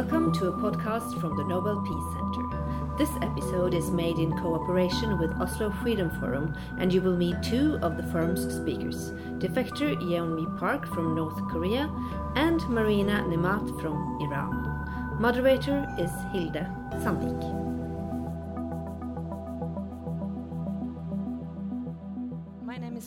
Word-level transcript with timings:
Welcome 0.00 0.32
to 0.32 0.48
a 0.48 0.52
podcast 0.52 1.20
from 1.20 1.36
the 1.36 1.44
Nobel 1.44 1.82
Peace 1.82 2.14
Center. 2.14 2.96
This 2.96 3.10
episode 3.20 3.74
is 3.74 3.90
made 3.90 4.18
in 4.18 4.32
cooperation 4.38 5.18
with 5.18 5.30
Oslo 5.38 5.70
Freedom 5.82 6.08
Forum, 6.18 6.56
and 6.78 6.90
you 6.90 7.02
will 7.02 7.18
meet 7.18 7.42
two 7.42 7.78
of 7.82 7.98
the 7.98 8.02
forum's 8.04 8.40
speakers 8.50 9.10
defector 9.38 9.94
Yeonmi 10.00 10.58
Park 10.58 10.86
from 10.86 11.14
North 11.14 11.46
Korea 11.50 11.90
and 12.34 12.66
Marina 12.70 13.22
Nemat 13.28 13.78
from 13.82 14.18
Iran. 14.22 15.18
Moderator 15.20 15.86
is 15.98 16.10
Hilde 16.32 16.66
Sandvik. 17.04 17.69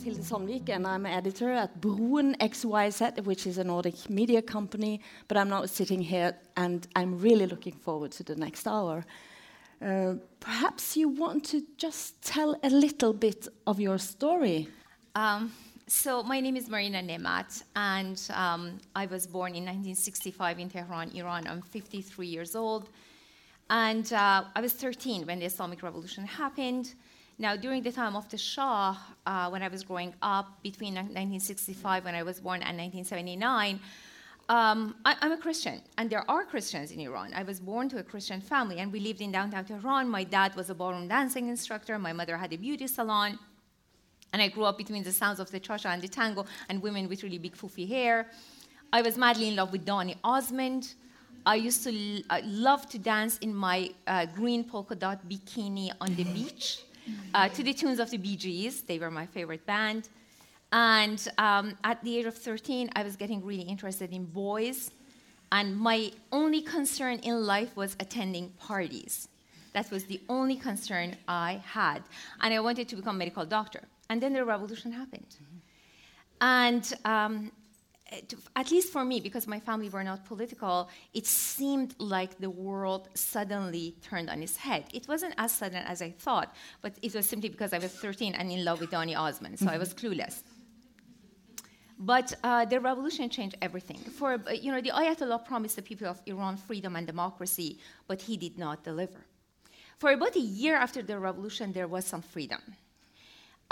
Hilde 0.04 0.20
Sandvik, 0.20 0.68
and 0.68 0.86
I'm 0.86 1.06
an 1.06 1.12
editor 1.12 1.50
at 1.50 1.80
Broen 1.80 2.36
XYZ, 2.36 3.24
which 3.24 3.46
is 3.46 3.56
a 3.56 3.64
Nordic 3.64 4.10
media 4.10 4.42
company. 4.42 5.00
But 5.28 5.38
I'm 5.38 5.48
now 5.48 5.64
sitting 5.64 6.02
here, 6.02 6.36
and 6.58 6.86
I'm 6.94 7.18
really 7.18 7.46
looking 7.46 7.72
forward 7.72 8.12
to 8.12 8.22
the 8.22 8.36
next 8.36 8.66
hour. 8.66 9.06
Uh, 9.80 10.16
perhaps 10.40 10.94
you 10.94 11.08
want 11.08 11.42
to 11.46 11.62
just 11.78 12.20
tell 12.20 12.54
a 12.62 12.68
little 12.68 13.14
bit 13.14 13.48
of 13.66 13.80
your 13.80 13.96
story. 13.96 14.68
Um, 15.14 15.52
so 15.86 16.22
my 16.22 16.38
name 16.38 16.58
is 16.58 16.68
Marina 16.68 17.02
Nemat, 17.02 17.62
and 17.74 18.20
um, 18.34 18.78
I 18.94 19.06
was 19.06 19.26
born 19.26 19.54
in 19.54 19.64
1965 19.64 20.58
in 20.58 20.68
Tehran, 20.68 21.12
Iran. 21.14 21.46
I'm 21.46 21.62
53 21.62 22.26
years 22.26 22.54
old, 22.54 22.90
and 23.70 24.12
uh, 24.12 24.44
I 24.54 24.60
was 24.60 24.74
13 24.74 25.24
when 25.24 25.38
the 25.38 25.46
Islamic 25.46 25.82
Revolution 25.82 26.26
happened. 26.26 26.94
Now, 27.36 27.56
during 27.56 27.82
the 27.82 27.90
time 27.90 28.14
of 28.14 28.28
the 28.28 28.38
Shah, 28.38 28.96
uh, 29.26 29.48
when 29.48 29.62
I 29.62 29.68
was 29.68 29.82
growing 29.82 30.14
up, 30.22 30.62
between 30.62 30.94
1965 30.94 32.04
when 32.04 32.14
I 32.14 32.22
was 32.22 32.40
born 32.40 32.62
and 32.62 32.78
1979, 32.78 33.80
um, 34.48 34.94
I, 35.04 35.16
am 35.20 35.32
a 35.32 35.36
Christian, 35.38 35.80
and 35.98 36.08
there 36.08 36.28
are 36.30 36.44
Christians 36.44 36.92
in 36.92 37.00
Iran. 37.00 37.32
I 37.34 37.42
was 37.42 37.58
born 37.58 37.88
to 37.88 37.98
a 37.98 38.02
Christian 38.04 38.40
family, 38.40 38.78
and 38.78 38.92
we 38.92 39.00
lived 39.00 39.20
in 39.20 39.32
downtown 39.32 39.64
Tehran. 39.64 40.08
My 40.08 40.22
dad 40.22 40.54
was 40.54 40.70
a 40.70 40.74
ballroom 40.74 41.08
dancing 41.08 41.48
instructor. 41.48 41.98
My 41.98 42.12
mother 42.12 42.36
had 42.36 42.52
a 42.52 42.56
beauty 42.56 42.86
salon. 42.86 43.38
And 44.32 44.42
I 44.42 44.48
grew 44.48 44.64
up 44.64 44.76
between 44.78 45.02
the 45.02 45.12
sounds 45.12 45.40
of 45.40 45.50
the 45.50 45.58
cha-cha 45.58 45.90
and 45.90 46.02
the 46.02 46.08
tango 46.08 46.44
and 46.68 46.82
women 46.82 47.08
with 47.08 47.22
really 47.22 47.38
big 47.38 47.56
foofy 47.56 47.88
hair. 47.88 48.30
I 48.92 49.00
was 49.00 49.16
madly 49.16 49.48
in 49.48 49.56
love 49.56 49.72
with 49.72 49.84
Donny 49.84 50.16
Osmond. 50.22 50.94
I 51.46 51.56
used 51.56 51.82
to 51.84 51.90
l- 51.90 52.22
uh, 52.30 52.40
love 52.44 52.88
to 52.90 52.98
dance 52.98 53.38
in 53.38 53.54
my 53.54 53.90
uh, 54.06 54.26
green 54.26 54.62
polka 54.64 54.94
dot 54.94 55.28
bikini 55.28 55.90
on 56.00 56.14
the 56.16 56.24
beach 56.24 56.80
uh, 57.34 57.48
to 57.48 57.62
the 57.62 57.74
tunes 57.74 57.98
of 58.00 58.10
the 58.10 58.18
Bee 58.18 58.36
Gees. 58.36 58.82
They 58.82 58.98
were 58.98 59.10
my 59.10 59.26
favorite 59.26 59.64
band. 59.66 60.08
And 60.72 61.26
um, 61.38 61.78
at 61.84 62.02
the 62.02 62.18
age 62.18 62.26
of 62.26 62.36
13, 62.36 62.90
I 62.96 63.02
was 63.02 63.16
getting 63.16 63.44
really 63.44 63.62
interested 63.62 64.12
in 64.12 64.24
boys. 64.24 64.90
And 65.52 65.76
my 65.76 66.10
only 66.32 66.62
concern 66.62 67.20
in 67.20 67.46
life 67.46 67.76
was 67.76 67.96
attending 68.00 68.50
parties. 68.58 69.28
That 69.72 69.90
was 69.90 70.04
the 70.04 70.20
only 70.28 70.56
concern 70.56 71.16
I 71.28 71.62
had. 71.64 72.02
And 72.40 72.52
I 72.52 72.60
wanted 72.60 72.88
to 72.88 72.96
become 72.96 73.16
a 73.16 73.18
medical 73.18 73.44
doctor. 73.44 73.82
And 74.08 74.20
then 74.20 74.32
the 74.32 74.44
revolution 74.44 74.92
happened. 74.92 75.36
And 76.40 76.92
um, 77.04 77.52
at 78.56 78.70
least 78.70 78.92
for 78.92 79.04
me, 79.04 79.20
because 79.20 79.46
my 79.46 79.60
family 79.60 79.88
were 79.88 80.04
not 80.04 80.24
political, 80.24 80.88
it 81.12 81.26
seemed 81.26 81.94
like 81.98 82.38
the 82.38 82.50
world 82.50 83.08
suddenly 83.14 83.96
turned 84.02 84.30
on 84.30 84.42
its 84.42 84.56
head. 84.56 84.84
It 84.92 85.08
wasn't 85.08 85.34
as 85.38 85.52
sudden 85.52 85.84
as 85.86 86.02
I 86.02 86.10
thought, 86.10 86.54
but 86.82 86.92
it 87.02 87.14
was 87.14 87.26
simply 87.26 87.48
because 87.48 87.72
I 87.72 87.78
was 87.78 87.92
13 87.92 88.34
and 88.34 88.50
in 88.50 88.64
love 88.64 88.80
with 88.80 88.90
Donny 88.90 89.14
Osmond, 89.14 89.58
so 89.58 89.68
I 89.68 89.78
was 89.78 89.94
mm-hmm. 89.94 90.06
clueless. 90.06 90.42
But 91.98 92.34
uh, 92.42 92.64
the 92.64 92.80
revolution 92.80 93.30
changed 93.30 93.56
everything. 93.62 93.98
For 93.98 94.40
you 94.52 94.72
know, 94.72 94.80
the 94.80 94.90
Ayatollah 94.90 95.44
promised 95.44 95.76
the 95.76 95.82
people 95.82 96.08
of 96.08 96.20
Iran 96.26 96.56
freedom 96.56 96.96
and 96.96 97.06
democracy, 97.06 97.78
but 98.08 98.20
he 98.20 98.36
did 98.36 98.58
not 98.58 98.82
deliver. 98.82 99.24
For 99.98 100.10
about 100.10 100.34
a 100.34 100.40
year 100.40 100.76
after 100.76 101.02
the 101.02 101.18
revolution, 101.18 101.72
there 101.72 101.86
was 101.86 102.04
some 102.04 102.20
freedom. 102.20 102.60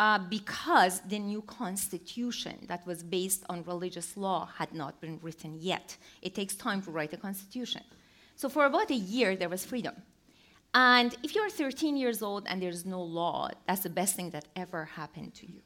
Uh, 0.02 0.18
because 0.38 0.94
the 1.14 1.20
new 1.32 1.42
constitution 1.42 2.56
that 2.66 2.84
was 2.84 3.04
based 3.04 3.42
on 3.48 3.62
religious 3.74 4.16
law 4.16 4.48
had 4.58 4.70
not 4.74 5.00
been 5.00 5.16
written 5.22 5.52
yet. 5.60 5.96
It 6.22 6.34
takes 6.34 6.54
time 6.56 6.82
to 6.82 6.90
write 6.90 7.12
a 7.12 7.16
constitution. 7.16 7.82
So, 8.34 8.48
for 8.48 8.64
about 8.64 8.90
a 8.90 9.00
year, 9.14 9.36
there 9.36 9.48
was 9.48 9.64
freedom. 9.64 9.94
And 10.74 11.10
if 11.22 11.36
you're 11.36 11.48
13 11.48 11.96
years 11.96 12.20
old 12.20 12.42
and 12.48 12.60
there's 12.60 12.84
no 12.84 13.00
law, 13.00 13.50
that's 13.68 13.84
the 13.84 13.94
best 14.00 14.16
thing 14.16 14.30
that 14.30 14.46
ever 14.56 14.86
happened 14.86 15.34
to 15.34 15.46
you 15.46 15.62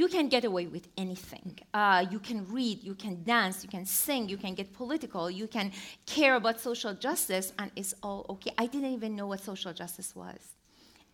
you 0.00 0.08
can 0.08 0.28
get 0.28 0.44
away 0.44 0.66
with 0.66 0.86
anything. 0.98 1.58
Uh, 1.72 2.04
you 2.10 2.18
can 2.18 2.38
read, 2.52 2.82
you 2.82 2.94
can 2.94 3.14
dance, 3.24 3.64
you 3.64 3.70
can 3.70 3.86
sing, 3.86 4.28
you 4.28 4.36
can 4.36 4.54
get 4.54 4.70
political, 4.74 5.30
you 5.30 5.46
can 5.46 5.72
care 6.04 6.34
about 6.34 6.60
social 6.60 6.92
justice, 6.92 7.54
and 7.58 7.70
it's 7.76 7.94
all 8.02 8.26
okay. 8.28 8.52
I 8.58 8.66
didn't 8.66 8.92
even 8.92 9.16
know 9.16 9.26
what 9.28 9.40
social 9.40 9.72
justice 9.72 10.14
was. 10.14 10.56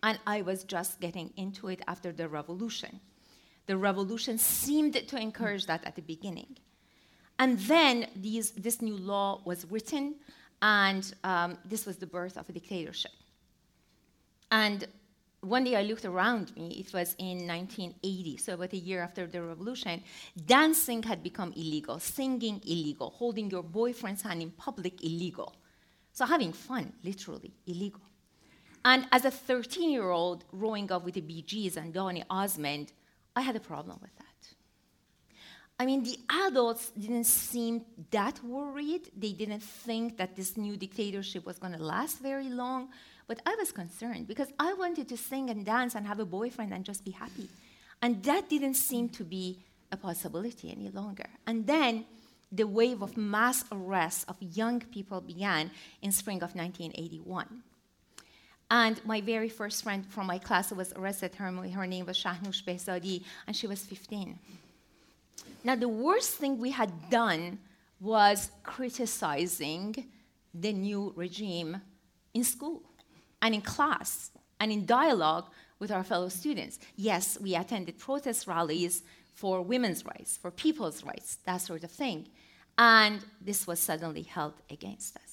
And 0.02 0.18
I 0.26 0.42
was 0.42 0.64
just 0.64 1.00
getting 1.00 1.32
into 1.36 1.68
it 1.68 1.80
after 1.86 2.12
the 2.12 2.28
revolution. 2.28 3.00
The 3.66 3.76
revolution 3.76 4.38
seemed 4.38 4.94
to 4.94 5.16
encourage 5.16 5.66
that 5.66 5.84
at 5.84 5.94
the 5.94 6.02
beginning. 6.02 6.56
And 7.38 7.58
then 7.60 8.06
these, 8.16 8.50
this 8.52 8.82
new 8.82 8.96
law 8.96 9.40
was 9.44 9.64
written, 9.70 10.16
and 10.60 11.12
um, 11.24 11.58
this 11.64 11.86
was 11.86 11.96
the 11.96 12.06
birth 12.06 12.36
of 12.36 12.48
a 12.48 12.52
dictatorship. 12.52 13.12
And 14.50 14.86
one 15.40 15.64
day 15.64 15.76
I 15.76 15.82
looked 15.82 16.04
around 16.04 16.54
me, 16.56 16.68
it 16.78 16.92
was 16.92 17.14
in 17.18 17.46
1980, 17.46 18.36
so 18.36 18.54
about 18.54 18.72
a 18.72 18.76
year 18.76 19.02
after 19.02 19.26
the 19.26 19.42
revolution, 19.42 20.02
dancing 20.46 21.02
had 21.02 21.22
become 21.22 21.52
illegal, 21.56 21.98
singing 21.98 22.60
illegal, 22.64 23.10
holding 23.10 23.50
your 23.50 23.62
boyfriend's 23.62 24.22
hand 24.22 24.40
in 24.40 24.50
public 24.52 25.02
illegal. 25.02 25.56
So 26.12 26.26
having 26.26 26.52
fun, 26.52 26.92
literally, 27.02 27.54
illegal. 27.66 28.02
And 28.84 29.06
as 29.12 29.24
a 29.24 29.30
13 29.30 29.90
year 29.90 30.10
old 30.10 30.44
growing 30.50 30.90
up 30.90 31.04
with 31.04 31.14
the 31.14 31.20
Gees 31.20 31.76
and 31.76 31.92
Donny 31.92 32.24
Osmond, 32.28 32.92
I 33.36 33.42
had 33.42 33.56
a 33.56 33.60
problem 33.60 33.98
with 34.02 34.14
that. 34.16 34.26
I 35.78 35.86
mean, 35.86 36.04
the 36.04 36.18
adults 36.46 36.90
didn't 36.90 37.24
seem 37.24 37.84
that 38.10 38.42
worried. 38.44 39.10
They 39.16 39.32
didn't 39.32 39.62
think 39.62 40.16
that 40.18 40.36
this 40.36 40.56
new 40.56 40.76
dictatorship 40.76 41.44
was 41.44 41.58
going 41.58 41.72
to 41.72 41.82
last 41.82 42.18
very 42.20 42.50
long. 42.50 42.90
But 43.26 43.40
I 43.46 43.56
was 43.58 43.72
concerned 43.72 44.28
because 44.28 44.48
I 44.58 44.74
wanted 44.74 45.08
to 45.08 45.16
sing 45.16 45.50
and 45.50 45.64
dance 45.64 45.94
and 45.94 46.06
have 46.06 46.20
a 46.20 46.24
boyfriend 46.24 46.72
and 46.72 46.84
just 46.84 47.04
be 47.04 47.12
happy. 47.12 47.48
And 48.00 48.22
that 48.24 48.48
didn't 48.48 48.74
seem 48.74 49.08
to 49.10 49.24
be 49.24 49.58
a 49.90 49.96
possibility 49.96 50.70
any 50.70 50.88
longer. 50.90 51.28
And 51.46 51.66
then 51.66 52.04
the 52.50 52.66
wave 52.66 53.02
of 53.02 53.16
mass 53.16 53.64
arrests 53.72 54.24
of 54.24 54.36
young 54.40 54.80
people 54.80 55.20
began 55.20 55.70
in 56.02 56.12
spring 56.12 56.42
of 56.42 56.54
1981. 56.54 57.62
And 58.72 59.04
my 59.04 59.20
very 59.20 59.50
first 59.50 59.82
friend 59.84 60.02
from 60.06 60.26
my 60.26 60.38
class 60.38 60.72
was 60.72 60.94
arrested. 60.94 61.34
Her, 61.34 61.52
her 61.52 61.86
name 61.86 62.06
was 62.06 62.16
Shahnoush 62.16 62.64
Behzadi, 62.64 63.22
and 63.46 63.54
she 63.54 63.66
was 63.66 63.84
15. 63.84 64.38
Now, 65.62 65.76
the 65.76 65.90
worst 65.90 66.36
thing 66.36 66.58
we 66.58 66.70
had 66.70 66.90
done 67.10 67.58
was 68.00 68.50
criticizing 68.62 70.06
the 70.54 70.72
new 70.72 71.12
regime 71.16 71.82
in 72.32 72.44
school 72.44 72.82
and 73.42 73.54
in 73.54 73.60
class 73.60 74.30
and 74.58 74.72
in 74.72 74.86
dialogue 74.86 75.48
with 75.78 75.90
our 75.90 76.02
fellow 76.02 76.30
students. 76.30 76.78
Yes, 76.96 77.38
we 77.38 77.54
attended 77.54 77.98
protest 77.98 78.46
rallies 78.46 79.02
for 79.34 79.60
women's 79.60 80.06
rights, 80.06 80.38
for 80.38 80.50
people's 80.50 81.04
rights, 81.04 81.36
that 81.44 81.58
sort 81.58 81.84
of 81.84 81.90
thing. 81.90 82.26
And 82.78 83.22
this 83.38 83.66
was 83.66 83.80
suddenly 83.80 84.22
held 84.22 84.54
against 84.70 85.16
us. 85.16 85.31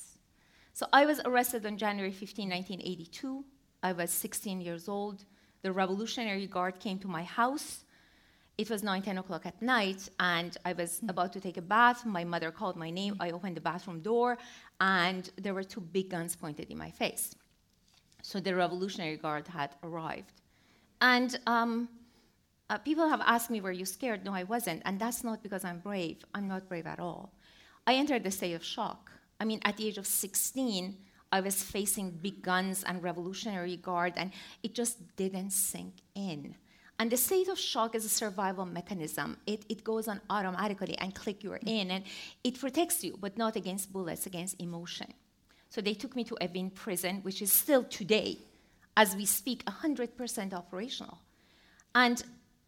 So 0.74 0.86
I 0.94 1.06
was 1.06 1.20
arrested 1.26 1.66
on 1.66 1.78
January 1.78 2.12
15, 2.12 2.50
1982. 2.50 3.46
I 3.84 3.94
was 3.94 4.12
16 4.12 4.62
years 4.62 4.88
old. 4.88 5.26
The 5.62 5.72
Revolutionary 5.72 6.48
Guard 6.48 6.80
came 6.80 7.00
to 7.00 7.08
my 7.08 7.24
house. 7.24 7.84
It 8.58 8.70
was 8.70 8.84
9, 8.84 9.02
10 9.02 9.18
o'clock 9.20 9.46
at 9.46 9.62
night, 9.62 10.10
and 10.20 10.58
I 10.66 10.74
was 10.74 11.00
about 11.08 11.32
to 11.34 11.40
take 11.40 11.56
a 11.56 11.62
bath. 11.62 12.06
My 12.06 12.26
mother 12.26 12.52
called 12.52 12.76
my 12.76 12.90
name. 12.90 13.16
I 13.20 13.32
opened 13.32 13.56
the 13.56 13.62
bathroom 13.62 14.02
door, 14.02 14.38
and 14.82 15.30
there 15.38 15.54
were 15.54 15.64
two 15.64 15.80
big 15.80 16.10
guns 16.10 16.36
pointed 16.36 16.70
in 16.70 16.78
my 16.78 16.92
face. 16.92 17.36
So 18.22 18.42
the 18.42 18.54
Revolutionary 18.54 19.16
Guard 19.16 19.48
had 19.48 19.76
arrived. 19.82 20.42
And 21.00 21.40
um, 21.48 21.88
uh, 22.70 22.78
people 22.80 23.08
have 23.08 23.22
asked 23.22 23.50
me, 23.50 23.62
Were 23.62 23.72
you 23.72 23.86
scared? 23.86 24.26
No, 24.26 24.34
I 24.34 24.44
wasn't. 24.44 24.82
And 24.86 25.00
that's 25.00 25.24
not 25.24 25.42
because 25.42 25.64
I'm 25.64 25.80
brave. 25.80 26.26
I'm 26.36 26.48
not 26.48 26.68
brave 26.68 26.86
at 26.86 27.00
all. 27.00 27.32
I 27.88 27.96
entered 27.96 28.24
the 28.24 28.32
state 28.32 28.54
of 28.54 28.64
shock. 28.64 29.12
I 29.40 29.46
mean, 29.46 29.60
at 29.64 29.78
the 29.78 29.88
age 29.88 29.98
of 29.98 30.06
16, 30.06 30.96
I 31.32 31.42
was 31.42 31.62
facing 31.62 32.12
big 32.12 32.42
guns 32.42 32.84
and 32.84 33.04
Revolutionary 33.04 33.78
Guard, 33.78 34.14
and 34.18 34.32
it 34.64 34.74
just 34.74 35.16
didn't 35.16 35.52
sink 35.52 35.94
in. 36.16 36.56
And 36.98 37.10
the 37.10 37.18
state 37.18 37.48
of 37.48 37.58
shock 37.58 37.96
is 37.96 38.04
a 38.04 38.10
survival 38.10 38.66
mechanism. 38.66 39.38
It, 39.48 39.64
it 39.70 39.84
goes 39.84 40.08
on 40.08 40.20
automatically 40.30 40.98
and 40.98 41.16
click 41.16 41.44
you're 41.44 41.60
in, 41.66 41.92
and 41.92 42.04
it 42.44 42.60
protects 42.60 43.04
you, 43.04 43.18
but 43.22 43.38
not 43.38 43.56
against 43.56 43.94
bullets, 43.94 44.26
against 44.26 44.60
emotion. 44.60 45.08
So 45.70 45.82
they 45.82 45.94
took 45.94 46.16
me 46.16 46.24
to 46.26 46.36
Evin 46.42 46.74
prison, 46.74 47.20
which 47.22 47.42
is 47.42 47.52
still 47.52 47.84
today, 47.84 48.38
as 48.98 49.16
we 49.16 49.26
speak, 49.26 49.64
100% 49.66 50.54
operational. 50.54 51.20
And 51.96 52.22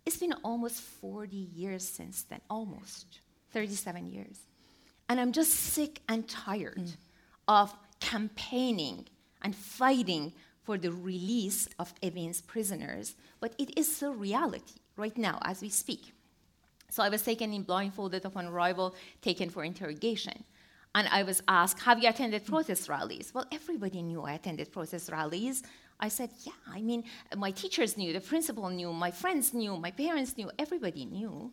it's 0.05 0.17
been 0.17 0.33
almost 0.43 0.81
40 0.81 1.35
years 1.35 1.85
since 1.85 2.23
then, 2.23 2.41
almost 2.49 3.19
37 3.51 4.05
years. 4.07 4.37
And 5.11 5.19
I'm 5.19 5.33
just 5.33 5.51
sick 5.51 5.99
and 6.07 6.25
tired 6.25 6.77
mm. 6.77 6.95
of 7.45 7.75
campaigning 7.99 9.07
and 9.41 9.53
fighting 9.53 10.31
for 10.63 10.77
the 10.77 10.93
release 10.93 11.67
of 11.79 11.93
Evins 12.01 12.39
prisoners, 12.47 13.17
but 13.41 13.53
it 13.57 13.77
is 13.77 13.93
still 13.93 14.13
reality 14.13 14.75
right 14.95 15.17
now 15.17 15.37
as 15.43 15.61
we 15.61 15.67
speak. 15.67 16.13
So 16.89 17.03
I 17.03 17.09
was 17.09 17.23
taken 17.23 17.51
in 17.51 17.63
blindfolded 17.63 18.23
upon 18.23 18.45
arrival, 18.45 18.95
taken 19.21 19.49
for 19.49 19.65
interrogation. 19.65 20.45
And 20.95 21.09
I 21.09 21.23
was 21.23 21.43
asked, 21.45 21.81
Have 21.81 22.01
you 22.01 22.07
attended 22.07 22.45
protest 22.45 22.87
rallies? 22.87 23.33
Well, 23.33 23.47
everybody 23.51 24.01
knew 24.01 24.21
I 24.21 24.35
attended 24.35 24.71
protest 24.71 25.11
rallies. 25.11 25.61
I 25.99 26.07
said, 26.07 26.29
Yeah, 26.45 26.53
I 26.69 26.79
mean, 26.79 27.03
my 27.35 27.51
teachers 27.51 27.97
knew, 27.97 28.13
the 28.13 28.21
principal 28.21 28.69
knew, 28.69 28.93
my 28.93 29.11
friends 29.11 29.53
knew, 29.53 29.75
my 29.75 29.91
parents 29.91 30.37
knew, 30.37 30.49
everybody 30.57 31.03
knew. 31.03 31.51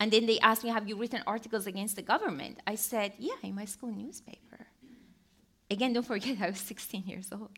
And 0.00 0.12
then 0.12 0.26
they 0.26 0.38
asked 0.40 0.64
me, 0.64 0.70
Have 0.70 0.88
you 0.88 0.96
written 0.96 1.22
articles 1.26 1.66
against 1.66 1.96
the 1.96 2.02
government? 2.02 2.60
I 2.66 2.76
said, 2.76 3.12
Yeah, 3.18 3.34
in 3.42 3.54
my 3.54 3.64
school 3.64 3.92
newspaper. 3.92 4.66
Again, 5.70 5.92
don't 5.92 6.06
forget, 6.06 6.36
I 6.42 6.50
was 6.50 6.60
16 6.60 7.04
years 7.04 7.28
old. 7.32 7.50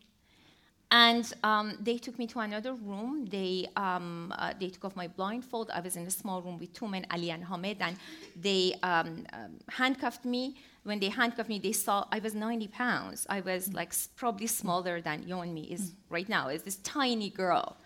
And 0.93 1.33
um, 1.43 1.77
they 1.79 1.97
took 1.97 2.19
me 2.19 2.27
to 2.27 2.39
another 2.39 2.73
room. 2.73 3.25
They, 3.25 3.67
um, 3.77 4.33
uh, 4.37 4.53
they 4.59 4.67
took 4.67 4.83
off 4.83 4.95
my 4.97 5.07
blindfold. 5.07 5.71
I 5.73 5.79
was 5.79 5.95
in 5.95 6.05
a 6.05 6.11
small 6.11 6.41
room 6.41 6.59
with 6.59 6.73
two 6.73 6.85
men, 6.85 7.05
Ali 7.09 7.31
and 7.31 7.45
Hamid, 7.45 7.77
and 7.79 7.95
they 8.35 8.75
um, 8.83 9.25
um 9.31 9.51
handcuffed 9.69 10.25
me. 10.25 10.57
When 10.83 10.99
they 10.99 11.07
handcuffed 11.07 11.47
me, 11.47 11.59
they 11.59 11.71
saw 11.71 12.05
I 12.11 12.19
was 12.19 12.35
90 12.35 12.67
pounds. 12.67 13.25
I 13.29 13.39
was 13.39 13.71
like 13.73 13.93
probably 14.17 14.47
smaller 14.47 14.99
than 14.99 15.23
Yeonmi 15.23 15.71
is 15.71 15.93
right 16.09 16.27
now. 16.27 16.49
Is 16.49 16.63
this 16.63 16.75
tiny 16.77 17.29
girl, 17.29 17.77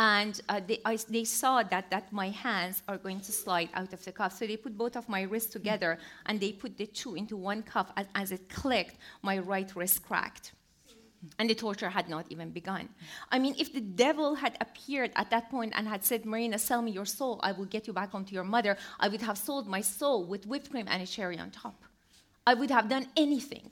and 0.00 0.40
uh, 0.48 0.62
they, 0.66 0.80
I, 0.86 0.96
they 1.10 1.24
saw 1.24 1.62
that 1.62 1.90
that 1.90 2.10
my 2.10 2.30
hands 2.30 2.82
are 2.88 2.96
going 2.96 3.20
to 3.20 3.32
slide 3.32 3.68
out 3.74 3.92
of 3.92 4.02
the 4.02 4.12
cuff. 4.12 4.32
So 4.32 4.46
they 4.46 4.56
put 4.56 4.78
both 4.78 4.96
of 4.96 5.06
my 5.10 5.22
wrists 5.22 5.52
together, 5.52 5.98
and 6.24 6.40
they 6.40 6.52
put 6.52 6.78
the 6.78 6.86
two 6.86 7.16
into 7.16 7.36
one 7.36 7.62
cuff. 7.62 7.92
As, 7.98 8.06
as 8.14 8.32
it 8.32 8.48
clicked, 8.48 8.96
my 9.20 9.36
right 9.38 9.70
wrist 9.76 10.02
cracked 10.02 10.52
and 11.38 11.50
the 11.50 11.54
torture 11.54 11.90
had 11.90 12.08
not 12.08 12.24
even 12.30 12.48
begun. 12.48 12.88
I 13.30 13.38
mean, 13.38 13.54
if 13.58 13.74
the 13.74 13.82
devil 13.82 14.36
had 14.36 14.56
appeared 14.58 15.10
at 15.16 15.28
that 15.32 15.50
point 15.50 15.74
and 15.76 15.86
had 15.86 16.02
said, 16.02 16.24
Marina, 16.24 16.58
sell 16.58 16.80
me 16.80 16.92
your 16.92 17.04
soul, 17.04 17.38
I 17.42 17.52
will 17.52 17.66
get 17.66 17.86
you 17.86 17.92
back 17.92 18.14
onto 18.14 18.34
your 18.34 18.44
mother, 18.44 18.78
I 18.98 19.08
would 19.08 19.20
have 19.20 19.36
sold 19.36 19.68
my 19.68 19.82
soul 19.82 20.24
with 20.24 20.46
whipped 20.46 20.70
cream 20.70 20.86
and 20.88 21.02
a 21.02 21.06
cherry 21.06 21.38
on 21.38 21.50
top. 21.50 21.84
I 22.46 22.54
would 22.54 22.70
have 22.70 22.88
done 22.88 23.06
anything, 23.18 23.70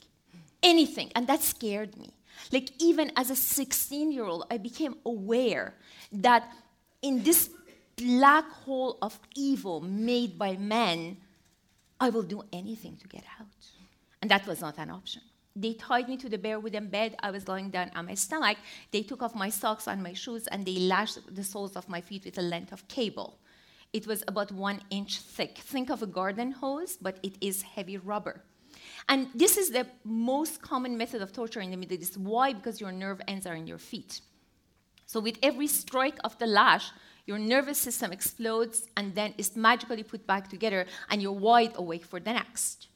anything. 0.63 1.11
And 1.17 1.27
that 1.27 1.41
scared 1.41 1.97
me. 1.97 2.18
Like, 2.53 2.71
even 2.79 3.13
as 3.17 3.31
a 3.31 3.37
16 3.37 4.13
year 4.13 4.25
old, 4.25 4.47
I 4.51 4.59
became 4.59 4.97
aware 5.05 5.75
that 6.13 6.51
in 7.03 7.23
this 7.23 7.51
black 7.97 8.49
hole 8.51 8.99
of 9.03 9.19
evil 9.37 9.81
made 9.81 10.39
by 10.39 10.57
men, 10.57 11.19
I 12.01 12.11
will 12.11 12.23
do 12.23 12.43
anything 12.53 12.97
to 12.97 13.09
get 13.09 13.25
out. 13.41 13.47
And 14.23 14.31
that 14.31 14.47
was 14.47 14.61
not 14.61 14.79
an 14.79 14.91
option. 14.91 15.23
They 15.55 15.75
tied 15.75 16.09
me 16.09 16.17
to 16.19 16.29
the 16.29 16.39
bare 16.39 16.61
wooden 16.61 16.87
bed. 16.87 17.17
I 17.21 17.33
was 17.33 17.49
lying 17.49 17.71
down 17.71 17.91
on 17.97 18.07
my 18.07 18.15
stomach. 18.15 18.59
They 18.93 19.03
took 19.03 19.23
off 19.23 19.35
my 19.35 19.49
socks 19.49 19.89
and 19.89 20.03
my 20.03 20.13
shoes 20.13 20.47
and 20.47 20.65
they 20.65 20.79
lashed 20.79 21.19
the 21.35 21.43
soles 21.43 21.75
of 21.75 21.89
my 21.89 22.01
feet 22.01 22.25
with 22.25 22.39
a 22.39 22.43
length 22.43 22.73
of 22.73 22.87
cable. 22.87 23.39
It 23.93 24.07
was 24.07 24.23
about 24.29 24.53
one 24.53 24.81
inch 24.91 25.19
thick. 25.19 25.59
Think 25.59 25.91
of 25.91 26.03
a 26.03 26.07
garden 26.07 26.53
hose, 26.53 26.97
but 27.01 27.19
it 27.23 27.37
is 27.41 27.63
heavy 27.63 27.97
rubber. 27.97 28.45
And 29.09 29.29
this 29.35 29.57
is 29.57 29.71
the 29.71 29.87
most 30.05 30.61
common 30.61 30.97
method 30.99 31.23
of 31.23 31.33
torture 31.33 31.61
in 31.61 31.71
the 31.71 31.77
Middle 31.77 31.99
East. 31.99 32.17
Why? 32.19 32.53
Because 32.53 32.81
your 32.81 32.93
nerve 32.93 33.21
ends 33.27 33.47
are 33.47 33.55
in 33.55 33.67
your 33.67 33.79
feet. 33.79 34.21
So 35.07 35.21
with 35.21 35.39
every 35.43 35.67
strike 35.67 36.19
of 36.25 36.39
the 36.39 36.47
lash, 36.47 36.91
your 37.25 37.39
nervous 37.39 37.79
system 37.79 38.13
explodes 38.13 38.87
and 38.97 39.15
then 39.15 39.35
is 39.39 39.57
magically 39.57 40.03
put 40.03 40.27
back 40.27 40.49
together, 40.49 40.87
and 41.11 41.23
you're 41.23 41.33
wide 41.33 41.73
awake 41.77 42.05
for 42.05 42.21
the 42.21 42.33
next. 42.33 42.89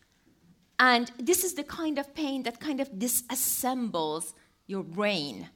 And 0.78 1.10
this 1.18 1.44
is 1.44 1.54
the 1.54 1.64
kind 1.64 1.98
of 1.98 2.14
pain 2.14 2.42
that 2.42 2.60
kind 2.60 2.80
of 2.80 2.90
disassembles 2.92 4.34
your 4.66 4.82
brain. 4.82 5.48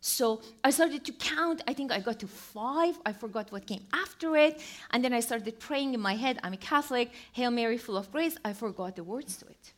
So 0.00 0.40
I 0.62 0.70
started 0.70 1.04
to 1.04 1.12
count. 1.12 1.62
I 1.66 1.72
think 1.72 1.90
I 1.90 2.00
got 2.00 2.20
to 2.20 2.28
five. 2.28 2.98
I 3.04 3.12
forgot 3.12 3.50
what 3.50 3.66
came 3.66 3.84
after 3.92 4.36
it. 4.36 4.62
And 4.92 5.04
then 5.04 5.12
I 5.12 5.20
started 5.20 5.58
praying 5.58 5.94
in 5.94 6.00
my 6.00 6.14
head 6.14 6.38
I'm 6.42 6.52
a 6.52 6.58
Catholic, 6.58 7.10
Hail 7.32 7.50
Mary, 7.50 7.78
full 7.78 7.96
of 7.96 8.10
grace. 8.12 8.36
I 8.44 8.52
forgot 8.52 8.96
the 8.96 9.04
words 9.04 9.36
to 9.38 9.46
it. 9.46 9.72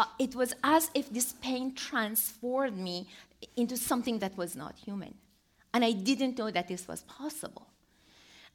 Uh, 0.00 0.06
it 0.18 0.34
was 0.34 0.54
as 0.64 0.90
if 0.94 1.10
this 1.10 1.34
pain 1.42 1.74
transformed 1.74 2.78
me 2.78 3.06
into 3.54 3.76
something 3.76 4.18
that 4.20 4.34
was 4.34 4.56
not 4.56 4.74
human. 4.78 5.12
And 5.74 5.84
I 5.84 5.92
didn't 5.92 6.38
know 6.38 6.50
that 6.50 6.68
this 6.68 6.88
was 6.88 7.02
possible. 7.02 7.66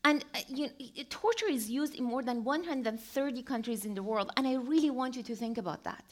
And 0.03 0.25
uh, 0.33 0.39
you 0.47 0.65
know, 0.65 1.03
torture 1.11 1.47
is 1.47 1.69
used 1.69 1.93
in 1.93 2.03
more 2.03 2.23
than 2.23 2.43
130 2.43 3.43
countries 3.43 3.85
in 3.85 3.93
the 3.93 4.01
world, 4.01 4.31
and 4.35 4.47
I 4.47 4.55
really 4.55 4.89
want 4.89 5.15
you 5.15 5.21
to 5.21 5.35
think 5.35 5.59
about 5.59 5.83
that. 5.83 6.03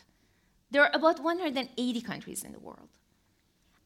There 0.69 0.83
are 0.83 0.91
about 0.93 1.19
180 1.19 2.01
countries 2.01 2.43
in 2.43 2.51
the 2.51 2.59
world. 2.59 2.89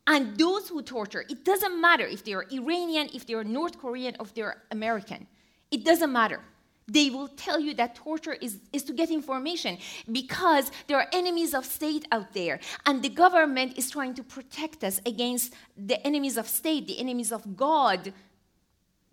And 0.06 0.38
those 0.38 0.68
who 0.68 0.82
torture, 0.82 1.24
it 1.30 1.46
doesn't 1.46 1.80
matter 1.80 2.06
if 2.06 2.26
they're 2.26 2.46
Iranian, 2.52 3.10
if 3.14 3.26
they're 3.26 3.46
North 3.46 3.80
Korean, 3.80 4.18
or 4.20 4.26
if 4.26 4.34
they're 4.34 4.64
American. 4.72 5.28
It 5.72 5.86
doesn't 5.86 6.12
matter. 6.12 6.42
They 6.90 7.10
will 7.10 7.28
tell 7.28 7.60
you 7.60 7.74
that 7.74 7.96
torture 7.96 8.34
is, 8.34 8.60
is 8.72 8.84
to 8.84 8.94
get 8.94 9.10
information 9.10 9.78
because 10.10 10.72
there 10.88 10.98
are 10.98 11.08
enemies 11.12 11.54
of 11.54 11.66
state 11.66 12.06
out 12.14 12.34
there. 12.34 12.62
And 12.86 13.04
the 13.04 13.10
government 13.10 13.78
is 13.78 13.90
trying 13.90 14.14
to 14.16 14.24
protect 14.24 14.86
us 14.86 15.02
against 15.06 15.54
the 15.76 16.06
enemies 16.08 16.38
of 16.38 16.48
state, 16.48 16.88
the 16.88 17.00
enemies 17.00 17.34
of 17.34 17.58
God, 17.58 18.14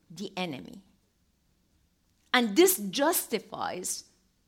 the 0.09 0.33
enemy. 0.37 0.83
And 2.33 2.55
this 2.55 2.79
justifies 2.79 4.05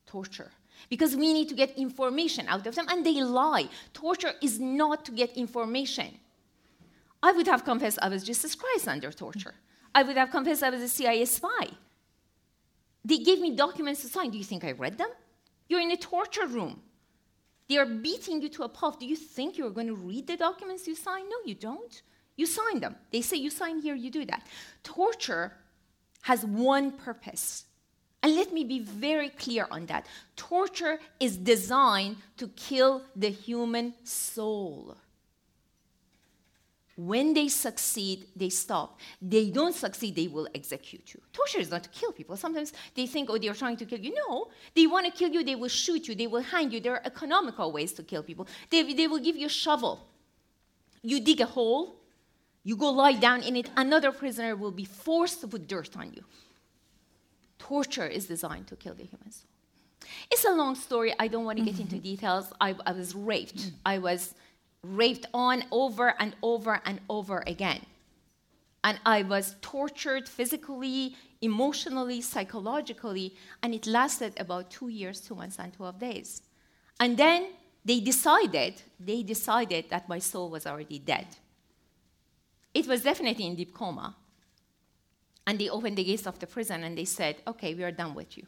torture 0.06 0.52
because 0.88 1.16
we 1.16 1.32
need 1.32 1.48
to 1.48 1.54
get 1.54 1.76
information 1.76 2.46
out 2.48 2.66
of 2.66 2.74
them, 2.74 2.86
and 2.88 3.04
they 3.04 3.22
lie. 3.22 3.68
Torture 3.92 4.32
is 4.40 4.60
not 4.60 5.04
to 5.04 5.12
get 5.12 5.36
information. 5.36 6.18
I 7.22 7.32
would 7.32 7.46
have 7.46 7.64
confessed 7.64 7.98
I 8.00 8.08
was 8.08 8.22
Jesus 8.22 8.54
Christ 8.54 8.86
under 8.86 9.10
torture. 9.10 9.54
I 9.94 10.02
would 10.02 10.16
have 10.16 10.30
confessed 10.30 10.62
I 10.62 10.70
was 10.70 10.82
a 10.82 10.88
CIA 10.88 11.24
spy. 11.24 11.70
They 13.06 13.18
gave 13.18 13.40
me 13.40 13.54
documents 13.54 14.00
to 14.02 14.08
sign. 14.08 14.30
Do 14.30 14.38
you 14.38 14.42
think 14.42 14.64
I 14.64 14.72
read 14.72 14.98
them? 14.98 15.10
You're 15.68 15.80
in 15.80 15.92
a 15.92 15.96
torture 15.96 16.46
room. 16.46 16.82
They 17.68 17.78
are 17.78 17.86
beating 17.86 18.42
you 18.42 18.48
to 18.50 18.64
a 18.64 18.68
pulp. 18.68 18.98
Do 18.98 19.06
you 19.06 19.14
think 19.14 19.56
you're 19.56 19.70
going 19.70 19.86
to 19.86 19.94
read 19.94 20.26
the 20.26 20.36
documents 20.36 20.88
you 20.88 20.96
sign? 20.96 21.28
No, 21.28 21.36
you 21.44 21.54
don't. 21.54 22.02
You 22.34 22.46
sign 22.46 22.80
them. 22.80 22.96
They 23.12 23.22
say 23.22 23.36
you 23.36 23.50
sign 23.50 23.78
here, 23.78 23.94
you 23.94 24.10
do 24.10 24.24
that. 24.24 24.44
Torture 24.82 25.52
has 26.22 26.44
one 26.44 26.90
purpose. 26.90 27.64
And 28.24 28.34
let 28.34 28.52
me 28.52 28.64
be 28.64 28.80
very 28.80 29.28
clear 29.28 29.68
on 29.70 29.86
that. 29.86 30.06
Torture 30.34 30.98
is 31.20 31.36
designed 31.36 32.16
to 32.38 32.48
kill 32.48 33.02
the 33.14 33.30
human 33.30 33.94
soul. 34.02 34.96
When 36.96 37.34
they 37.34 37.48
succeed, 37.48 38.26
they 38.34 38.48
stop. 38.48 38.98
They 39.20 39.50
don't 39.50 39.74
succeed, 39.74 40.16
they 40.16 40.28
will 40.28 40.48
execute 40.54 41.12
you. 41.12 41.20
Torture 41.30 41.58
is 41.58 41.70
not 41.70 41.82
to 41.84 41.90
kill 41.90 42.10
people. 42.10 42.36
Sometimes 42.38 42.72
they 42.94 43.06
think, 43.06 43.28
oh, 43.28 43.36
they're 43.36 43.52
trying 43.52 43.76
to 43.76 43.84
kill 43.84 44.00
you. 44.00 44.14
No, 44.14 44.48
they 44.74 44.86
want 44.86 45.04
to 45.04 45.12
kill 45.12 45.30
you, 45.30 45.44
they 45.44 45.56
will 45.56 45.68
shoot 45.68 46.08
you, 46.08 46.14
they 46.14 46.26
will 46.26 46.40
hang 46.40 46.70
you. 46.70 46.80
There 46.80 46.94
are 46.94 47.02
economical 47.04 47.70
ways 47.70 47.92
to 47.94 48.02
kill 48.02 48.22
people. 48.22 48.48
They, 48.70 48.94
they 48.94 49.06
will 49.06 49.18
give 49.18 49.36
you 49.36 49.46
a 49.46 49.50
shovel. 49.50 50.06
You 51.02 51.20
dig 51.20 51.42
a 51.42 51.46
hole, 51.46 51.96
you 52.64 52.76
go 52.76 52.90
lie 52.90 53.12
down 53.12 53.42
in 53.42 53.56
it, 53.56 53.68
another 53.76 54.10
prisoner 54.10 54.56
will 54.56 54.72
be 54.72 54.86
forced 54.86 55.42
to 55.42 55.48
put 55.48 55.68
dirt 55.68 55.96
on 55.98 56.14
you. 56.14 56.24
Torture 57.58 58.06
is 58.06 58.26
designed 58.26 58.68
to 58.68 58.76
kill 58.76 58.94
the 58.94 59.04
human 59.04 59.30
soul. 59.30 59.48
It's 60.30 60.44
a 60.44 60.50
long 60.50 60.74
story. 60.74 61.12
I 61.18 61.28
don't 61.28 61.44
want 61.44 61.58
to 61.58 61.64
get 61.64 61.78
into 61.78 61.96
mm-hmm. 61.96 62.02
details. 62.02 62.52
I, 62.60 62.74
I 62.86 62.92
was 62.92 63.14
raped. 63.14 63.58
Mm. 63.58 63.72
I 63.84 63.98
was 63.98 64.34
raped 64.94 65.26
on 65.34 65.64
over 65.70 66.14
and 66.18 66.34
over 66.42 66.80
and 66.84 67.00
over 67.08 67.42
again. 67.46 67.84
And 68.84 69.00
I 69.04 69.22
was 69.22 69.56
tortured 69.60 70.28
physically, 70.28 71.16
emotionally, 71.40 72.20
psychologically, 72.20 73.34
and 73.62 73.74
it 73.74 73.86
lasted 73.86 74.34
about 74.38 74.70
two 74.70 74.88
years, 74.88 75.20
two 75.20 75.34
months, 75.34 75.58
and 75.58 75.72
12 75.72 75.98
days. 75.98 76.42
And 77.00 77.16
then 77.16 77.48
they 77.84 78.00
decided, 78.00 78.82
they 78.98 79.22
decided 79.22 79.90
that 79.90 80.08
my 80.08 80.18
soul 80.18 80.50
was 80.50 80.66
already 80.66 80.98
dead. 80.98 81.26
It 82.74 82.86
was 82.86 83.02
definitely 83.02 83.46
in 83.46 83.56
deep 83.56 83.74
coma. 83.74 84.14
And 85.46 85.58
they 85.58 85.68
opened 85.68 85.96
the 85.96 86.04
gates 86.04 86.26
of 86.26 86.38
the 86.38 86.46
prison 86.46 86.84
and 86.84 86.98
they 86.98 87.04
said, 87.04 87.36
Okay, 87.46 87.74
we 87.74 87.84
are 87.84 87.92
done 87.92 88.14
with 88.14 88.36
you. 88.36 88.44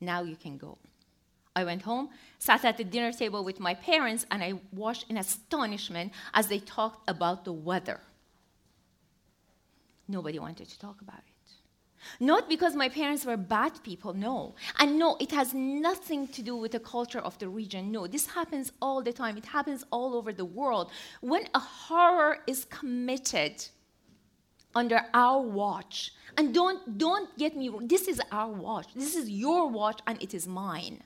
Now 0.00 0.22
you 0.22 0.36
can 0.36 0.56
go. 0.56 0.78
I 1.56 1.64
went 1.64 1.82
home, 1.82 2.10
sat 2.38 2.64
at 2.64 2.76
the 2.76 2.84
dinner 2.84 3.12
table 3.12 3.42
with 3.42 3.58
my 3.58 3.74
parents, 3.74 4.26
and 4.30 4.42
I 4.44 4.60
watched 4.72 5.06
in 5.10 5.16
astonishment 5.16 6.12
as 6.34 6.48
they 6.48 6.60
talked 6.60 7.08
about 7.08 7.44
the 7.46 7.52
weather. 7.52 8.00
Nobody 10.06 10.38
wanted 10.38 10.68
to 10.68 10.78
talk 10.78 11.00
about 11.00 11.18
it. 11.18 11.36
Not 12.20 12.48
because 12.48 12.76
my 12.76 12.88
parents 12.88 13.24
were 13.24 13.36
bad 13.36 13.82
people, 13.82 14.12
no. 14.14 14.54
And 14.78 14.98
no, 14.98 15.16
it 15.18 15.32
has 15.32 15.54
nothing 15.54 16.28
to 16.28 16.42
do 16.42 16.54
with 16.54 16.72
the 16.72 16.78
culture 16.78 17.18
of 17.18 17.38
the 17.38 17.48
region. 17.48 17.90
No, 17.90 18.06
this 18.06 18.26
happens 18.26 18.70
all 18.80 19.02
the 19.02 19.12
time. 19.12 19.36
It 19.36 19.46
happens 19.46 19.84
all 19.90 20.14
over 20.14 20.32
the 20.32 20.44
world. 20.44 20.90
When 21.20 21.48
a 21.54 21.58
horror 21.58 22.38
is 22.46 22.66
committed 22.66 23.66
under 24.74 25.00
our 25.14 25.40
watch, 25.40 26.12
and 26.36 26.54
don't, 26.54 26.98
don't 26.98 27.36
get 27.38 27.56
me 27.56 27.70
wrong, 27.70 27.88
this 27.88 28.06
is 28.08 28.20
our 28.30 28.52
watch. 28.52 28.88
This 28.94 29.16
is 29.16 29.28
your 29.30 29.68
watch, 29.68 30.00
and 30.06 30.22
it 30.22 30.34
is 30.34 30.46
mine. 30.46 31.02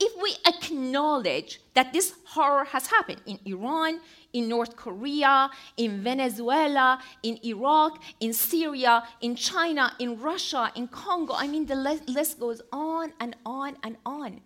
If 0.00 0.20
we 0.22 0.36
acknowledge 0.46 1.60
that 1.74 1.92
this 1.92 2.14
horror 2.24 2.64
has 2.64 2.86
happened 2.86 3.22
in 3.26 3.38
Iran, 3.44 4.00
in 4.32 4.48
North 4.48 4.76
Korea, 4.76 5.50
in 5.76 6.02
Venezuela, 6.02 7.00
in 7.22 7.38
Iraq, 7.44 8.02
in 8.20 8.32
Syria, 8.32 9.04
in 9.20 9.34
China, 9.34 9.94
in 9.98 10.20
Russia, 10.20 10.70
in 10.74 10.88
Congo. 10.88 11.34
I 11.34 11.46
mean, 11.46 11.66
the 11.66 11.74
list 11.74 12.38
goes 12.38 12.60
on 12.72 13.12
and 13.20 13.36
on 13.46 13.76
and 13.82 13.96
on. 14.04 14.40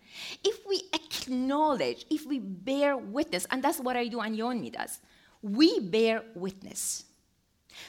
If 0.45 0.67
we 0.69 0.83
acknowledge, 0.93 2.07
if 2.11 2.27
we 2.27 2.39
bear 2.39 2.97
witness, 2.97 3.47
and 3.51 3.62
that's 3.62 3.81
what 3.81 3.97
I 3.97 4.09
do 4.09 4.21
and 4.21 4.39
Yeonmi 4.39 4.73
does, 4.73 5.01
we 5.43 5.81
bear 5.81 6.23
witness. 6.35 7.05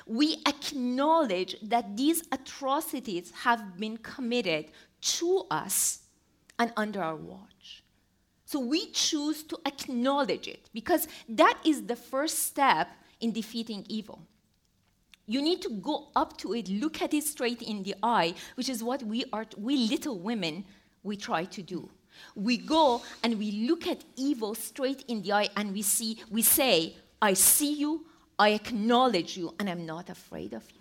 We 0.07 0.41
acknowledge 0.47 1.57
that 1.61 1.95
these 1.95 2.23
atrocities 2.31 3.31
have 3.43 3.77
been 3.77 3.97
committed 3.97 4.71
to 5.01 5.45
us 5.51 6.02
and 6.63 6.73
under 6.77 7.01
our 7.01 7.15
watch. 7.15 7.83
So 8.45 8.59
we 8.59 8.91
choose 8.91 9.43
to 9.43 9.57
acknowledge 9.65 10.47
it 10.47 10.69
because 10.73 11.07
that 11.27 11.57
is 11.65 11.83
the 11.83 11.95
first 11.95 12.39
step 12.39 12.87
in 13.19 13.31
defeating 13.31 13.85
evil. 13.89 14.21
You 15.25 15.41
need 15.41 15.61
to 15.63 15.69
go 15.69 16.07
up 16.15 16.37
to 16.37 16.53
it, 16.53 16.69
look 16.69 17.01
at 17.01 17.13
it 17.13 17.23
straight 17.23 17.61
in 17.61 17.83
the 17.83 17.95
eye, 18.01 18.35
which 18.55 18.69
is 18.69 18.83
what 18.83 19.03
we 19.03 19.25
are, 19.33 19.45
we 19.57 19.75
little 19.75 20.19
women, 20.19 20.65
we 21.03 21.17
try 21.17 21.45
to 21.45 21.61
do. 21.61 21.89
We 22.35 22.57
go 22.57 23.01
and 23.23 23.39
we 23.39 23.51
look 23.67 23.87
at 23.87 24.03
evil 24.15 24.55
straight 24.55 25.03
in 25.07 25.21
the 25.21 25.33
eye 25.33 25.49
and 25.57 25.73
we 25.73 25.81
see, 25.81 26.21
we 26.29 26.43
say, 26.43 26.95
I 27.21 27.33
see 27.33 27.73
you, 27.73 28.05
I 28.37 28.49
acknowledge 28.49 29.37
you, 29.37 29.53
and 29.59 29.69
I'm 29.69 29.85
not 29.85 30.09
afraid 30.09 30.53
of 30.53 30.63
you. 30.71 30.79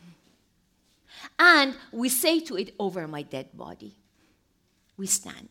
And 1.39 1.75
we 1.93 2.09
say 2.09 2.41
to 2.41 2.57
it, 2.57 2.75
over 2.79 3.07
my 3.07 3.23
dead 3.23 3.49
body, 3.55 3.95
we 4.97 5.07
stand. 5.07 5.49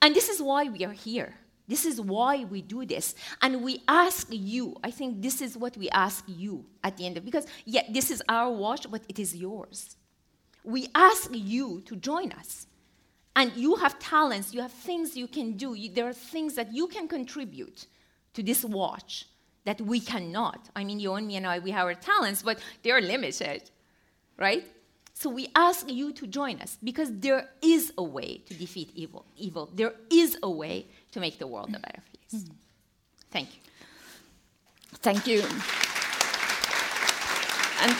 And 0.00 0.14
this 0.14 0.28
is 0.28 0.40
why 0.40 0.64
we 0.64 0.84
are 0.84 0.92
here. 0.92 1.34
This 1.68 1.86
is 1.86 2.00
why 2.00 2.44
we 2.44 2.60
do 2.60 2.84
this. 2.84 3.14
And 3.40 3.62
we 3.62 3.82
ask 3.88 4.26
you, 4.30 4.76
I 4.82 4.90
think 4.90 5.22
this 5.22 5.40
is 5.40 5.56
what 5.56 5.76
we 5.76 5.88
ask 5.90 6.24
you 6.26 6.64
at 6.82 6.96
the 6.96 7.06
end 7.06 7.16
of 7.16 7.24
because 7.24 7.46
yeah, 7.64 7.82
this 7.90 8.10
is 8.10 8.22
our 8.28 8.50
watch, 8.50 8.90
but 8.90 9.02
it 9.08 9.18
is 9.18 9.34
yours. 9.34 9.96
We 10.64 10.88
ask 10.94 11.30
you 11.32 11.82
to 11.86 11.96
join 11.96 12.32
us. 12.32 12.66
And 13.34 13.50
you 13.56 13.76
have 13.76 13.98
talents, 13.98 14.52
you 14.52 14.60
have 14.60 14.72
things 14.72 15.16
you 15.16 15.26
can 15.26 15.56
do, 15.56 15.72
you, 15.72 15.90
there 15.90 16.06
are 16.06 16.12
things 16.12 16.54
that 16.56 16.74
you 16.74 16.86
can 16.86 17.08
contribute 17.08 17.86
to 18.34 18.42
this 18.42 18.62
watch 18.62 19.26
that 19.64 19.80
we 19.80 20.00
cannot. 20.00 20.68
I 20.76 20.84
mean, 20.84 21.00
Yeonmi 21.00 21.36
and 21.38 21.46
I, 21.46 21.58
we 21.58 21.70
have 21.70 21.86
our 21.86 21.94
talents, 21.94 22.42
but 22.42 22.58
they're 22.82 23.00
limited, 23.00 23.70
right? 24.36 24.64
So 25.14 25.30
we 25.30 25.48
ask 25.54 25.90
you 25.90 26.12
to 26.14 26.26
join 26.26 26.60
us 26.60 26.78
because 26.82 27.10
there 27.12 27.48
is 27.60 27.92
a 27.96 28.02
way 28.02 28.38
to 28.46 28.54
defeat 28.54 28.90
evil. 28.94 29.24
Evil. 29.36 29.70
There 29.74 29.94
is 30.10 30.38
a 30.42 30.50
way 30.50 30.86
to 31.12 31.20
make 31.20 31.38
the 31.38 31.46
world 31.46 31.68
a 31.68 31.78
better 31.78 32.02
place. 32.10 32.42
Mm. 32.42 32.50
Thank 33.30 33.48
you. 33.54 33.60
Thank 35.00 35.26
you. 35.26 35.42
And 37.82 37.92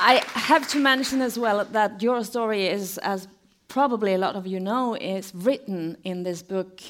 I 0.00 0.22
have 0.34 0.68
to 0.68 0.78
mention 0.78 1.22
as 1.22 1.38
well 1.38 1.64
that 1.64 2.02
your 2.02 2.24
story 2.24 2.66
is, 2.66 2.98
as 2.98 3.28
probably 3.68 4.14
a 4.14 4.18
lot 4.18 4.36
of 4.36 4.46
you 4.46 4.60
know, 4.60 4.94
is 4.94 5.32
written 5.34 5.96
in 6.04 6.22
this 6.22 6.42
book, 6.42 6.82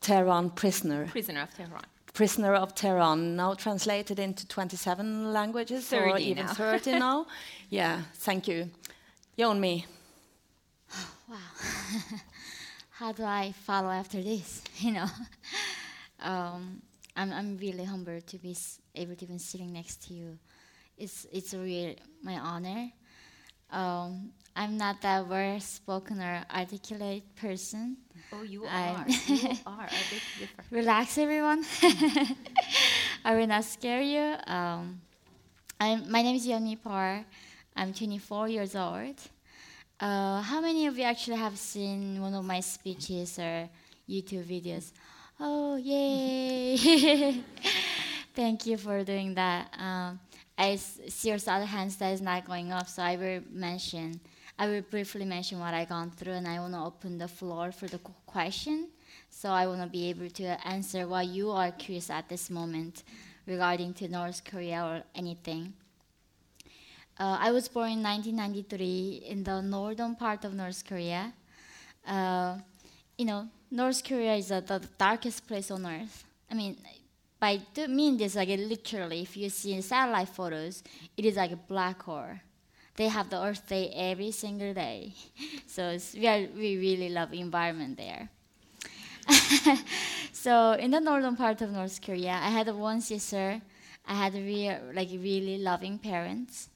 Tehran 0.00 0.50
Prisoner. 0.50 1.06
Prisoner 1.06 1.42
of 1.42 1.54
Tehran. 1.54 1.84
Prisoner 2.18 2.54
of 2.54 2.74
Tehran, 2.74 3.36
now 3.36 3.54
translated 3.54 4.18
into 4.18 4.44
27 4.48 5.32
languages 5.32 5.86
30 5.86 6.10
or 6.10 6.18
even 6.18 6.46
now. 6.46 6.52
30 6.52 6.92
now. 6.98 7.26
Yeah, 7.70 8.02
thank 8.14 8.48
you. 8.48 8.70
Yeonmi. 9.38 9.84
Wow. 11.28 11.36
How 12.90 13.12
do 13.12 13.22
I 13.22 13.52
follow 13.52 13.90
after 13.90 14.20
this? 14.20 14.62
You 14.80 14.94
know, 14.94 15.06
um, 16.18 16.82
I'm, 17.14 17.32
I'm 17.32 17.56
really 17.56 17.84
humbled 17.84 18.26
to 18.26 18.38
be 18.38 18.56
able 18.96 19.14
to 19.14 19.26
be 19.26 19.38
sitting 19.38 19.72
next 19.72 20.08
to 20.08 20.14
you. 20.14 20.38
It's, 20.96 21.24
it's 21.30 21.54
a 21.54 21.58
real 21.58 21.94
my 22.24 22.34
honor. 22.34 22.90
Um, 23.70 24.32
I'm 24.58 24.76
not 24.76 25.00
that 25.02 25.28
well 25.28 25.60
spoken 25.60 26.20
or 26.20 26.42
articulate 26.52 27.22
person. 27.36 27.96
Oh, 28.32 28.42
you 28.42 28.64
are. 28.64 29.04
you 29.28 29.50
are. 29.64 29.86
I 29.86 30.00
beg 30.10 30.22
differ. 30.36 30.64
Relax, 30.72 31.16
everyone. 31.16 31.64
I 33.24 33.36
will 33.36 33.46
not 33.46 33.62
scare 33.62 34.00
you. 34.00 34.34
Um, 34.52 35.00
I'm, 35.78 36.10
my 36.10 36.22
name 36.22 36.34
is 36.34 36.44
Yeonmi 36.44 36.82
Park. 36.82 37.22
I'm 37.76 37.94
24 37.94 38.48
years 38.48 38.74
old. 38.74 39.14
Uh, 40.00 40.42
how 40.42 40.60
many 40.60 40.88
of 40.88 40.98
you 40.98 41.04
actually 41.04 41.36
have 41.36 41.56
seen 41.56 42.20
one 42.20 42.34
of 42.34 42.44
my 42.44 42.58
speeches 42.58 43.38
or 43.38 43.68
YouTube 44.10 44.42
videos? 44.42 44.90
Oh, 45.38 45.76
yay! 45.76 46.76
Thank 48.34 48.66
you 48.66 48.76
for 48.76 49.04
doing 49.04 49.34
that. 49.34 49.72
Um, 49.78 50.18
I 50.58 50.74
see 50.74 51.28
your 51.28 51.38
other 51.46 51.64
hands 51.64 51.94
that 51.98 52.12
is 52.12 52.20
not 52.20 52.44
going 52.44 52.72
up, 52.72 52.88
so 52.88 53.04
I 53.04 53.14
will 53.14 53.42
mention 53.52 54.18
I 54.60 54.66
will 54.66 54.82
briefly 54.82 55.24
mention 55.24 55.60
what 55.60 55.72
I 55.72 55.84
gone 55.84 56.10
through, 56.10 56.32
and 56.32 56.48
I 56.48 56.58
want 56.58 56.72
to 56.72 56.80
open 56.80 57.16
the 57.16 57.28
floor 57.28 57.70
for 57.70 57.86
the 57.86 57.98
question. 58.26 58.88
So 59.30 59.50
I 59.50 59.68
want 59.68 59.82
to 59.82 59.86
be 59.86 60.10
able 60.10 60.28
to 60.30 60.66
answer 60.66 61.06
what 61.06 61.28
you 61.28 61.52
are 61.52 61.70
curious 61.70 62.10
at 62.10 62.28
this 62.28 62.50
moment 62.50 63.04
regarding 63.46 63.94
to 63.94 64.08
North 64.08 64.42
Korea 64.44 64.84
or 64.84 65.02
anything. 65.14 65.74
Uh, 67.20 67.38
I 67.40 67.52
was 67.52 67.68
born 67.68 67.92
in 67.92 68.02
1993 68.02 69.22
in 69.28 69.44
the 69.44 69.62
northern 69.62 70.16
part 70.16 70.44
of 70.44 70.54
North 70.54 70.84
Korea. 70.84 71.32
Uh, 72.04 72.58
you 73.16 73.26
know, 73.26 73.48
North 73.70 74.02
Korea 74.02 74.34
is 74.34 74.50
uh, 74.50 74.60
the 74.60 74.80
darkest 74.98 75.46
place 75.46 75.70
on 75.70 75.86
earth. 75.86 76.24
I 76.50 76.54
mean, 76.54 76.76
by 77.38 77.60
mean 77.88 78.16
this, 78.16 78.34
like 78.34 78.48
literally, 78.48 79.22
if 79.22 79.36
you 79.36 79.50
see 79.50 79.80
satellite 79.82 80.30
photos, 80.30 80.82
it 81.16 81.24
is 81.24 81.36
like 81.36 81.52
a 81.52 81.56
black 81.56 82.02
hole 82.02 82.34
they 82.98 83.06
have 83.06 83.30
the 83.30 83.40
Earth 83.40 83.66
Day 83.68 83.90
every 83.94 84.32
single 84.32 84.74
day. 84.74 85.14
So 85.68 85.96
we, 86.14 86.26
are, 86.26 86.48
we 86.56 86.76
really 86.76 87.08
love 87.08 87.32
environment 87.32 87.96
there. 87.96 88.28
so 90.32 90.72
in 90.72 90.90
the 90.90 90.98
northern 90.98 91.36
part 91.36 91.62
of 91.62 91.70
North 91.70 92.02
Korea, 92.02 92.32
I 92.32 92.50
had 92.50 92.68
one 92.74 93.00
sister. 93.00 93.60
I 94.04 94.14
had 94.14 94.34
real, 94.34 94.80
like 94.92 95.10
really 95.10 95.58
loving 95.58 95.98
parents. 95.98 96.68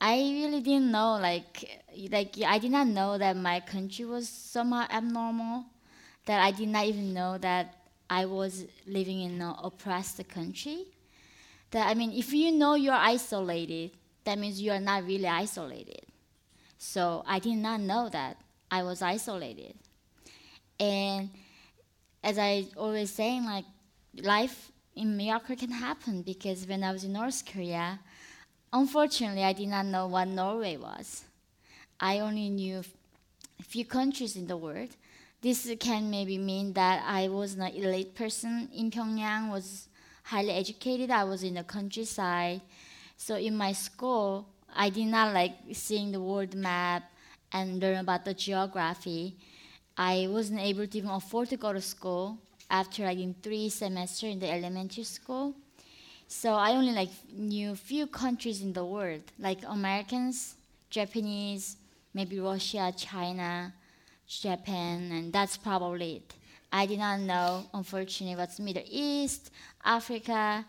I 0.00 0.16
really 0.16 0.60
didn't 0.60 0.90
know, 0.90 1.18
like, 1.22 1.82
like 2.10 2.34
I 2.44 2.58
did 2.58 2.72
not 2.72 2.88
know 2.88 3.16
that 3.18 3.36
my 3.36 3.60
country 3.60 4.04
was 4.04 4.28
somehow 4.28 4.86
abnormal. 4.90 5.66
That 6.26 6.40
I 6.42 6.50
did 6.50 6.68
not 6.68 6.86
even 6.86 7.14
know 7.14 7.38
that 7.38 7.74
I 8.10 8.26
was 8.26 8.64
living 8.86 9.20
in 9.20 9.40
an 9.40 9.54
oppressed 9.62 10.26
country. 10.28 10.86
That 11.70 11.86
I 11.86 11.94
mean, 11.94 12.12
if 12.12 12.32
you 12.32 12.50
know 12.50 12.74
you're 12.74 12.94
isolated, 12.94 13.92
that 14.28 14.38
means 14.38 14.60
you 14.60 14.72
are 14.72 14.80
not 14.80 15.06
really 15.06 15.26
isolated. 15.26 16.04
So 16.76 17.24
I 17.26 17.38
did 17.38 17.56
not 17.56 17.80
know 17.80 18.10
that 18.10 18.36
I 18.70 18.82
was 18.82 19.00
isolated. 19.00 19.74
And 20.78 21.30
as 22.22 22.38
I 22.38 22.66
always 22.76 23.10
saying, 23.10 23.46
like 23.46 23.64
life 24.20 24.70
in 24.94 25.16
Miracle 25.16 25.56
can 25.56 25.70
happen 25.70 26.20
because 26.20 26.66
when 26.66 26.84
I 26.84 26.92
was 26.92 27.04
in 27.04 27.14
North 27.14 27.42
Korea, 27.50 28.00
unfortunately, 28.70 29.44
I 29.44 29.54
did 29.54 29.68
not 29.68 29.86
know 29.86 30.06
what 30.08 30.28
Norway 30.28 30.76
was. 30.76 31.24
I 31.98 32.20
only 32.20 32.50
knew 32.50 32.82
a 33.58 33.62
few 33.62 33.86
countries 33.86 34.36
in 34.36 34.46
the 34.46 34.58
world. 34.58 34.90
This 35.40 35.74
can 35.80 36.10
maybe 36.10 36.36
mean 36.36 36.74
that 36.74 37.02
I 37.06 37.28
was 37.28 37.54
an 37.54 37.62
elite 37.62 38.14
person 38.14 38.68
in 38.74 38.90
Pyongyang, 38.90 39.50
was 39.50 39.88
highly 40.24 40.50
educated. 40.50 41.10
I 41.10 41.24
was 41.24 41.42
in 41.42 41.54
the 41.54 41.64
countryside. 41.64 42.60
So 43.18 43.34
in 43.34 43.56
my 43.56 43.72
school, 43.72 44.46
I 44.74 44.90
did 44.90 45.08
not 45.08 45.34
like 45.34 45.52
seeing 45.72 46.12
the 46.12 46.20
world 46.20 46.54
map 46.54 47.02
and 47.52 47.80
learn 47.80 47.96
about 47.96 48.24
the 48.24 48.32
geography. 48.32 49.36
I 49.96 50.28
wasn't 50.30 50.60
able 50.60 50.86
to 50.86 50.98
even 50.98 51.10
afford 51.10 51.48
to 51.50 51.56
go 51.56 51.72
to 51.72 51.80
school 51.80 52.38
after 52.70 53.02
like 53.02 53.18
in 53.18 53.34
three 53.42 53.70
semesters 53.70 54.32
in 54.32 54.38
the 54.38 54.48
elementary 54.48 55.02
school. 55.02 55.54
So 56.28 56.54
I 56.54 56.72
only 56.72 56.92
like 56.92 57.10
knew 57.32 57.74
few 57.74 58.06
countries 58.06 58.62
in 58.62 58.72
the 58.72 58.84
world, 58.84 59.22
like 59.38 59.58
Americans, 59.66 60.54
Japanese, 60.88 61.76
maybe 62.14 62.38
Russia, 62.38 62.92
China, 62.96 63.74
Japan, 64.28 65.10
and 65.10 65.32
that's 65.32 65.56
probably 65.56 66.16
it. 66.16 66.34
I 66.70 66.86
did 66.86 67.00
not 67.00 67.20
know, 67.20 67.66
unfortunately, 67.74 68.36
what's 68.36 68.60
Middle 68.60 68.84
East, 68.86 69.50
Africa, 69.84 70.64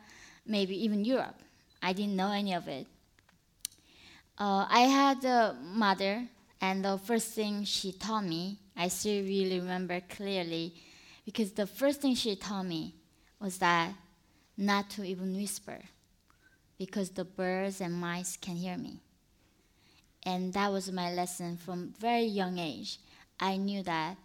maybe 0.47 0.83
even 0.83 1.05
Europe. 1.05 1.35
I 1.81 1.93
didn't 1.93 2.15
know 2.15 2.31
any 2.31 2.53
of 2.53 2.67
it. 2.67 2.87
Uh, 4.37 4.65
I 4.69 4.81
had 4.81 5.23
a 5.25 5.55
mother, 5.61 6.27
and 6.61 6.83
the 6.83 6.97
first 6.97 7.33
thing 7.33 7.63
she 7.65 7.91
taught 7.91 8.25
me, 8.25 8.57
I 8.75 8.87
still 8.87 9.23
really 9.23 9.59
remember 9.59 10.01
clearly, 10.01 10.73
because 11.25 11.51
the 11.51 11.67
first 11.67 12.01
thing 12.01 12.15
she 12.15 12.35
taught 12.35 12.65
me 12.65 12.95
was 13.39 13.57
that 13.57 13.93
not 14.57 14.89
to 14.91 15.03
even 15.03 15.35
whisper, 15.35 15.79
because 16.77 17.09
the 17.09 17.25
birds 17.25 17.81
and 17.81 17.93
mice 17.93 18.37
can 18.37 18.55
hear 18.55 18.77
me. 18.77 19.01
And 20.23 20.53
that 20.53 20.71
was 20.71 20.91
my 20.91 21.11
lesson 21.13 21.57
from 21.57 21.93
very 21.99 22.25
young 22.25 22.57
age. 22.57 22.99
I 23.39 23.57
knew 23.57 23.83
that 23.83 24.17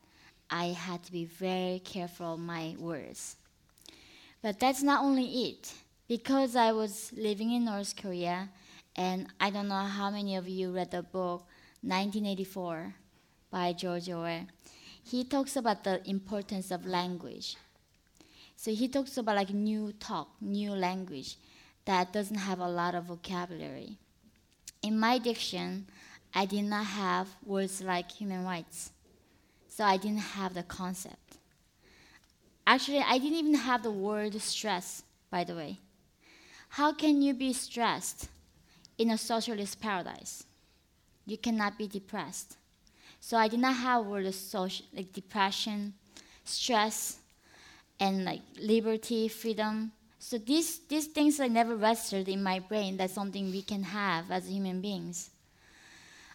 I 0.50 0.66
had 0.66 1.02
to 1.04 1.12
be 1.12 1.24
very 1.24 1.80
careful 1.84 2.34
of 2.34 2.40
my 2.40 2.74
words. 2.78 3.36
But 4.42 4.60
that's 4.60 4.82
not 4.82 5.04
only 5.04 5.50
it. 5.50 5.72
Because 6.06 6.54
I 6.54 6.72
was 6.72 7.12
living 7.16 7.52
in 7.52 7.64
North 7.64 7.96
Korea, 7.96 8.50
and 8.94 9.26
I 9.40 9.48
don't 9.48 9.68
know 9.68 9.74
how 9.74 10.10
many 10.10 10.36
of 10.36 10.46
you 10.46 10.70
read 10.70 10.90
the 10.90 11.02
book 11.02 11.46
1984 11.80 12.94
by 13.50 13.72
George 13.72 14.10
Orwell. 14.10 14.46
He 15.02 15.24
talks 15.24 15.56
about 15.56 15.82
the 15.82 16.06
importance 16.08 16.70
of 16.70 16.84
language. 16.84 17.56
So 18.54 18.70
he 18.72 18.86
talks 18.88 19.16
about 19.16 19.36
like 19.36 19.50
new 19.50 19.92
talk, 19.92 20.28
new 20.40 20.72
language 20.72 21.36
that 21.86 22.12
doesn't 22.12 22.36
have 22.36 22.60
a 22.60 22.68
lot 22.68 22.94
of 22.94 23.04
vocabulary. 23.04 23.98
In 24.82 24.98
my 24.98 25.16
diction, 25.16 25.86
I 26.34 26.44
did 26.44 26.64
not 26.64 26.84
have 26.84 27.28
words 27.44 27.80
like 27.82 28.10
human 28.10 28.44
rights. 28.44 28.92
So 29.68 29.84
I 29.84 29.96
didn't 29.96 30.18
have 30.36 30.52
the 30.52 30.62
concept. 30.62 31.38
Actually, 32.66 33.00
I 33.00 33.18
didn't 33.18 33.38
even 33.38 33.54
have 33.54 33.82
the 33.82 33.90
word 33.90 34.40
stress, 34.40 35.02
by 35.30 35.44
the 35.44 35.54
way. 35.54 35.80
How 36.74 36.92
can 36.92 37.22
you 37.22 37.34
be 37.34 37.52
stressed 37.52 38.28
in 38.98 39.10
a 39.10 39.16
socialist 39.16 39.80
paradise? 39.80 40.42
You 41.24 41.38
cannot 41.38 41.78
be 41.78 41.86
depressed. 41.86 42.56
So 43.20 43.36
I 43.36 43.46
did 43.46 43.60
not 43.60 43.76
have 43.76 44.06
words 44.06 44.34
social, 44.34 44.84
like 44.92 45.12
depression, 45.12 45.94
stress, 46.44 47.18
and 48.00 48.24
like 48.24 48.40
liberty, 48.60 49.28
freedom. 49.28 49.92
So 50.18 50.36
these, 50.36 50.80
these 50.88 51.06
things 51.06 51.38
I 51.38 51.46
never 51.46 51.76
registered 51.76 52.28
in 52.28 52.42
my 52.42 52.58
brain. 52.58 52.96
That's 52.96 53.12
something 53.12 53.52
we 53.52 53.62
can 53.62 53.84
have 53.84 54.32
as 54.32 54.48
human 54.48 54.80
beings. 54.80 55.30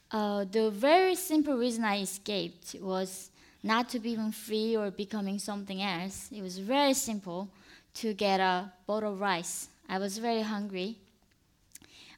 Uh, 0.10 0.46
the 0.50 0.72
very 0.72 1.15
simple 1.15 1.58
reason 1.58 1.84
I 1.84 2.00
escaped 2.00 2.77
was 2.79 3.29
not 3.62 3.89
to 3.89 4.00
be 4.00 4.12
even 4.12 4.31
free 4.31 4.77
or 4.77 4.89
becoming 4.89 5.38
something 5.38 5.81
else. 5.81 6.29
It 6.31 6.41
was 6.41 6.60
very 6.60 6.93
simple 6.93 7.50
to 7.96 8.13
get 8.13 8.39
a 8.39 8.72
bowl 8.88 9.03
of 9.03 9.19
rice. 9.19 9.67
I 9.91 9.98
was 9.98 10.19
very 10.19 10.43
hungry. 10.43 11.00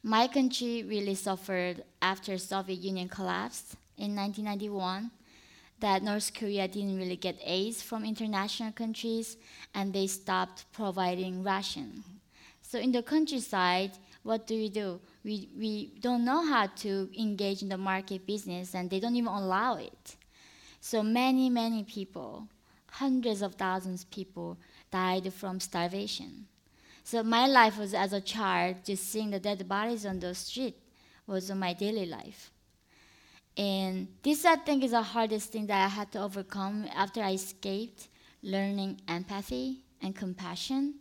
My 0.02 0.28
country 0.28 0.82
really 0.82 1.14
suffered 1.14 1.82
after 2.02 2.36
Soviet 2.36 2.78
Union 2.78 3.08
collapsed 3.08 3.76
in 3.96 4.14
1991 4.14 5.10
that 5.80 6.02
North 6.02 6.34
Korea 6.34 6.68
didn't 6.68 6.98
really 6.98 7.16
get 7.16 7.38
aid 7.42 7.76
from 7.76 8.04
international 8.04 8.72
countries 8.72 9.38
and 9.74 9.90
they 9.90 10.06
stopped 10.06 10.70
providing 10.72 11.42
ration. 11.42 12.04
So 12.60 12.78
in 12.78 12.92
the 12.92 13.02
countryside, 13.02 13.92
what 14.22 14.46
do 14.46 14.54
we 14.54 14.68
do? 14.68 15.00
We, 15.24 15.48
we 15.58 15.92
don't 16.00 16.26
know 16.26 16.46
how 16.46 16.66
to 16.66 17.08
engage 17.18 17.62
in 17.62 17.70
the 17.70 17.78
market 17.78 18.26
business 18.26 18.74
and 18.74 18.90
they 18.90 19.00
don't 19.00 19.16
even 19.16 19.32
allow 19.32 19.76
it. 19.76 20.16
So 20.82 21.02
many, 21.02 21.48
many 21.48 21.84
people, 21.84 22.48
hundreds 22.90 23.40
of 23.40 23.54
thousands 23.54 24.02
of 24.02 24.10
people 24.10 24.58
died 24.90 25.32
from 25.32 25.58
starvation. 25.58 26.48
So 27.04 27.22
my 27.22 27.46
life 27.46 27.78
was 27.78 27.94
as 27.94 28.12
a 28.12 28.20
child, 28.20 28.76
just 28.84 29.10
seeing 29.10 29.30
the 29.30 29.40
dead 29.40 29.68
bodies 29.68 30.06
on 30.06 30.20
the 30.20 30.34
street 30.34 30.76
was 31.26 31.50
my 31.52 31.72
daily 31.72 32.06
life. 32.06 32.50
And 33.56 34.08
this, 34.22 34.44
I 34.44 34.56
think, 34.56 34.82
is 34.82 34.92
the 34.92 35.02
hardest 35.02 35.52
thing 35.52 35.66
that 35.66 35.84
I 35.84 35.88
had 35.88 36.10
to 36.12 36.22
overcome 36.22 36.86
after 36.94 37.22
I 37.22 37.32
escaped 37.32 38.08
learning 38.42 39.00
empathy 39.08 39.80
and 40.00 40.16
compassion, 40.16 40.94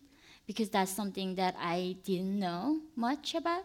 because 0.45 0.69
that's 0.69 0.91
something 0.91 1.35
that 1.35 1.55
I 1.57 1.95
didn't 2.03 2.39
know 2.39 2.81
much 2.95 3.35
about. 3.35 3.63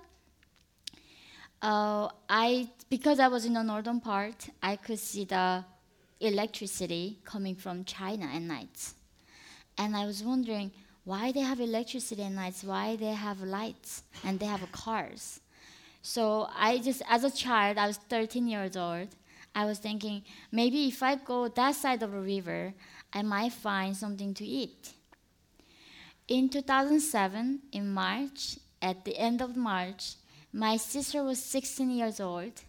Uh, 1.61 2.09
I, 2.28 2.69
because 2.88 3.19
I 3.19 3.28
was 3.28 3.45
in 3.45 3.55
the 3.55 3.62
northern 3.62 4.00
part, 4.00 4.49
I 4.62 4.76
could 4.76 4.99
see 4.99 5.25
the 5.25 5.64
electricity 6.21 7.19
coming 7.25 7.57
from 7.57 7.85
China 7.85 8.26
at 8.26 8.43
night. 8.43 8.93
And 9.76 9.97
I 9.97 10.07
was 10.07 10.23
wondering 10.23 10.71
why 11.06 11.30
they 11.30 11.40
have 11.40 11.60
electricity 11.60 12.25
at 12.25 12.32
nights, 12.32 12.64
why 12.64 12.97
they 12.97 13.14
have 13.14 13.40
lights, 13.40 14.02
and 14.25 14.40
they 14.40 14.47
have 14.47 14.60
cars. 14.73 15.40
So 16.02 16.49
I 16.52 16.78
just, 16.78 17.00
as 17.08 17.23
a 17.23 17.30
child, 17.30 17.78
I 17.78 17.86
was 17.86 17.97
13 17.97 18.49
years 18.49 18.76
old. 18.76 19.08
I 19.54 19.66
was 19.66 19.78
thinking 19.78 20.25
maybe 20.50 20.88
if 20.88 21.02
I 21.04 21.14
go 21.14 21.47
that 21.47 21.76
side 21.76 22.02
of 22.02 22.10
the 22.10 22.19
river, 22.19 22.75
I 23.12 23.23
might 23.23 23.52
find 23.52 23.97
something 23.97 24.34
to 24.34 24.45
eat. 24.45 24.95
In 26.26 26.49
2007, 26.49 27.60
in 27.71 27.95
March, 27.95 28.58
at 28.82 29.04
the 29.04 29.16
end 29.16 29.40
of 29.40 29.56
March, 29.56 30.16
my 30.52 30.76
sister 30.76 31.23
was 31.23 31.38
16 31.40 31.88
years 31.88 32.19
old. 32.19 32.62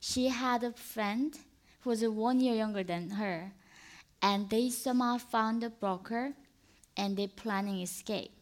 She 0.00 0.26
had 0.26 0.64
a 0.64 0.72
friend 0.72 1.38
who 1.82 1.90
was 1.90 2.02
one 2.02 2.40
year 2.40 2.56
younger 2.56 2.82
than 2.82 3.10
her, 3.10 3.52
and 4.20 4.50
they 4.50 4.70
somehow 4.70 5.18
found 5.18 5.62
a 5.62 5.70
broker 5.70 6.32
and 6.96 7.16
they 7.16 7.26
planning 7.26 7.80
escape. 7.82 8.32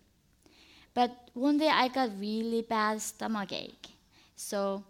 But 0.94 1.10
one 1.34 1.58
day 1.58 1.68
I 1.68 1.88
got 1.88 2.10
really 2.18 2.62
bad 2.62 3.00
stomach 3.00 3.52
ache. 3.52 3.88
So 4.36 4.84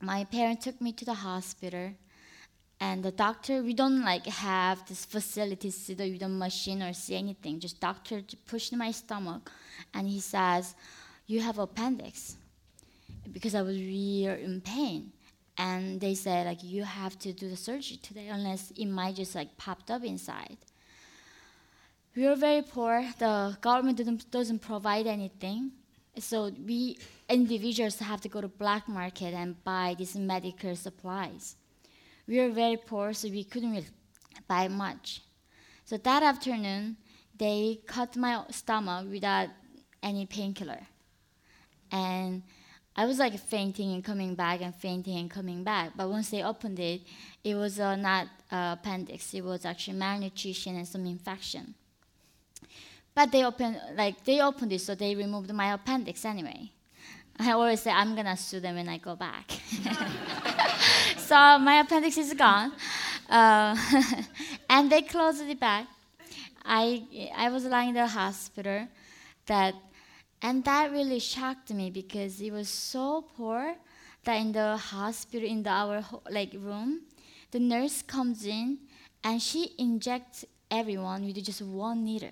my 0.00 0.24
parents 0.24 0.64
took 0.64 0.80
me 0.80 0.92
to 0.92 1.04
the 1.04 1.14
hospital 1.14 1.92
and 2.82 3.04
the 3.04 3.12
doctor 3.12 3.62
we 3.62 3.72
don't 3.72 4.02
like 4.02 4.26
have 4.26 4.84
this 4.88 5.04
facility 5.04 5.70
do 5.70 6.12
with 6.12 6.22
a 6.22 6.28
machine 6.28 6.82
or 6.82 6.92
see 6.92 7.14
anything 7.14 7.60
just 7.60 7.78
doctor 7.80 8.20
pushed 8.46 8.74
my 8.74 8.90
stomach 8.90 9.50
and 9.94 10.08
he 10.08 10.18
says 10.18 10.74
you 11.28 11.40
have 11.40 11.58
appendix 11.58 12.36
because 13.32 13.54
i 13.54 13.62
was 13.62 13.76
really 13.76 14.24
in 14.24 14.60
pain 14.60 15.12
and 15.58 16.00
they 16.00 16.14
said 16.14 16.46
like 16.46 16.62
you 16.64 16.82
have 16.82 17.16
to 17.16 17.32
do 17.32 17.48
the 17.48 17.56
surgery 17.56 17.98
today 18.02 18.26
unless 18.26 18.72
it 18.72 18.86
might 18.86 19.14
just 19.14 19.36
like 19.36 19.56
popped 19.56 19.88
up 19.88 20.02
inside 20.02 20.56
we 22.14 22.26
are 22.26 22.36
very 22.36 22.62
poor 22.62 23.04
the 23.18 23.56
government 23.60 23.98
doesn't, 23.98 24.30
doesn't 24.30 24.58
provide 24.60 25.06
anything 25.06 25.72
so 26.18 26.50
we 26.66 26.98
individuals 27.28 27.98
have 27.98 28.20
to 28.20 28.28
go 28.28 28.40
to 28.40 28.48
black 28.48 28.88
market 28.88 29.32
and 29.32 29.62
buy 29.64 29.94
these 29.96 30.14
medical 30.16 30.76
supplies. 30.76 31.56
We 32.26 32.38
were 32.38 32.50
very 32.50 32.76
poor, 32.76 33.12
so 33.14 33.28
we 33.28 33.44
couldn't 33.44 33.72
really 33.72 33.86
buy 34.46 34.68
much. 34.68 35.22
So 35.84 35.96
that 35.96 36.22
afternoon, 36.22 36.96
they 37.36 37.80
cut 37.86 38.16
my 38.16 38.44
stomach 38.50 39.06
without 39.10 39.48
any 40.02 40.26
painkiller. 40.26 40.86
And 41.90 42.42
I 42.94 43.06
was 43.06 43.18
like 43.18 43.38
fainting 43.38 43.92
and 43.94 44.04
coming 44.04 44.34
back 44.34 44.60
and 44.60 44.74
fainting 44.74 45.16
and 45.16 45.30
coming 45.30 45.64
back. 45.64 45.92
But 45.96 46.10
once 46.10 46.30
they 46.30 46.42
opened 46.42 46.78
it, 46.78 47.02
it 47.42 47.54
was 47.54 47.80
uh, 47.80 47.96
not 47.96 48.26
uh, 48.50 48.76
appendix. 48.78 49.32
It 49.32 49.42
was 49.42 49.64
actually 49.64 49.96
malnutrition 49.96 50.76
and 50.76 50.86
some 50.86 51.06
infection. 51.06 51.74
But 53.14 53.30
they 53.30 53.44
opened 53.44 53.78
like 53.94 54.24
they 54.24 54.40
opened 54.40 54.72
it, 54.72 54.80
so 54.80 54.94
they 54.94 55.14
removed 55.14 55.52
my 55.52 55.72
appendix 55.74 56.24
anyway. 56.24 56.70
I 57.38 57.52
always 57.52 57.80
say 57.80 57.90
I'm 57.90 58.14
gonna 58.14 58.36
sue 58.36 58.60
them 58.60 58.76
when 58.76 58.88
I 58.88 58.98
go 58.98 59.16
back. 59.16 59.50
so 61.16 61.58
my 61.58 61.80
appendix 61.80 62.16
is 62.16 62.32
gone, 62.34 62.72
uh, 63.28 63.76
and 64.70 64.90
they 64.90 65.02
closed 65.02 65.42
it 65.42 65.60
back. 65.60 65.86
I 66.64 67.30
I 67.36 67.50
was 67.50 67.64
lying 67.64 67.90
in 67.90 67.94
the 67.96 68.06
hospital, 68.06 68.88
that, 69.46 69.74
and 70.40 70.64
that 70.64 70.90
really 70.90 71.18
shocked 71.18 71.70
me 71.72 71.90
because 71.90 72.40
it 72.40 72.50
was 72.50 72.68
so 72.68 73.26
poor 73.36 73.74
that 74.24 74.36
in 74.36 74.52
the 74.52 74.76
hospital 74.76 75.46
in 75.46 75.62
the, 75.64 75.70
our 75.70 76.04
like 76.30 76.52
room, 76.54 77.02
the 77.50 77.60
nurse 77.60 78.00
comes 78.02 78.46
in 78.46 78.78
and 79.24 79.42
she 79.42 79.72
injects 79.78 80.44
everyone 80.70 81.26
with 81.26 81.42
just 81.44 81.60
one 81.60 82.04
needle 82.04 82.30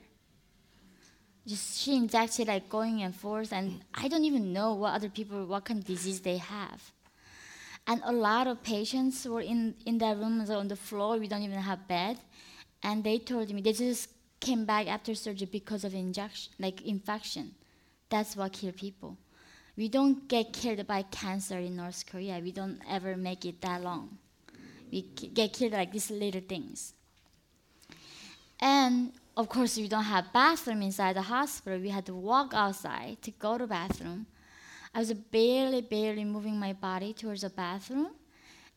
just 1.51 1.81
she 1.81 1.97
injected 1.97 2.47
like 2.47 2.69
going 2.69 3.03
and 3.03 3.15
forth 3.15 3.53
and 3.53 3.81
i 3.95 4.07
don't 4.07 4.25
even 4.25 4.53
know 4.53 4.75
what 4.75 4.95
other 4.95 5.09
people 5.09 5.45
what 5.47 5.65
kind 5.65 5.81
of 5.81 5.87
disease 5.87 6.21
they 6.21 6.39
have. 6.39 6.81
And 7.87 8.01
a 8.05 8.13
lot 8.13 8.47
of 8.47 8.63
patients 8.63 9.27
were 9.27 9.41
in, 9.41 9.75
in 9.85 9.99
that 9.99 10.17
room 10.17 10.41
on 10.49 10.69
the 10.69 10.77
floor 10.77 11.19
we 11.19 11.27
don't 11.27 11.43
even 11.43 11.59
have 11.59 11.89
bed. 11.89 12.19
And 12.83 13.03
they 13.03 13.19
told 13.19 13.53
me 13.53 13.63
they 13.63 13.73
just 13.73 14.09
came 14.39 14.65
back 14.65 14.87
after 14.87 15.15
surgery 15.15 15.49
because 15.51 15.83
of 15.85 15.93
injection 15.95 16.53
like 16.59 16.83
infection. 16.83 17.53
That's 18.09 18.37
what 18.37 18.53
kill 18.53 18.73
people. 18.73 19.17
We 19.77 19.89
don't 19.89 20.29
get 20.29 20.53
killed 20.53 20.87
by 20.87 21.03
cancer 21.03 21.59
in 21.59 21.77
north 21.77 22.05
korea. 22.11 22.39
We 22.39 22.53
don't 22.53 22.79
ever 22.89 23.17
make 23.17 23.45
it 23.45 23.61
that 23.63 23.83
long. 23.83 24.19
We 24.93 25.03
get 25.03 25.53
killed 25.53 25.73
like 25.73 25.91
these 25.93 26.11
little 26.11 26.43
things. 26.43 26.93
And 28.61 29.13
of 29.41 29.49
course, 29.49 29.79
we 29.79 29.89
don't 29.89 30.05
have 30.05 30.33
bathroom 30.33 30.83
inside 30.83 31.17
the 31.17 31.23
hospital. 31.23 31.81
We 31.81 31.89
had 31.89 32.05
to 32.07 32.15
walk 32.15 32.53
outside 32.53 33.23
to 33.23 33.31
go 33.31 33.57
to 33.57 33.67
bathroom. 33.67 34.27
I 34.95 34.99
was 34.99 35.13
barely, 35.15 35.81
barely 35.81 36.25
moving 36.25 36.59
my 36.59 36.75
body 36.75 37.15
towards 37.15 37.41
the 37.41 37.49
bathroom, 37.51 38.11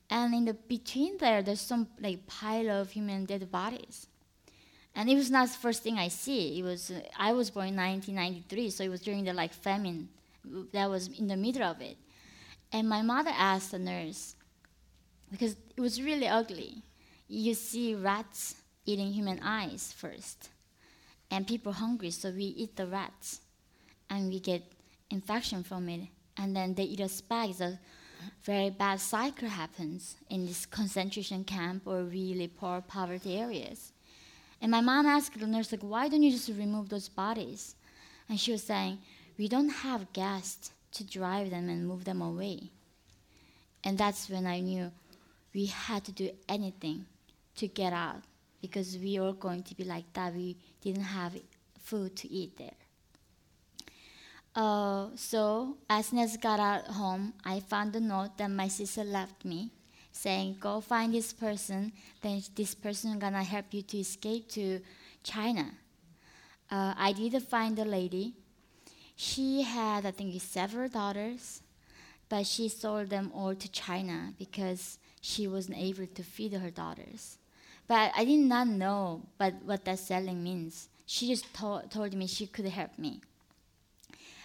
and 0.09 0.33
in 0.33 0.45
the 0.45 0.53
between 0.53 1.17
there, 1.17 1.41
there's 1.41 1.59
some 1.59 1.87
like 1.99 2.25
pile 2.27 2.69
of 2.69 2.91
human 2.91 3.25
dead 3.25 3.51
bodies. 3.51 4.07
And 4.95 5.09
it 5.09 5.15
was 5.15 5.31
not 5.31 5.47
the 5.47 5.57
first 5.57 5.83
thing 5.83 5.97
I 5.97 6.07
see. 6.07 6.59
It 6.59 6.63
was 6.63 6.91
uh, 6.91 7.01
I 7.17 7.33
was 7.33 7.49
born 7.49 7.69
in 7.69 7.75
1993, 7.75 8.69
so 8.69 8.83
it 8.83 8.89
was 8.89 9.01
during 9.01 9.25
the 9.25 9.33
like 9.33 9.51
famine 9.51 10.07
that 10.71 10.89
was 10.89 11.07
in 11.07 11.27
the 11.27 11.35
middle 11.35 11.63
of 11.63 11.81
it. 11.81 11.97
And 12.71 12.87
my 12.87 13.01
mother 13.01 13.31
asked 13.33 13.71
the 13.71 13.79
nurse 13.79 14.35
because 15.31 15.55
it 15.75 15.81
was 15.81 16.01
really 16.01 16.27
ugly. 16.27 16.83
You 17.27 17.53
see 17.53 17.95
rats 17.95 18.55
eating 18.85 19.11
human 19.11 19.39
eyes 19.43 19.93
first. 19.97 20.49
And 21.31 21.47
people 21.47 21.73
hungry, 21.73 22.11
so 22.11 22.29
we 22.29 22.43
eat 22.43 22.75
the 22.75 22.87
rats. 22.87 23.41
And 24.09 24.29
we 24.29 24.39
get 24.39 24.63
infection 25.09 25.63
from 25.63 25.89
it. 25.89 26.01
And 26.37 26.55
then 26.55 26.73
they 26.73 26.83
eat 26.83 27.01
us 27.01 27.21
back. 27.21 27.49
So 27.55 27.77
very 28.43 28.69
bad 28.69 28.99
cycle 28.99 29.49
happens 29.49 30.15
in 30.29 30.45
this 30.45 30.65
concentration 30.65 31.43
camp 31.43 31.83
or 31.85 32.03
really 32.03 32.47
poor 32.47 32.81
poverty 32.81 33.37
areas. 33.37 33.91
And 34.61 34.71
my 34.71 34.81
mom 34.81 35.05
asked 35.05 35.37
the 35.37 35.47
nurse, 35.47 35.71
like, 35.71 35.81
why 35.81 36.07
don't 36.07 36.23
you 36.23 36.31
just 36.31 36.49
remove 36.49 36.89
those 36.89 37.09
bodies? 37.09 37.75
And 38.29 38.39
she 38.39 38.51
was 38.51 38.63
saying, 38.63 38.99
we 39.37 39.47
don't 39.47 39.69
have 39.69 40.13
gas 40.13 40.71
to 40.93 41.03
drive 41.03 41.49
them 41.49 41.69
and 41.69 41.87
move 41.87 42.05
them 42.05 42.21
away. 42.21 42.69
And 43.83 43.97
that's 43.97 44.29
when 44.29 44.45
I 44.45 44.61
knew 44.61 44.91
we 45.53 45.65
had 45.65 46.05
to 46.05 46.11
do 46.11 46.31
anything 46.47 47.05
to 47.57 47.67
get 47.67 47.93
out 47.93 48.21
because 48.61 48.97
we 48.97 49.19
were 49.19 49.33
going 49.33 49.63
to 49.63 49.75
be 49.75 49.83
like 49.83 50.11
that. 50.13 50.33
We 50.33 50.55
didn't 50.83 51.03
have 51.03 51.33
food 51.81 52.15
to 52.17 52.29
eat 52.29 52.57
there. 52.57 52.79
Uh, 54.55 55.07
so 55.15 55.77
as 55.89 56.07
soon 56.07 56.19
as 56.19 56.37
I 56.37 56.39
got 56.39 56.59
out 56.59 56.87
home, 56.87 57.33
I 57.43 57.59
found 57.59 57.95
a 57.95 57.99
note 57.99 58.37
that 58.37 58.49
my 58.51 58.67
sister 58.67 59.03
left 59.03 59.45
me 59.45 59.71
saying, 60.11 60.57
go 60.59 60.79
find 60.79 61.13
this 61.13 61.33
person, 61.33 61.91
then 62.21 62.41
this 62.55 62.75
person 62.75 63.17
gonna 63.17 63.43
help 63.43 63.65
you 63.71 63.81
to 63.81 63.97
escape 63.97 64.47
to 64.49 64.79
China. 65.23 65.71
Uh, 66.69 66.93
I 66.95 67.13
did 67.13 67.41
find 67.43 67.75
the 67.75 67.85
lady. 67.85 68.35
She 69.15 69.63
had, 69.63 70.05
I 70.05 70.11
think, 70.11 70.39
several 70.41 70.87
daughters, 70.87 71.61
but 72.29 72.45
she 72.45 72.69
sold 72.69 73.09
them 73.09 73.31
all 73.33 73.55
to 73.55 73.71
China 73.71 74.33
because 74.37 74.99
she 75.19 75.47
wasn't 75.47 75.77
able 75.77 76.07
to 76.07 76.23
feed 76.23 76.53
her 76.53 76.69
daughters. 76.69 77.37
But 77.87 78.11
I 78.15 78.25
did 78.25 78.39
not 78.39 78.67
know 78.67 79.23
but 79.37 79.55
what 79.63 79.85
that 79.85 79.99
selling 79.99 80.43
means. 80.43 80.89
She 81.05 81.27
just 81.27 81.53
to- 81.55 81.83
told 81.89 82.13
me 82.13 82.27
she 82.27 82.47
could 82.47 82.65
help 82.65 82.97
me. 82.97 83.21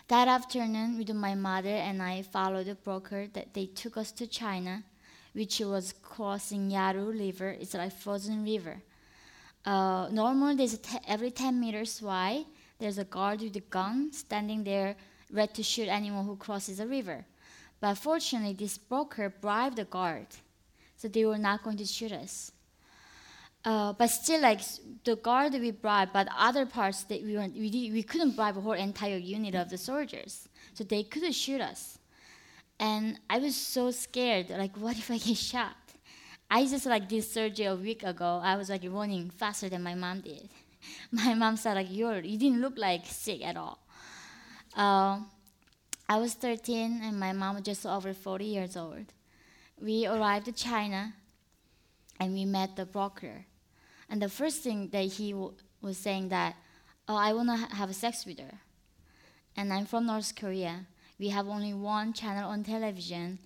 That 0.09 0.27
afternoon, 0.27 0.98
with 0.98 1.14
my 1.14 1.35
mother 1.35 1.68
and 1.68 2.03
I 2.03 2.22
followed 2.22 2.66
the 2.66 2.74
broker 2.74 3.27
that 3.35 3.53
they 3.53 3.66
took 3.66 3.96
us 3.96 4.11
to 4.12 4.27
China, 4.27 4.83
which 5.35 5.61
was 5.61 5.94
crossing 6.03 6.70
Yalu 6.70 7.12
River. 7.12 7.51
It's 7.51 7.74
like 7.74 7.92
frozen 7.92 8.42
river. 8.42 8.83
Uh, 9.64 10.09
normally, 10.11 10.57
there's 10.57 10.79
t- 10.79 10.98
every 11.07 11.31
10 11.31 11.61
meters 11.61 12.01
wide, 12.01 12.46
there's 12.79 12.96
a 12.96 13.05
guard 13.05 13.42
with 13.42 13.57
a 13.57 13.61
gun 13.61 14.11
standing 14.12 14.64
there 14.64 14.96
ready 15.31 15.53
to 15.53 15.62
shoot 15.62 15.88
anyone 15.88 16.24
who 16.24 16.37
crosses 16.37 16.79
the 16.79 16.87
river. 16.87 17.27
But 17.81 17.96
fortunately, 17.96 18.55
this 18.55 18.79
broker 18.79 19.29
bribed 19.29 19.77
the 19.77 19.85
guard, 19.85 20.29
so 20.96 21.07
they 21.09 21.24
were 21.27 21.38
not 21.38 21.62
going 21.62 21.77
to 21.77 21.85
shoot 21.85 22.12
us. 22.12 22.51
Uh, 23.64 23.92
but 23.92 24.06
still, 24.08 24.40
like 24.40 24.60
the 25.04 25.16
guard 25.16 25.52
we 25.52 25.70
bribed, 25.70 26.12
but 26.12 26.28
other 26.36 26.64
parts 26.64 27.02
that 27.04 27.22
we 27.22 27.36
weren't, 27.36 27.54
we, 27.54 27.90
we 27.92 28.02
couldn't 28.02 28.36
bribe 28.36 28.56
a 28.56 28.60
whole 28.60 28.72
entire 28.72 29.16
unit 29.16 29.54
of 29.54 29.68
the 29.68 29.76
soldiers, 29.76 30.48
so 30.74 30.84
they 30.84 31.02
couldn't 31.02 31.32
shoot 31.32 31.60
us. 31.60 31.98
And 32.78 33.18
I 33.28 33.38
was 33.38 33.56
so 33.56 33.90
scared. 33.90 34.50
Like, 34.50 34.76
what 34.76 34.96
if 34.96 35.10
I 35.10 35.18
get 35.18 35.36
shot? 35.36 35.76
I 36.50 36.64
just 36.64 36.86
like 36.86 37.08
did 37.08 37.24
surgery 37.24 37.66
a 37.66 37.74
week 37.74 38.02
ago. 38.04 38.40
I 38.42 38.56
was 38.56 38.70
like 38.70 38.82
running 38.86 39.30
faster 39.30 39.68
than 39.68 39.82
my 39.82 39.94
mom 39.94 40.20
did. 40.20 40.48
My 41.10 41.34
mom 41.34 41.56
said 41.56 41.74
like 41.74 41.88
you're 41.90 42.20
you 42.20 42.38
didn't 42.38 42.60
look 42.60 42.78
like 42.78 43.04
sick 43.04 43.44
at 43.44 43.56
all. 43.56 43.80
Uh, 44.76 45.20
I 46.08 46.18
was 46.18 46.34
13 46.34 47.00
and 47.02 47.18
my 47.18 47.32
mom 47.32 47.56
was 47.56 47.64
just 47.64 47.84
over 47.84 48.14
40 48.14 48.44
years 48.44 48.76
old. 48.76 49.12
We 49.80 50.06
arrived 50.06 50.46
to 50.46 50.52
China 50.52 51.14
and 52.18 52.32
we 52.32 52.44
met 52.46 52.76
the 52.76 52.86
broker. 52.86 53.44
And 54.08 54.22
the 54.22 54.28
first 54.28 54.62
thing 54.62 54.88
that 54.90 55.04
he 55.04 55.34
was 55.34 55.98
saying 55.98 56.28
that, 56.30 56.56
oh, 57.08 57.16
I 57.16 57.32
want 57.32 57.48
to 57.48 57.56
ha- 57.56 57.74
have 57.74 57.94
sex 57.94 58.24
with 58.24 58.38
her. 58.40 58.54
And 59.56 59.72
I'm 59.72 59.86
from 59.86 60.06
North 60.06 60.34
Korea. 60.34 60.86
We 61.18 61.28
have 61.28 61.48
only 61.48 61.74
one 61.74 62.12
channel 62.12 62.50
on 62.50 62.62
television, 62.62 63.38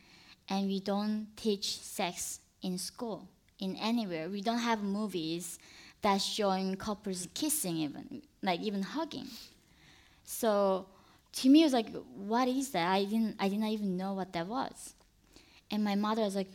and 0.48 0.68
we 0.68 0.80
don't 0.80 1.28
teach 1.36 1.78
sex 1.78 2.40
in 2.60 2.78
school, 2.78 3.28
in 3.58 3.76
anywhere. 3.76 4.28
We 4.28 4.42
don't 4.42 4.58
have 4.58 4.82
movies 4.82 5.58
that 6.02 6.20
showing 6.20 6.76
couples 6.76 7.28
kissing 7.32 7.76
even, 7.78 8.22
like 8.42 8.60
even 8.60 8.82
hugging. 8.82 9.28
So 10.24 10.86
to 11.32 11.48
me, 11.48 11.62
it 11.62 11.64
was 11.64 11.72
like, 11.72 11.88
what 12.14 12.46
is 12.48 12.70
that? 12.70 12.88
I 12.88 13.04
didn't, 13.04 13.36
I 13.38 13.48
didn't 13.48 13.64
even 13.64 13.96
know 13.96 14.12
what 14.12 14.32
that 14.34 14.46
was. 14.46 14.94
And 15.70 15.82
my 15.82 15.94
mother 15.94 16.22
was 16.22 16.36
like, 16.36 16.50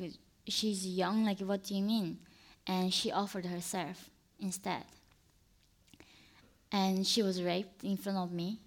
she's 0.47 0.85
young, 0.85 1.25
like, 1.25 1.39
what 1.39 1.63
do 1.63 1.75
you 1.75 1.81
mean? 1.81 2.19
And 2.67 2.93
she 2.93 3.11
offered 3.11 3.45
herself 3.45 4.09
instead. 4.39 4.83
And 6.71 7.07
she 7.07 7.23
was 7.23 7.41
raped 7.41 7.83
in 7.83 7.95
front 7.97 8.17
of 8.17 8.31
me. 8.31 8.59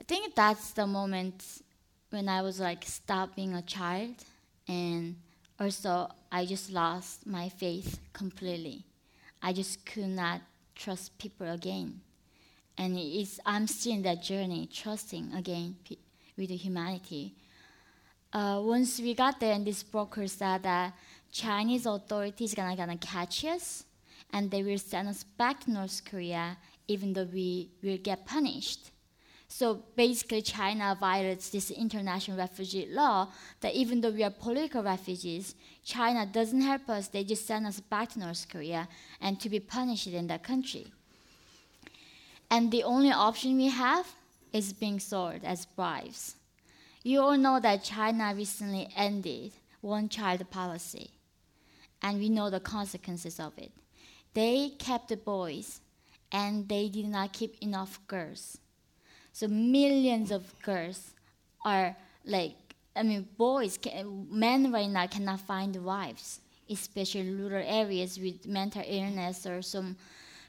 I 0.00 0.02
think 0.02 0.34
that's 0.34 0.72
the 0.72 0.86
moment 0.86 1.44
when 2.10 2.28
I 2.28 2.42
was 2.42 2.58
like, 2.58 2.84
stop 2.84 3.36
being 3.36 3.54
a 3.54 3.62
child. 3.62 4.14
And 4.66 5.16
also, 5.60 6.08
I 6.30 6.44
just 6.44 6.70
lost 6.70 7.26
my 7.26 7.48
faith 7.48 8.00
completely. 8.12 8.84
I 9.42 9.52
just 9.52 9.86
could 9.86 10.08
not 10.08 10.40
trust 10.74 11.16
people 11.18 11.50
again. 11.50 12.00
And 12.76 12.96
it's, 12.98 13.40
I'm 13.44 13.66
still 13.66 13.92
in 13.92 14.02
that 14.02 14.22
journey, 14.22 14.68
trusting 14.72 15.32
again 15.34 15.76
with 16.36 16.50
humanity. 16.50 17.34
Uh, 18.32 18.60
once 18.62 19.00
we 19.00 19.14
got 19.14 19.40
there, 19.40 19.52
and 19.52 19.66
this 19.66 19.82
broker 19.82 20.26
said 20.28 20.62
that 20.62 20.92
Chinese 21.30 21.86
authorities 21.86 22.54
gonna 22.54 22.76
gonna 22.76 22.96
catch 22.96 23.44
us, 23.44 23.84
and 24.32 24.50
they 24.50 24.62
will 24.62 24.78
send 24.78 25.08
us 25.08 25.24
back 25.24 25.60
to 25.64 25.70
North 25.70 26.02
Korea, 26.04 26.56
even 26.86 27.12
though 27.12 27.28
we 27.32 27.70
will 27.82 27.98
get 27.98 28.26
punished. 28.26 28.90
So 29.50 29.82
basically, 29.96 30.42
China 30.42 30.96
violates 31.00 31.48
this 31.48 31.70
international 31.70 32.36
refugee 32.36 32.86
law 32.90 33.28
that 33.60 33.74
even 33.74 34.02
though 34.02 34.10
we 34.10 34.22
are 34.22 34.30
political 34.30 34.82
refugees, 34.82 35.54
China 35.82 36.26
doesn't 36.26 36.60
help 36.60 36.88
us. 36.90 37.08
They 37.08 37.24
just 37.24 37.46
send 37.46 37.66
us 37.66 37.80
back 37.80 38.10
to 38.10 38.18
North 38.20 38.46
Korea 38.50 38.88
and 39.22 39.40
to 39.40 39.48
be 39.48 39.58
punished 39.58 40.06
in 40.06 40.26
that 40.26 40.42
country. 40.42 40.92
And 42.50 42.70
the 42.70 42.82
only 42.82 43.10
option 43.10 43.56
we 43.56 43.68
have 43.68 44.06
is 44.52 44.72
being 44.74 45.00
sold 45.00 45.40
as 45.44 45.66
bribes. 45.66 46.36
You 47.02 47.20
all 47.20 47.36
know 47.36 47.58
that 47.60 47.84
China 47.84 48.34
recently 48.34 48.88
ended 48.94 49.52
one 49.80 50.08
child 50.08 50.48
policy, 50.50 51.10
and 52.02 52.18
we 52.18 52.28
know 52.28 52.50
the 52.50 52.60
consequences 52.60 53.40
of 53.40 53.52
it. 53.58 53.72
They 54.34 54.70
kept 54.78 55.08
the 55.08 55.16
boys, 55.16 55.80
and 56.30 56.68
they 56.68 56.88
did 56.88 57.06
not 57.06 57.32
keep 57.32 57.56
enough 57.62 57.98
girls. 58.06 58.58
So 59.32 59.48
millions 59.48 60.30
of 60.30 60.42
girls 60.62 61.12
are 61.64 61.96
like, 62.24 62.56
I 62.94 63.02
mean, 63.02 63.28
boys, 63.36 63.78
can, 63.78 64.26
men 64.30 64.72
right 64.72 64.90
now 64.90 65.06
cannot 65.06 65.40
find 65.40 65.74
wives, 65.76 66.40
especially 66.68 67.30
rural 67.30 67.64
areas 67.64 68.18
with 68.18 68.46
mental 68.46 68.82
illness 68.86 69.46
or 69.46 69.62
some 69.62 69.96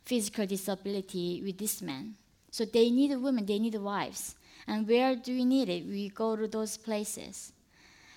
physical 0.06 0.46
disability 0.46 1.42
with 1.46 1.58
this 1.58 1.82
man. 1.82 2.16
So 2.52 2.66
they 2.66 2.90
need 2.90 3.16
women, 3.16 3.46
they 3.46 3.60
need 3.60 3.76
wives. 3.76 4.36
And 4.68 4.88
where 4.88 5.16
do 5.16 5.36
we 5.36 5.46
need 5.46 5.70
it? 5.70 5.86
We 5.86 6.10
go 6.10 6.36
to 6.36 6.48
those 6.48 6.78
places. 6.78 7.54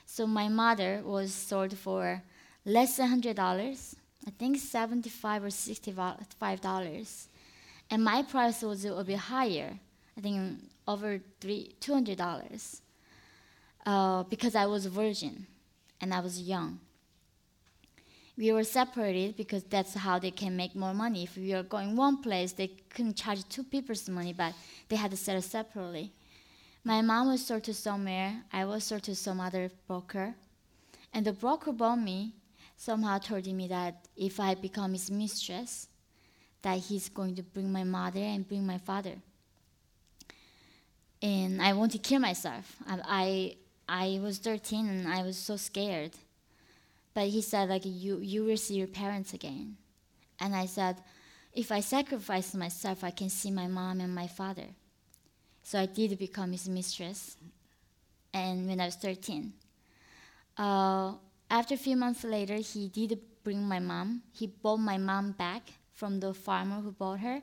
So 0.07 0.27
my 0.27 0.49
mother 0.49 1.03
was 1.05 1.33
sold 1.33 1.77
for 1.77 2.23
less 2.64 2.96
than 2.96 3.09
hundred 3.09 3.37
dollars. 3.37 3.96
I 4.27 4.31
think 4.31 4.59
seventy-five 4.59 5.42
or 5.42 5.51
sixty-five 5.51 6.61
dollars, 6.61 7.29
and 7.90 8.05
my 8.05 8.22
price 8.22 8.62
was 8.62 8.85
a 8.85 9.05
bit 9.05 9.18
higher. 9.18 9.79
I 10.16 10.20
think 10.20 10.61
over 10.87 11.20
three 11.40 11.75
two 11.81 11.92
hundred 11.92 12.18
dollars, 12.18 12.83
uh, 13.85 14.22
because 14.25 14.55
I 14.55 14.66
was 14.66 14.87
a 14.87 14.90
virgin, 14.90 15.46
and 16.01 16.14
I 16.14 16.20
was 16.20 16.40
young. 16.40 16.79
We 18.37 18.51
were 18.53 18.64
separated 18.64 19.37
because 19.37 19.62
that's 19.64 19.94
how 19.94 20.18
they 20.18 20.31
can 20.31 20.57
make 20.57 20.75
more 20.75 20.94
money. 20.94 21.25
If 21.25 21.37
we 21.37 21.53
were 21.53 21.62
going 21.62 21.96
one 21.96 22.22
place, 22.22 22.53
they 22.53 22.68
couldn't 22.88 23.16
charge 23.16 23.46
two 23.48 23.62
people's 23.62 24.09
money, 24.09 24.33
but 24.33 24.55
they 24.88 24.96
had 24.96 25.11
to 25.11 25.16
sell 25.16 25.37
it 25.37 25.44
separately. 25.44 26.12
My 26.83 27.03
mom 27.03 27.29
was 27.29 27.44
sold 27.44 27.64
to 27.64 27.75
somewhere, 27.75 28.42
I 28.53 28.64
was 28.64 28.85
sold 28.85 29.03
to 29.03 29.14
some 29.14 29.38
other 29.38 29.70
broker. 29.87 30.35
And 31.12 31.27
the 31.27 31.33
broker 31.33 31.72
bought 31.72 32.01
me 32.01 32.33
somehow 32.83 33.16
told 33.16 33.47
me 33.47 33.68
that 33.68 34.09
if 34.16 34.40
I 34.40 34.57
become 34.57 34.92
his 34.92 35.09
mistress, 35.09 35.87
that 36.62 36.79
he's 36.79 37.09
going 37.09 37.37
to 37.37 37.42
bring 37.42 37.71
my 37.71 37.85
mother 37.85 38.18
and 38.18 38.49
bring 38.49 38.66
my 38.66 38.79
father. 38.79 39.14
And 41.23 41.62
I 41.62 41.75
want 41.75 41.92
to 41.92 41.99
kill 41.99 42.18
myself. 42.18 42.77
I, 42.88 43.57
I, 43.88 44.14
I 44.16 44.21
was 44.21 44.38
13 44.38 44.88
and 44.88 45.07
I 45.07 45.23
was 45.23 45.37
so 45.37 45.57
scared. 45.57 46.11
But 47.14 47.29
he 47.29 47.40
said, 47.40 47.68
like, 47.68 47.83
you, 47.85 48.18
you 48.18 48.45
will 48.45 48.57
see 48.57 48.75
your 48.75 48.88
parents 48.88 49.33
again. 49.33 49.77
And 50.40 50.57
I 50.57 50.66
said, 50.66 50.97
if 51.53 51.71
I 51.71 51.79
sacrifice 51.81 52.53
myself, 52.53 53.05
I 53.05 53.12
can 53.12 53.29
see 53.29 53.53
my 53.53 53.68
mom 53.68 54.01
and 54.01 54.12
my 54.12 54.27
father. 54.27 54.66
So 55.62 55.79
I 55.79 55.87
did 55.87 56.18
become 56.18 56.51
his 56.51 56.68
mistress. 56.68 57.37
And 58.35 58.66
when 58.66 58.81
I 58.81 58.87
was 58.87 58.97
13. 58.97 59.53
Uh, 60.59 61.12
after 61.53 61.75
a 61.75 61.77
few 61.77 61.97
months 61.97 62.25
later, 62.25 62.57
he 62.57 62.88
did 62.88 63.21
bring 63.45 63.62
my 63.62 63.79
mom. 63.79 64.23
He 64.33 64.47
bought 64.47 64.79
my 64.79 64.97
mom 64.97 65.33
back 65.33 65.75
from 65.93 66.19
the 66.19 66.33
farmer 66.33 66.81
who 66.81 66.93
bought 66.93 67.21
her. 67.21 67.43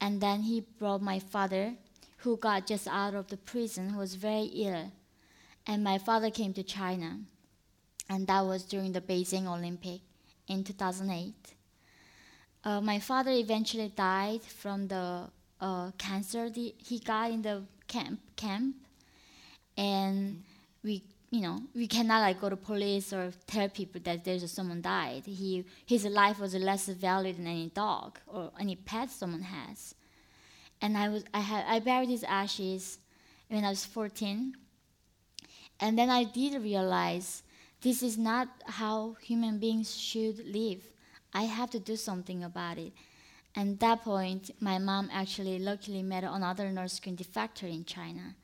And 0.00 0.22
then 0.22 0.40
he 0.40 0.62
brought 0.62 1.02
my 1.02 1.18
father, 1.18 1.74
who 2.18 2.38
got 2.38 2.66
just 2.66 2.88
out 2.88 3.14
of 3.14 3.26
the 3.28 3.36
prison, 3.36 3.90
who 3.90 3.98
was 3.98 4.14
very 4.14 4.44
ill. 4.44 4.90
And 5.66 5.84
my 5.84 5.98
father 5.98 6.30
came 6.30 6.54
to 6.54 6.62
China. 6.62 7.20
And 8.08 8.26
that 8.26 8.40
was 8.40 8.62
during 8.62 8.92
the 8.92 9.02
Beijing 9.02 9.46
Olympic 9.46 10.00
in 10.48 10.64
2008. 10.64 11.34
Uh, 12.64 12.80
my 12.80 12.98
father 12.98 13.32
eventually 13.32 13.92
died 13.94 14.42
from 14.42 14.88
the 14.88 15.28
uh, 15.60 15.90
cancer 15.98 16.50
he 16.54 16.98
got 17.04 17.30
in 17.30 17.42
the 17.42 17.64
camp. 17.86 18.18
Camp, 18.34 18.76
and 19.76 20.42
we, 20.82 21.02
you 21.30 21.42
know, 21.42 21.62
we 21.74 21.86
cannot 21.86 22.22
like 22.22 22.40
go 22.40 22.48
to 22.48 22.56
police 22.56 23.12
or 23.12 23.32
tell 23.46 23.68
people 23.68 24.00
that 24.04 24.24
there's 24.24 24.42
a 24.42 24.48
someone 24.48 24.82
died. 24.82 25.22
He, 25.26 25.64
his 25.86 26.04
life 26.04 26.40
was 26.40 26.54
less 26.54 26.86
valued 26.88 27.36
than 27.36 27.46
any 27.46 27.68
dog 27.68 28.18
or 28.26 28.50
any 28.58 28.74
pet 28.74 29.10
someone 29.10 29.42
has. 29.42 29.94
And 30.82 30.98
I 30.98 31.08
was, 31.08 31.24
I 31.32 31.40
had, 31.40 31.64
I 31.68 31.78
buried 31.78 32.08
his 32.08 32.24
ashes 32.24 32.98
when 33.48 33.64
I 33.64 33.70
was 33.70 33.84
14. 33.84 34.56
And 35.78 35.96
then 35.96 36.10
I 36.10 36.24
did 36.24 36.60
realize 36.60 37.44
this 37.80 38.02
is 38.02 38.18
not 38.18 38.48
how 38.66 39.16
human 39.22 39.58
beings 39.58 39.96
should 39.96 40.44
live. 40.46 40.82
I 41.32 41.42
have 41.42 41.70
to 41.70 41.78
do 41.78 41.94
something 41.94 42.42
about 42.42 42.76
it. 42.78 42.92
And 43.54 43.78
that 43.80 44.02
point, 44.02 44.50
my 44.60 44.78
mom 44.78 45.08
actually 45.12 45.58
luckily 45.60 46.02
met 46.02 46.24
another 46.24 46.70
North 46.70 47.00
Korean 47.00 47.16
defector 47.16 47.72
in 47.72 47.84
China. 47.84 48.34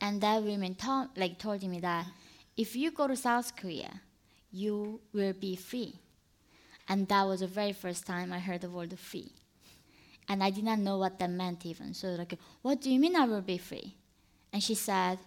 And 0.00 0.20
that 0.20 0.42
woman 0.42 0.74
told, 0.74 1.08
like, 1.16 1.38
told 1.38 1.62
me 1.62 1.80
that 1.80 2.06
if 2.56 2.74
you 2.76 2.90
go 2.90 3.06
to 3.06 3.16
South 3.16 3.56
Korea, 3.56 4.00
you 4.50 5.00
will 5.12 5.32
be 5.32 5.56
free. 5.56 5.94
And 6.88 7.08
that 7.08 7.24
was 7.24 7.40
the 7.40 7.46
very 7.46 7.72
first 7.72 8.06
time 8.06 8.32
I 8.32 8.38
heard 8.38 8.60
the 8.60 8.70
word 8.70 8.98
free. 8.98 9.32
And 10.28 10.42
I 10.42 10.50
did 10.50 10.64
not 10.64 10.78
know 10.78 10.98
what 10.98 11.18
that 11.18 11.30
meant 11.30 11.66
even. 11.66 11.94
So 11.94 12.08
like, 12.08 12.38
what 12.62 12.80
do 12.80 12.90
you 12.90 12.98
mean 12.98 13.16
I 13.16 13.26
will 13.26 13.42
be 13.42 13.58
free? 13.58 13.94
And 14.52 14.62
she 14.62 14.74
said, 14.74 15.18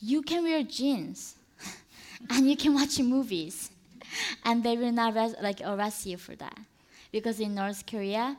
you 0.00 0.22
can 0.22 0.44
wear 0.44 0.62
jeans 0.62 1.34
and 2.30 2.48
you 2.48 2.56
can 2.56 2.74
watch 2.74 2.98
movies 3.00 3.70
and 4.44 4.62
they 4.62 4.76
will 4.76 4.92
not 4.92 5.14
res- 5.14 5.34
like 5.42 5.60
arrest 5.64 6.06
you 6.06 6.16
for 6.16 6.36
that 6.36 6.58
because 7.12 7.40
in 7.40 7.54
north 7.54 7.84
korea 7.86 8.36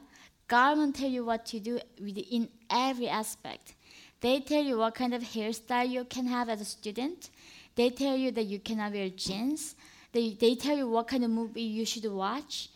government 0.48 0.96
tell 0.96 1.10
you 1.10 1.26
what 1.26 1.46
to 1.46 1.60
do 1.60 1.80
in 1.98 2.48
every 2.70 3.08
aspect 3.08 3.76
they 4.22 4.39
tell 4.39 4.63
you 4.63 4.78
what 4.78 4.96
kind 4.96 5.13
of 5.13 5.22
hairstyle 5.22 5.88
you 5.88 6.04
can 6.06 6.28
have 6.28 6.50
as 6.50 6.62
a 6.62 6.65
student 6.65 7.30
they 7.80 7.89
tell 7.89 8.18
you 8.24 8.32
that 8.38 8.46
you 8.54 8.60
cannot 8.60 8.92
wear 8.98 9.10
jeans 9.10 9.76
they, 10.12 10.26
they 10.44 10.54
tell 10.56 10.78
you 10.82 10.88
what 10.96 11.08
kind 11.08 11.24
of 11.24 11.32
movie 11.32 11.70
you 11.80 11.86
should 11.86 12.06
watch 12.26 12.70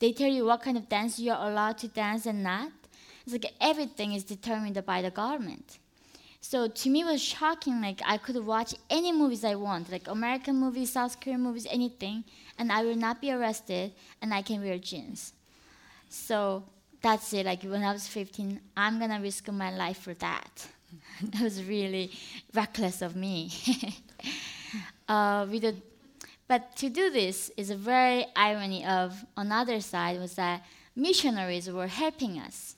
they 0.00 0.12
tell 0.12 0.32
you 0.38 0.44
what 0.44 0.62
kind 0.62 0.76
of 0.76 0.88
dance 0.88 1.18
you're 1.18 1.44
allowed 1.48 1.78
to 1.78 1.88
dance 1.88 2.26
and 2.26 2.42
not 2.42 2.72
it's 3.22 3.32
like 3.32 3.52
everything 3.60 4.12
is 4.12 4.24
determined 4.24 4.78
by 4.86 5.00
the 5.02 5.10
government 5.22 5.78
so 6.40 6.68
to 6.68 6.88
me, 6.88 7.02
it 7.02 7.04
was 7.04 7.22
shocking. 7.22 7.80
Like 7.80 8.00
I 8.04 8.16
could 8.16 8.36
watch 8.44 8.74
any 8.88 9.12
movies 9.12 9.44
I 9.44 9.54
want, 9.54 9.90
like 9.90 10.08
American 10.08 10.56
movies, 10.56 10.92
South 10.92 11.20
Korean 11.20 11.42
movies, 11.42 11.66
anything, 11.70 12.24
and 12.58 12.72
I 12.72 12.82
will 12.82 12.96
not 12.96 13.20
be 13.20 13.30
arrested, 13.30 13.92
and 14.22 14.32
I 14.32 14.42
can 14.42 14.62
wear 14.62 14.78
jeans. 14.78 15.34
So 16.08 16.64
that's 17.02 17.32
it. 17.34 17.46
Like 17.46 17.62
when 17.62 17.82
I 17.82 17.92
was 17.92 18.08
15, 18.08 18.60
I'm 18.76 18.98
gonna 18.98 19.20
risk 19.20 19.50
my 19.52 19.70
life 19.76 19.98
for 19.98 20.14
that. 20.14 20.66
it 21.20 21.40
was 21.40 21.62
really 21.64 22.10
reckless 22.54 23.02
of 23.02 23.14
me. 23.16 23.52
uh, 25.08 25.46
with 25.50 25.64
a, 25.64 25.74
but 26.48 26.76
to 26.76 26.88
do 26.88 27.10
this 27.10 27.50
is 27.56 27.70
a 27.70 27.76
very 27.76 28.26
irony 28.36 28.84
of 28.84 29.24
another 29.36 29.80
side 29.80 30.18
was 30.18 30.34
that 30.34 30.64
missionaries 30.96 31.70
were 31.70 31.86
helping 31.86 32.38
us 32.38 32.76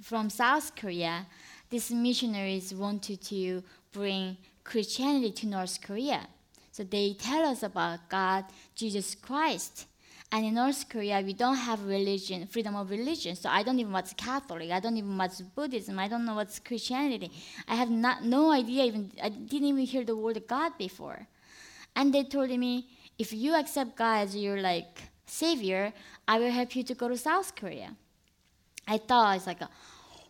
from 0.00 0.30
South 0.30 0.74
Korea 0.74 1.26
these 1.72 1.90
missionaries 1.90 2.74
wanted 2.74 3.22
to 3.22 3.62
bring 3.92 4.36
Christianity 4.62 5.32
to 5.32 5.46
North 5.46 5.80
Korea. 5.80 6.28
So 6.70 6.84
they 6.84 7.14
tell 7.14 7.46
us 7.46 7.62
about 7.62 8.10
God, 8.10 8.44
Jesus 8.74 9.14
Christ. 9.14 9.86
And 10.34 10.46
in 10.46 10.54
North 10.54 10.88
Korea, 10.88 11.20
we 11.20 11.34
don't 11.34 11.56
have 11.56 11.84
religion, 11.84 12.46
freedom 12.46 12.74
of 12.74 12.90
religion. 12.90 13.36
So 13.36 13.50
I 13.50 13.62
don't 13.62 13.78
even 13.78 13.92
what's 13.92 14.14
Catholic. 14.14 14.70
I 14.70 14.80
don't 14.80 14.96
even 14.96 15.18
what's 15.18 15.42
Buddhism. 15.42 15.98
I 15.98 16.08
don't 16.08 16.24
know 16.24 16.34
what's 16.34 16.58
Christianity. 16.58 17.30
I 17.68 17.74
have 17.74 17.90
not, 17.90 18.24
no 18.24 18.50
idea 18.50 18.84
even, 18.84 19.12
I 19.22 19.28
didn't 19.28 19.68
even 19.68 19.84
hear 19.84 20.04
the 20.04 20.16
word 20.16 20.42
God 20.48 20.72
before. 20.78 21.28
And 21.94 22.14
they 22.14 22.24
told 22.24 22.48
me, 22.48 22.88
if 23.18 23.34
you 23.34 23.54
accept 23.54 23.94
God 23.94 24.22
as 24.22 24.34
your 24.34 24.58
like 24.58 25.02
savior, 25.26 25.92
I 26.26 26.38
will 26.38 26.50
help 26.50 26.74
you 26.74 26.82
to 26.84 26.94
go 26.94 27.08
to 27.08 27.18
South 27.18 27.54
Korea. 27.54 27.94
I 28.88 28.96
thought 28.96 29.36
it's 29.36 29.46
like, 29.46 29.60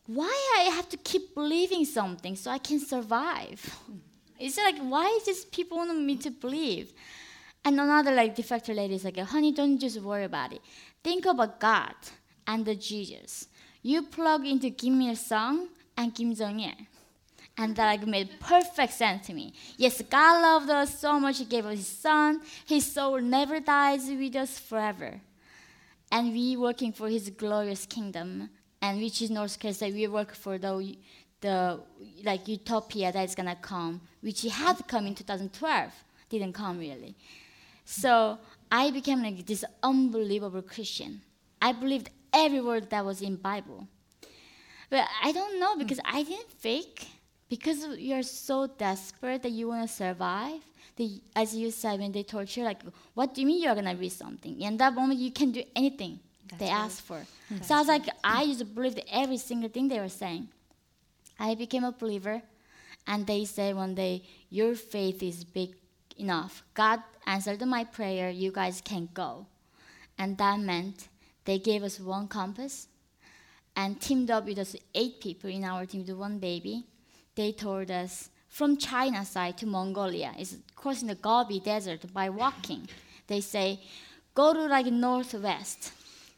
why 0.07 0.57
I 0.59 0.63
have 0.71 0.89
to 0.89 0.97
keep 0.97 1.33
believing 1.33 1.85
something 1.85 2.35
so 2.35 2.51
I 2.51 2.59
can 2.59 2.81
survive? 2.81 3.79
It's 4.37 4.57
like 4.57 4.79
why 4.79 5.21
just 5.25 5.53
people 5.53 5.79
want 5.79 5.97
me 5.97 6.17
to 6.17 6.31
believe? 6.31 6.93
And 7.65 7.79
another 7.79 8.13
like 8.13 8.35
defector 8.35 8.75
lady 8.75 8.95
is 8.95 9.05
like, 9.05 9.19
honey, 9.19 9.53
don't 9.53 9.79
just 9.79 10.01
worry 10.01 10.25
about 10.25 10.53
it. 10.53 10.61
Think 11.03 11.27
about 11.27 11.61
God 11.61 11.95
and 12.47 12.65
the 12.65 12.75
Jesus. 12.75 13.47
You 13.83 14.03
plug 14.03 14.47
into 14.47 14.71
Kim 14.71 15.01
Il 15.03 15.17
Sung 15.17 15.69
and 15.97 16.15
Kim 16.15 16.35
Jong 16.35 16.61
Il. 16.61 16.73
And 17.59 17.77
that 17.77 17.87
like 17.87 18.07
made 18.07 18.41
perfect 18.41 18.95
sense 18.95 19.27
to 19.27 19.35
me. 19.35 19.53
Yes, 19.77 20.03
God 20.09 20.43
loved 20.43 20.71
us 20.71 20.99
so 20.99 21.21
much, 21.21 21.39
He 21.39 21.45
gave 21.45 21.67
us 21.67 21.77
His 21.77 21.87
Son. 21.87 22.41
His 22.67 22.91
soul 22.91 23.21
never 23.21 23.61
dies 23.61 24.09
with 24.09 24.35
us 24.37 24.59
forever. 24.59 25.21
And 26.11 26.33
we 26.33 26.57
working 26.57 26.93
for 26.93 27.09
His 27.09 27.31
glorious 27.31 27.87
kingdom 27.87 28.51
and 28.81 29.01
which 29.01 29.23
is 29.23 29.31
North 29.31 29.59
Korea. 29.61 29.75
That 29.75 29.93
we 29.93 30.09
work 30.09 30.35
for 30.35 30.59
the 30.59 30.97
the 31.41 31.81
like 32.25 32.49
utopia 32.49 33.13
that's 33.13 33.35
gonna 33.35 33.57
come, 33.57 34.01
which 34.21 34.43
had 34.43 34.87
come 34.87 35.07
in 35.07 35.15
2012, 35.15 35.93
didn't 36.29 36.53
come 36.53 36.79
really. 36.79 37.17
So 37.85 38.39
I 38.71 38.91
became 38.91 39.23
like 39.23 39.45
this 39.47 39.65
unbelievable 39.83 40.63
Christian. 40.63 41.21
I 41.61 41.73
believed 41.73 42.11
every 42.33 42.61
word 42.61 42.91
that 42.91 43.05
was 43.05 43.23
in 43.23 43.37
Bible. 43.37 43.87
But 44.91 45.09
I 45.23 45.33
don't 45.33 45.59
know 45.59 45.77
because 45.77 46.01
I 46.05 46.23
didn't 46.23 46.51
fake. 46.51 47.07
Because 47.49 47.87
you're 47.99 48.23
so 48.23 48.67
desperate 48.67 49.43
that 49.43 49.51
you 49.53 49.69
want 49.69 49.89
to 49.89 49.95
survive. 49.95 50.61
As 51.37 51.55
you 51.55 51.71
said, 51.71 52.01
when 52.01 52.13
they 52.13 52.23
torture, 52.23 52.63
like, 52.63 52.83
what 53.15 53.35
do 53.35 53.41
you 53.41 53.47
mean 53.47 53.63
you're 53.63 53.75
gonna 53.75 53.95
read 53.95 54.13
something? 54.13 54.61
In 54.61 54.77
that 54.79 54.95
moment, 54.95 55.19
you 55.21 55.31
can 55.33 55.51
do 55.51 55.63
anything 55.77 56.21
That's 56.49 56.61
they 56.61 56.67
right. 56.69 56.85
ask 56.85 57.03
for. 57.03 57.17
Mm-hmm. 57.17 57.63
So 57.63 57.75
I 57.75 57.79
was 57.79 57.89
like, 57.89 58.05
I 58.25 58.43
used 58.43 58.61
to 58.61 58.65
believe 58.65 58.99
every 59.11 59.37
single 59.37 59.69
thing 59.69 59.89
they 59.89 60.01
were 60.01 60.09
saying. 60.09 60.49
I 61.39 61.55
became 61.55 61.85
a 61.85 61.93
believer, 61.93 62.41
and 63.07 63.27
they 63.27 63.45
said 63.45 63.75
one 63.75 63.95
day, 63.95 64.23
Your 64.49 64.75
faith 64.75 65.23
is 65.23 65.45
big 65.45 65.75
enough. 66.19 66.63
God 66.75 67.01
answered 67.27 67.65
my 67.67 67.85
prayer, 67.85 68.31
you 68.31 68.53
guys 68.53 68.81
can 68.85 69.09
go. 69.15 69.47
And 70.19 70.37
that 70.39 70.61
meant 70.61 71.09
they 71.45 71.59
gave 71.59 71.83
us 71.83 71.99
one 71.99 72.29
compass 72.29 72.89
and 73.75 74.01
teamed 74.01 74.31
up 74.31 74.45
with 74.47 74.59
us 74.59 74.77
eight 74.95 75.21
people 75.21 75.51
in 75.51 75.65
our 75.65 75.87
team 75.87 76.05
to 76.05 76.15
one 76.15 76.39
baby. 76.39 76.85
They 77.35 77.53
told 77.53 77.91
us 77.91 78.29
from 78.49 78.77
China 78.77 79.25
side 79.25 79.57
to 79.59 79.67
Mongolia, 79.67 80.35
is 80.39 80.59
crossing 80.77 81.09
the 81.09 81.15
Gobi 81.15 81.61
Desert 81.61 82.13
by 82.13 82.29
walking. 82.29 82.89
They 83.27 83.41
say, 83.41 83.81
go 84.35 84.53
to 84.53 84.67
like 84.67 84.87
northwest 84.87 85.93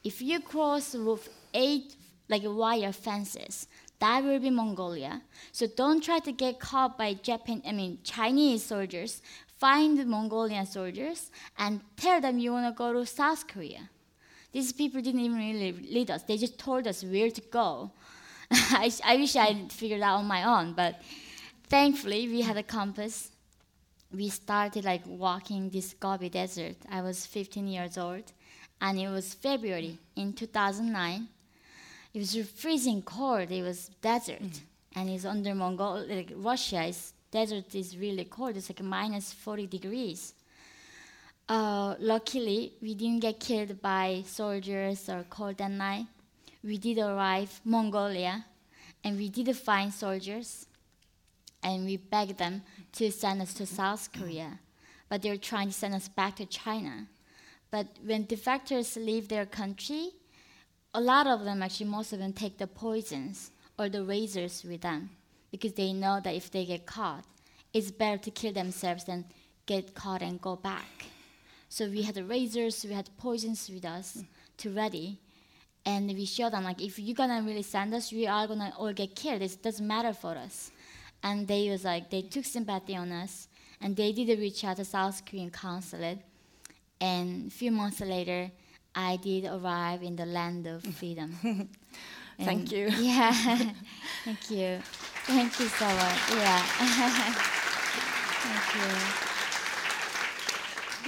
if 0.05 0.21
you 0.21 0.41
cross 0.41 0.95
with 0.95 1.29
eight 1.55 1.97
like 2.29 2.43
wire 2.45 2.93
fences, 2.93 3.67
that 3.99 4.23
will 4.23 4.39
be 4.39 4.51
Mongolia. 4.51 5.23
So 5.51 5.67
don't 5.67 6.05
try 6.05 6.19
to 6.21 6.33
get 6.33 6.61
caught 6.61 6.99
by 6.99 7.15
Japan, 7.15 7.63
I 7.67 7.73
mean 7.73 7.99
Chinese 8.05 8.65
soldiers. 8.65 9.23
Find 9.65 9.99
the 9.99 10.05
Mongolian 10.05 10.67
soldiers 10.67 11.31
and 11.57 11.81
tell 11.97 12.21
them 12.21 12.39
you 12.39 12.53
want 12.53 12.67
to 12.67 12.77
go 12.77 12.93
to 12.93 13.07
South 13.07 13.47
Korea. 13.47 13.89
These 14.53 14.75
people 14.75 15.01
didn't 15.01 15.23
even 15.23 15.39
really 15.39 15.73
lead 15.91 16.11
us. 16.11 16.23
They 16.23 16.37
just 16.37 16.59
told 16.59 16.87
us 16.87 17.03
where 17.03 17.31
to 17.31 17.41
go. 17.41 17.91
I, 18.51 18.93
I 19.03 19.17
wish 19.17 19.35
I 19.37 19.67
figured 19.71 20.03
out 20.03 20.19
on 20.19 20.27
my 20.27 20.45
own, 20.45 20.75
but 20.75 21.01
thankfully 21.69 22.29
we 22.29 22.43
had 22.43 22.59
a 22.59 22.63
compass. 22.63 23.31
We 24.13 24.29
started 24.29 24.85
like 24.85 25.01
walking 25.07 25.71
this 25.71 25.95
Gobi 25.95 26.29
Desert. 26.29 26.77
I 26.91 27.01
was 27.01 27.25
15 27.25 27.67
years 27.67 27.97
old 27.97 28.35
and 28.83 28.99
it 28.99 29.09
was 29.09 29.33
February 29.33 29.99
in 30.15 30.35
2009. 30.35 31.27
It 32.13 32.19
was 32.19 32.37
freezing 32.37 33.01
cold. 33.01 33.51
It 33.51 33.63
was 33.63 33.89
desert, 34.03 34.43
mm. 34.43 34.61
and 34.95 35.09
it's 35.09 35.25
under 35.25 35.55
Mongol, 35.55 36.05
like 36.07 36.33
Russia. 36.37 36.85
Is 36.85 37.14
desert 37.35 37.75
is 37.75 37.99
really 37.99 38.25
cold. 38.25 38.57
It's 38.57 38.71
like 38.71 38.81
minus 38.81 39.33
40 39.33 39.67
degrees. 39.67 40.35
Uh, 41.49 41.97
luckily, 41.99 42.75
we 42.81 42.95
didn't 42.95 43.21
get 43.21 43.41
killed 43.41 43.83
by 43.83 44.23
soldiers 44.25 45.09
or 45.09 45.25
cold 45.29 45.59
that 45.59 45.73
night. 45.73 46.07
We 46.63 46.79
did 46.79 46.99
arrive 46.99 47.61
Mongolia, 47.65 48.47
and 49.03 49.19
we 49.19 49.29
did 49.29 49.55
find 49.57 49.93
soldiers, 49.93 50.67
and 51.63 51.85
we 51.85 51.97
begged 51.97 52.39
them 52.39 52.63
to 52.93 53.11
send 53.11 53.43
us 53.43 53.53
to 53.55 53.67
South 53.67 54.11
Korea, 54.13 54.61
but 55.09 55.21
they 55.21 55.31
were 55.31 55.49
trying 55.51 55.69
to 55.69 55.75
send 55.75 55.95
us 55.95 56.09
back 56.09 56.37
to 56.37 56.47
China. 56.47 57.09
But 57.71 57.89
when 58.07 58.27
defectors 58.27 58.97
leave 58.97 59.27
their 59.29 59.45
country, 59.45 60.11
a 60.95 61.01
lot 61.01 61.27
of 61.27 61.45
them 61.45 61.63
actually, 61.65 61.91
most 61.91 62.13
of 62.13 62.21
them 62.21 62.33
take 62.33 62.59
the 62.59 62.69
poisons 62.69 63.51
or 63.77 63.89
the 63.89 64.05
razors 64.05 64.63
with 64.63 64.83
them 64.83 65.11
because 65.55 65.75
they 65.75 65.93
know 65.93 66.19
that 66.19 66.35
if 66.35 66.51
they 66.51 66.65
get 66.65 66.85
caught, 66.85 67.25
it's 67.73 67.93
better 67.93 68.19
to 68.19 68.31
kill 68.33 68.53
themselves 68.53 69.05
than 69.05 69.25
get 69.67 69.95
caught 69.95 70.21
and 70.21 70.41
go 70.41 70.57
back. 70.57 71.07
So 71.69 71.89
we 71.89 72.03
had 72.03 72.17
the 72.17 72.25
razors, 72.25 72.85
we 72.85 72.93
had 72.93 73.09
poisons 73.19 73.71
with 73.73 73.85
us 73.85 74.17
mm. 74.17 74.27
to 74.57 74.71
ready, 74.71 75.21
and 75.87 76.09
we 76.09 76.27
showed 76.27 76.55
them 76.55 76.65
like 76.65 76.83
if 76.83 76.99
you're 76.99 77.15
gonna 77.15 77.41
really 77.47 77.63
send 77.63 77.95
us, 77.95 78.11
we 78.11 78.27
are 78.27 78.49
gonna 78.49 78.73
all 78.77 78.93
get 78.93 79.15
killed. 79.15 79.43
It 79.43 79.63
doesn't 79.63 79.87
matter 79.87 80.13
for 80.13 80.33
us. 80.33 80.73
And 81.23 81.47
they 81.47 81.71
was 81.71 81.85
like 81.85 82.11
they 82.11 82.23
took 82.23 82.47
sympathy 82.47 82.97
on 82.97 83.13
us, 83.13 83.47
and 83.81 83.95
they 83.95 84.11
did 84.11 84.37
reach 84.41 84.65
out 84.65 84.79
to 84.79 84.85
South 84.85 85.25
Korean 85.25 85.51
consulate. 85.51 86.19
And 87.01 87.47
a 87.47 87.51
few 87.51 87.71
months 87.71 88.01
later, 88.01 88.51
I 88.93 89.19
did 89.19 89.45
arrive 89.45 90.03
in 90.03 90.17
the 90.17 90.27
land 90.27 90.67
of 90.67 90.83
freedom. 90.99 91.39
Thank 92.39 92.73
you. 92.73 92.89
Yeah. 92.99 93.33
Thank 94.25 94.51
you. 94.51 94.81
Thank 95.27 95.61
you 95.61 95.67
so 95.67 95.87
much. 95.87 96.31
Yeah. 96.31 96.63
Thank 98.45 98.75
you. 98.75 99.25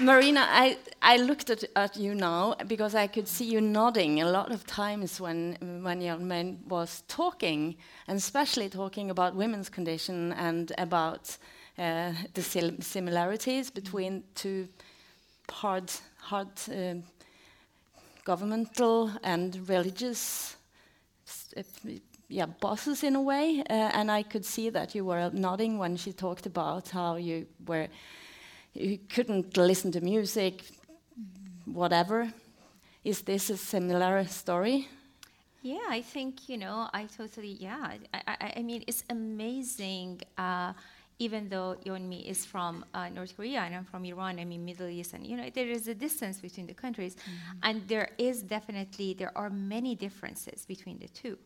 Marina, 0.05 0.47
I, 0.51 0.77
I 1.01 1.17
looked 1.17 1.49
at, 1.49 1.65
at 1.75 1.97
you 1.97 2.15
now 2.15 2.55
because 2.67 2.95
I 2.95 3.07
could 3.07 3.27
see 3.27 3.47
you 3.47 3.63
nodding 3.63 4.21
a 4.21 4.31
lot 4.31 4.53
of 4.53 4.67
times 4.67 5.19
when, 5.21 5.57
when 5.83 6.01
Yeonmi 6.03 6.67
was 6.67 7.03
talking, 7.09 7.77
and 8.07 8.19
especially 8.19 8.69
talking 8.69 9.11
about 9.11 9.35
women's 9.35 9.71
condition 9.71 10.35
and 10.35 10.71
about 10.77 11.39
uh, 11.79 12.13
the 12.35 12.43
similarities 12.43 13.71
between 13.71 14.23
two 14.35 14.69
hard, 15.51 15.91
hard 16.19 16.49
uh, 16.71 16.95
governmental 18.25 19.11
and 19.23 19.67
religious 19.69 20.56
yeah, 22.29 22.47
bosses 22.47 23.03
in 23.03 23.17
a 23.17 23.23
way. 23.23 23.63
Uh, 23.69 23.73
and 23.73 24.11
I 24.11 24.23
could 24.23 24.45
see 24.45 24.71
that 24.71 24.95
you 24.95 25.05
were 25.05 25.31
nodding 25.33 25.79
when 25.79 25.97
she 25.97 26.13
talked 26.13 26.47
about 26.47 26.91
how 26.91 27.17
you 27.17 27.47
were 27.67 27.89
you 28.75 28.99
couldn't 29.09 29.57
listen 29.57 29.91
to 29.93 30.01
music, 30.01 30.63
whatever. 31.65 32.33
Is 33.05 33.23
this 33.23 33.51
a 33.51 33.57
similar 33.57 34.25
story? 34.27 34.89
Yeah, 35.63 35.87
I 35.89 36.03
think 36.03 36.49
you 36.49 36.59
know. 36.59 36.89
I 36.93 37.05
totally 37.05 37.57
yeah. 37.61 37.95
I, 38.13 38.21
I, 38.29 38.53
I 38.57 38.63
mean, 38.63 38.85
it's 38.87 39.05
amazing. 39.09 40.21
Uh, 40.37 40.73
even 41.19 41.49
though 41.49 41.77
Yeonmi 41.85 42.27
is 42.27 42.45
from 42.45 42.85
uh, 42.93 43.09
North 43.09 43.37
Korea 43.37 43.61
and 43.61 43.75
I'm 43.75 43.85
from 43.85 44.05
Iran, 44.05 44.39
I 44.39 44.45
mean 44.45 44.65
Middle 44.65 44.89
East, 44.89 45.15
and 45.15 45.27
you 45.27 45.37
know 45.37 45.49
there 45.51 45.69
is 45.69 45.89
a 45.89 45.95
distance 45.95 46.39
between 46.39 46.67
the 46.67 46.75
countries, 46.75 47.17
mm-hmm. 47.17 47.59
and 47.63 47.89
there 47.89 48.11
is 48.19 48.43
definitely 48.43 49.15
there 49.15 49.37
are 49.37 49.51
many 49.51 49.95
differences 49.95 50.67
between 50.67 50.99
the 50.99 51.09
two. 51.09 51.39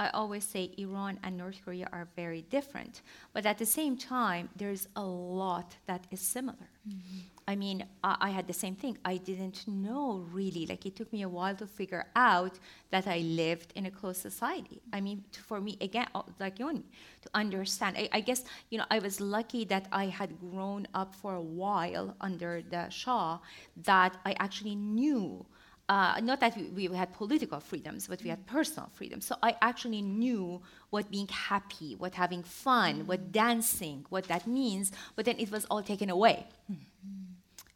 I 0.00 0.08
always 0.14 0.44
say 0.44 0.72
Iran 0.78 1.18
and 1.22 1.36
North 1.36 1.60
Korea 1.62 1.86
are 1.92 2.08
very 2.16 2.40
different, 2.56 3.02
but 3.34 3.44
at 3.44 3.58
the 3.58 3.66
same 3.66 3.98
time, 3.98 4.48
there's 4.56 4.88
a 4.96 5.04
lot 5.04 5.76
that 5.84 6.06
is 6.10 6.22
similar. 6.22 6.70
Mm-hmm. 6.88 7.18
I 7.46 7.54
mean, 7.54 7.84
I, 8.02 8.16
I, 8.28 8.30
had 8.30 8.46
the 8.46 8.54
same 8.54 8.76
thing. 8.76 8.96
I 9.04 9.18
didn't 9.18 9.68
know 9.68 10.24
really. 10.32 10.64
Like, 10.64 10.86
it 10.86 10.96
took 10.96 11.12
me 11.12 11.20
a 11.20 11.28
while 11.28 11.54
to 11.56 11.66
figure 11.66 12.06
out 12.16 12.58
that 12.90 13.06
I 13.06 13.18
lived 13.18 13.74
in 13.76 13.84
a 13.84 13.90
closed 13.90 14.22
society. 14.22 14.80
I 14.90 15.02
mean, 15.02 15.22
to, 15.32 15.40
for 15.42 15.60
me, 15.60 15.76
again, 15.82 16.06
oh, 16.14 16.24
like 16.38 16.58
you 16.58 16.82
to 17.22 17.28
understand. 17.34 17.98
I, 17.98 18.08
I, 18.10 18.20
guess, 18.20 18.44
you 18.70 18.78
know, 18.78 18.86
I 18.90 19.00
was 19.00 19.20
lucky 19.20 19.66
that 19.66 19.86
I 19.92 20.06
had 20.06 20.40
grown 20.40 20.88
up 20.94 21.14
for 21.14 21.34
a 21.34 21.42
while 21.42 22.16
under 22.22 22.62
the 22.62 22.88
Shah, 22.88 23.38
that 23.84 24.16
I 24.24 24.32
actually 24.38 24.76
knew 24.76 25.44
uh, 25.90 26.20
not 26.22 26.38
that 26.38 26.56
we, 26.56 26.86
we, 26.86 26.96
had 26.96 27.12
political 27.12 27.58
freedoms, 27.58 28.06
but 28.06 28.22
we 28.22 28.30
had 28.30 28.46
personal 28.46 28.88
freedoms. 28.94 29.26
So 29.26 29.34
I 29.42 29.56
actually 29.60 30.02
knew 30.02 30.62
what 30.90 31.10
being 31.10 31.26
happy, 31.26 31.96
what 31.96 32.14
having 32.14 32.44
fun, 32.44 33.08
what 33.08 33.32
dancing, 33.32 34.06
what 34.08 34.28
that 34.28 34.46
means, 34.46 34.92
but 35.16 35.24
then 35.24 35.34
it 35.40 35.50
was 35.50 35.64
all 35.64 35.82
taken 35.82 36.08
away. 36.08 36.46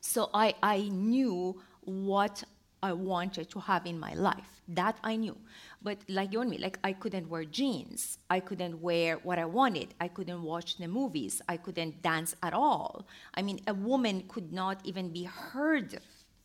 So 0.00 0.30
I, 0.32 0.54
I 0.62 0.82
knew 0.92 1.60
what 1.80 2.44
I 2.84 2.92
wanted 2.92 3.50
to 3.50 3.58
have 3.58 3.84
in 3.84 3.98
my 3.98 4.14
life. 4.14 4.46
That 4.68 4.96
I 5.02 5.16
knew. 5.16 5.36
But 5.82 5.98
like 6.08 6.30
Yeonmi, 6.30 6.60
like 6.60 6.78
I 6.84 6.92
couldn't 6.92 7.28
wear 7.28 7.44
jeans. 7.44 8.18
I 8.30 8.38
couldn't 8.38 8.80
wear 8.80 9.16
what 9.24 9.40
I 9.40 9.44
wanted. 9.44 9.88
I 10.00 10.06
couldn't 10.06 10.40
watch 10.44 10.76
the 10.76 10.86
movies. 10.86 11.42
I 11.48 11.56
couldn't 11.56 12.00
dance 12.00 12.36
at 12.44 12.54
all. 12.54 13.06
I 13.34 13.42
mean, 13.42 13.58
a 13.66 13.74
woman 13.74 14.22
could 14.28 14.52
not 14.52 14.78
even 14.84 15.08
be 15.08 15.24
heard 15.24 15.98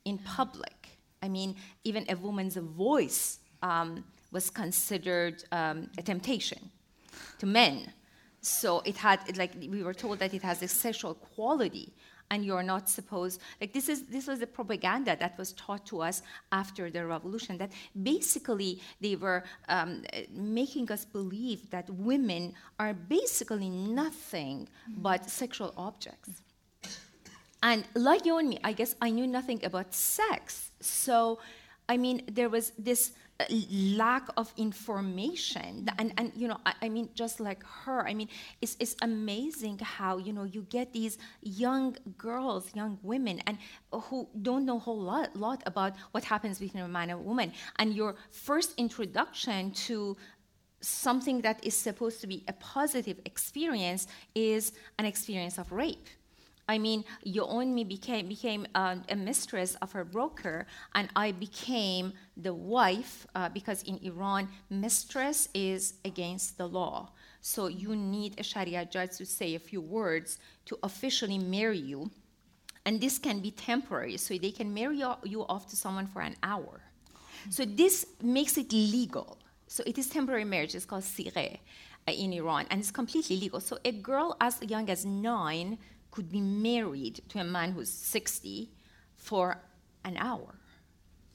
in 0.04 0.18
public 0.18 0.79
I 1.22 1.30
mean, 1.30 1.56
even 1.84 2.06
a 2.10 2.16
woman's 2.16 2.56
voice 2.56 3.40
um, 3.62 4.04
was 4.32 4.50
considered 4.50 5.44
um, 5.52 5.90
a 5.98 6.02
temptation 6.02 6.70
to 7.40 7.46
men. 7.46 7.92
So 8.42 8.82
it 8.86 8.96
had, 8.96 9.38
like, 9.38 9.52
we 9.60 9.84
were 9.84 9.94
told 9.94 10.20
that 10.20 10.34
it 10.34 10.42
has 10.44 10.62
a 10.62 10.68
sexual 10.68 11.14
quality, 11.14 11.94
and 12.32 12.46
you're 12.46 12.64
not 12.64 12.88
supposed 12.88 13.42
like 13.60 13.74
this 13.74 13.90
is 13.90 14.04
this 14.04 14.28
was 14.28 14.40
the 14.40 14.48
propaganda 14.48 15.18
that 15.20 15.38
was 15.38 15.54
taught 15.54 15.86
to 15.86 16.02
us 16.02 16.22
after 16.52 16.90
the 16.92 17.06
revolution 17.06 17.58
that 17.58 17.72
basically 18.04 18.80
they 19.02 19.16
were 19.16 19.44
um, 19.68 20.04
making 20.32 20.92
us 20.92 21.06
believe 21.06 21.70
that 21.72 21.90
women 21.90 22.54
are 22.80 22.94
basically 22.94 23.70
nothing 23.70 24.68
but 24.98 25.30
sexual 25.30 25.74
objects 25.76 26.42
and 27.62 27.84
like 27.96 28.24
Yeonmi 28.24 28.60
i 28.64 28.74
guess 28.74 28.96
i 29.02 29.10
knew 29.10 29.28
nothing 29.28 29.64
about 29.66 29.94
sex. 29.94 30.72
So, 30.82 31.40
I 31.88 31.98
mean, 31.98 32.22
there 32.32 32.50
was 32.50 32.72
this 32.78 33.14
uh, 33.40 33.46
lack 33.72 34.28
of 34.38 34.54
information 34.58 35.88
and, 35.98 36.14
and 36.18 36.32
you 36.36 36.48
know 36.48 36.58
I, 36.66 36.74
I, 36.84 36.90
mean 36.90 37.08
just 37.14 37.40
like 37.40 37.64
her 37.84 38.06
i 38.06 38.14
mean 38.14 38.28
it's, 38.62 38.76
it's 38.82 38.98
amazing 39.02 39.80
how 39.80 40.18
you 40.18 40.34
know 40.34 40.44
you 40.44 40.64
get 40.70 40.92
these 40.92 41.18
young 41.42 41.96
girls 42.18 42.70
young 42.76 43.00
women 43.02 43.42
and 43.48 43.58
who 43.94 44.28
don't 44.42 44.66
know 44.66 44.76
a 44.76 44.80
whole 44.80 45.00
lot, 45.00 45.36
lot 45.36 45.64
about 45.66 45.94
what 46.12 46.24
happens 46.24 46.60
between 46.60 46.84
a 46.84 46.88
man 46.88 47.10
and 47.10 47.20
a 47.20 47.24
woman. 47.24 47.52
And 47.78 47.94
your 47.94 48.16
first 48.30 48.74
introduction 48.78 49.72
to 49.88 50.18
something 50.82 51.42
that 51.42 51.64
is 51.64 51.76
supposed 51.76 52.22
to 52.22 52.28
be 52.28 52.44
a 52.48 52.54
positive 52.54 53.20
experience 53.26 54.08
is 54.36 54.72
an 54.98 55.06
experience 55.06 55.58
of 55.58 55.72
rape 55.72 56.08
I 56.70 56.78
mean, 56.78 57.04
Yeonmi 57.26 57.88
became 57.88 58.28
became 58.28 58.68
uh, 58.76 58.98
a 59.10 59.16
mistress 59.16 59.74
of 59.82 59.92
her 59.92 60.06
broker, 60.06 60.68
and 60.94 61.10
I 61.16 61.32
became 61.32 62.14
the 62.38 62.54
wife 62.54 63.26
uh, 63.34 63.50
because 63.50 63.82
in 63.84 63.98
Iran, 64.04 64.48
mistress 64.70 65.50
is 65.56 65.96
against 66.06 66.60
the 66.60 66.68
law. 66.68 67.10
So 67.42 67.68
you 67.68 67.96
need 67.96 68.40
a 68.40 68.44
Sharia 68.44 68.86
judge 68.86 69.18
to 69.18 69.26
say 69.26 69.56
a 69.56 69.60
few 69.60 69.82
words 69.82 70.38
to 70.66 70.78
officially 70.84 71.40
marry 71.40 71.80
you, 71.80 72.12
and 72.86 73.02
this 73.02 73.18
can 73.18 73.40
be 73.40 73.50
temporary. 73.50 74.18
So 74.18 74.38
they 74.38 74.52
can 74.52 74.72
marry 74.72 75.02
you 75.24 75.42
off 75.50 75.68
to 75.72 75.76
someone 75.76 76.06
for 76.06 76.22
an 76.22 76.36
hour. 76.44 76.82
So 77.50 77.66
this 77.66 78.06
makes 78.22 78.58
it 78.60 78.72
legal. 78.72 79.40
So 79.66 79.82
it 79.88 79.98
is 79.98 80.08
temporary 80.08 80.46
marriage. 80.46 80.76
It's 80.76 80.86
called 80.86 81.04
sigheh 81.04 81.58
uh, 82.08 82.12
in 82.12 82.32
Iran, 82.34 82.68
and 82.70 82.80
it's 82.80 82.92
completely 82.92 83.38
legal. 83.38 83.60
So 83.60 83.80
a 83.84 83.92
girl 83.92 84.38
as 84.40 84.62
young 84.62 84.88
as 84.92 85.04
nine 85.04 85.80
could 86.12 86.32
be 86.32 86.42
married 86.42 87.22
to 87.30 87.40
a 87.40 87.44
man 87.44 87.72
who's 87.72 87.90
60 87.90 88.70
for 89.16 89.58
an 90.04 90.18
hour. 90.18 90.56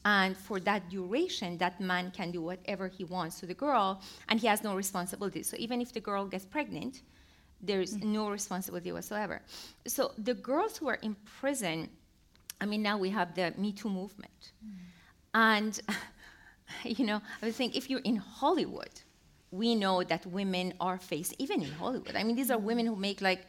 And 0.05 0.37
for 0.37 0.61
that 0.61 0.91
duration, 0.91 1.57
that 1.59 1.81
man 1.81 2.11
can 2.11 2.31
do 2.31 2.43
whatever 2.43 2.89
he 2.89 3.05
wants 3.05 3.41
to 3.41 3.47
the 3.47 3.55
girl, 3.55 4.03
and 4.29 4.39
he 4.39 4.47
has 4.47 4.63
no 4.63 4.75
responsibility. 4.75 5.43
So 5.43 5.57
even 5.59 5.81
if 5.81 5.93
the 5.93 6.01
girl 6.01 6.27
gets 6.27 6.45
pregnant, 6.45 7.01
there's 7.63 7.97
mm-hmm. 7.97 8.13
no 8.13 8.29
responsibility 8.29 8.93
whatsoever. 8.93 9.41
So 9.87 10.13
the 10.19 10.35
girls 10.35 10.77
who 10.77 10.89
are 10.89 10.99
in 11.03 11.17
prison, 11.41 11.89
I 12.61 12.67
mean, 12.67 12.83
now 12.83 12.99
we 12.99 13.11
have 13.11 13.35
the 13.35 13.55
Me 13.57 13.73
Too 13.73 13.89
movement. 13.89 14.53
Mm-hmm. 14.65 14.77
And, 15.35 15.81
you 16.99 17.07
know, 17.07 17.23
I 17.41 17.47
would 17.47 17.55
think 17.55 17.75
if 17.75 17.89
you're 17.89 18.01
in 18.01 18.17
Hollywood, 18.17 19.01
we 19.51 19.75
know 19.75 20.03
that 20.03 20.27
women 20.27 20.75
are 20.81 20.99
faced, 20.99 21.35
even 21.39 21.63
in 21.63 21.71
Hollywood. 21.71 22.17
I 22.17 22.25
mean, 22.25 22.37
these 22.37 22.51
are 22.51 22.59
women 22.59 22.87
who 22.87 22.97
make 22.97 23.23
like 23.23 23.47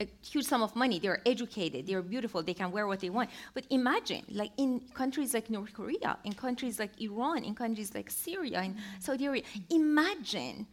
a 0.00 0.06
huge 0.24 0.44
sum 0.44 0.62
of 0.62 0.76
money. 0.76 0.98
They're 0.98 1.22
educated. 1.26 1.86
They're 1.86 2.02
beautiful. 2.02 2.42
They 2.42 2.54
can 2.54 2.70
wear 2.70 2.86
what 2.86 3.00
they 3.00 3.10
want. 3.10 3.30
But 3.54 3.64
imagine, 3.70 4.24
like 4.30 4.52
in 4.56 4.80
countries 4.94 5.34
like 5.34 5.48
North 5.50 5.72
Korea, 5.72 6.18
in 6.24 6.34
countries 6.34 6.78
like 6.78 7.00
Iran, 7.00 7.44
in 7.44 7.54
countries 7.54 7.94
like 7.94 8.10
Syria, 8.10 8.62
in 8.62 8.76
Saudi 9.00 9.26
Arabia, 9.26 9.44
imagine 9.70 10.66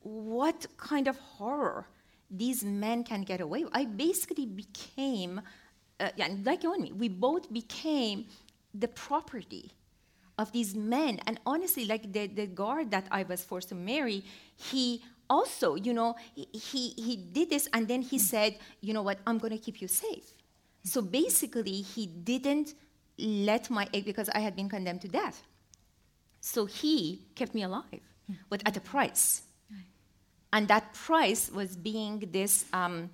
what 0.00 0.66
kind 0.76 1.08
of 1.08 1.16
horror 1.18 1.88
these 2.30 2.62
men 2.64 3.04
can 3.04 3.22
get 3.22 3.40
away 3.40 3.64
with. 3.64 3.72
I 3.74 3.84
basically 3.84 4.46
became, 4.46 5.40
uh, 6.00 6.10
yeah, 6.16 6.28
like 6.44 6.62
Yeonmi, 6.62 6.92
we 6.92 7.08
both 7.08 7.52
became 7.52 8.26
the 8.74 8.88
property 8.88 9.72
of 10.38 10.52
these 10.52 10.74
men. 10.74 11.20
And 11.26 11.40
honestly, 11.46 11.84
like 11.84 12.12
the, 12.12 12.26
the 12.26 12.46
guard 12.46 12.90
that 12.90 13.06
I 13.10 13.22
was 13.22 13.42
forced 13.42 13.70
to 13.70 13.74
marry, 13.74 14.24
he 14.56 15.02
also, 15.28 15.74
you 15.74 15.92
know, 15.92 16.16
he, 16.34 16.90
he 16.96 17.16
did 17.16 17.50
this 17.50 17.68
and 17.72 17.88
then 17.88 18.02
he 18.02 18.18
said, 18.18 18.58
you 18.80 18.92
know 18.94 19.02
what, 19.02 19.18
I'm 19.26 19.38
going 19.38 19.52
to 19.52 19.58
keep 19.58 19.80
you 19.80 19.88
safe. 19.88 20.32
So 20.84 21.02
basically, 21.02 21.82
he 21.82 22.06
didn't 22.06 22.74
let 23.18 23.70
my 23.70 23.88
egg, 23.92 24.04
because 24.04 24.28
I 24.28 24.40
had 24.40 24.54
been 24.54 24.68
condemned 24.68 25.00
to 25.02 25.08
death. 25.08 25.42
So 26.40 26.66
he 26.66 27.22
kept 27.34 27.54
me 27.54 27.62
alive, 27.62 28.02
but 28.48 28.62
at 28.66 28.76
a 28.76 28.80
price. 28.80 29.42
And 30.52 30.68
that 30.68 30.94
price 30.94 31.50
was 31.50 31.76
being 31.76 32.28
this 32.30 32.66
um, 32.72 33.10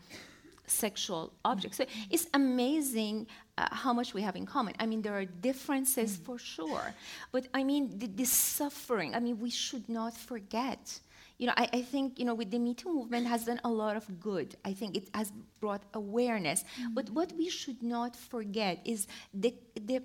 sexual 0.66 1.32
object. 1.44 1.74
So 1.74 1.86
it's 2.10 2.26
amazing 2.34 3.26
uh, 3.56 3.68
how 3.70 3.92
much 3.92 4.12
we 4.12 4.22
have 4.22 4.36
in 4.36 4.44
common. 4.44 4.74
I 4.78 4.86
mean, 4.86 5.02
there 5.02 5.14
are 5.14 5.24
differences 5.24 6.16
for 6.16 6.38
sure, 6.38 6.94
but 7.30 7.46
I 7.54 7.64
mean, 7.64 7.98
the, 7.98 8.06
the 8.06 8.24
suffering, 8.24 9.14
I 9.14 9.20
mean, 9.20 9.40
we 9.40 9.50
should 9.50 9.88
not 9.88 10.14
forget 10.14 11.00
you 11.42 11.48
know, 11.48 11.54
I, 11.56 11.68
I, 11.72 11.82
think, 11.82 12.20
you 12.20 12.24
know, 12.24 12.34
with 12.36 12.52
the 12.52 12.60
Me 12.60 12.72
Too 12.72 12.94
movement 12.94 13.26
has 13.26 13.46
done 13.46 13.60
a 13.64 13.68
lot 13.68 13.96
of 13.96 14.20
good. 14.20 14.54
I 14.64 14.74
think 14.74 14.96
it 14.96 15.08
has 15.12 15.32
brought 15.58 15.82
awareness. 15.92 16.62
Mm-hmm. 16.62 16.94
But 16.94 17.10
what 17.10 17.32
we 17.36 17.48
should 17.48 17.82
not 17.82 18.14
forget 18.14 18.78
is 18.84 19.08
the, 19.34 19.52
the, 19.74 20.02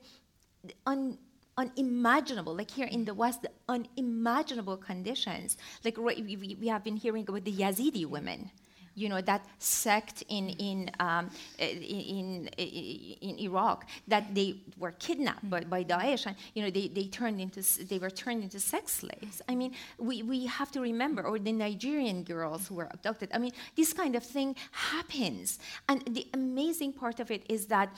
the 0.64 0.74
un, 0.88 1.20
unimaginable, 1.56 2.56
like 2.56 2.72
here 2.72 2.88
in 2.88 3.06
the 3.06 3.14
West, 3.14 3.44
the 3.44 3.52
unimaginable 3.70 4.78
conditions. 4.78 5.58
Like 5.86 6.00
we, 6.00 6.56
we 6.60 6.68
have 6.70 6.84
been 6.84 6.98
hearing 6.98 7.26
about 7.30 7.46
the 7.46 7.54
Yazidi 7.54 8.08
women 8.08 8.50
you 8.98 9.10
know, 9.10 9.22
that 9.22 9.46
sect 9.60 10.24
in, 10.28 10.50
in, 10.50 10.90
um, 11.00 11.30
in, 11.60 12.50
in, 12.58 13.40
Iraq, 13.40 13.86
that 14.08 14.34
they 14.34 14.56
were 14.80 14.94
kidnapped 14.94 15.48
by, 15.48 15.62
by 15.62 15.84
Daesh, 15.84 16.26
and, 16.26 16.36
you 16.56 16.64
know, 16.64 16.72
they, 16.72 16.88
they, 16.88 17.06
turned 17.06 17.40
into, 17.40 17.62
they 17.86 18.00
were 18.00 18.10
turned 18.10 18.42
into 18.42 18.60
sex 18.60 18.94
slaves. 18.94 19.40
I 19.48 19.54
mean, 19.54 19.74
we, 20.00 20.24
we 20.24 20.48
have 20.48 20.72
to 20.72 20.82
remember, 20.82 21.22
or 21.22 21.38
the 21.38 21.52
Nigerian 21.52 22.24
girls 22.24 22.68
who 22.68 22.74
were 22.74 22.88
abducted. 22.90 23.30
I 23.36 23.38
mean, 23.38 23.52
this 23.76 23.94
kind 23.94 24.16
of 24.16 24.24
thing 24.24 24.56
happens. 24.72 25.60
And 25.88 26.02
the 26.08 26.28
amazing 26.34 26.94
part 26.94 27.20
of 27.20 27.30
it 27.30 27.44
is 27.48 27.68
that 27.68 27.96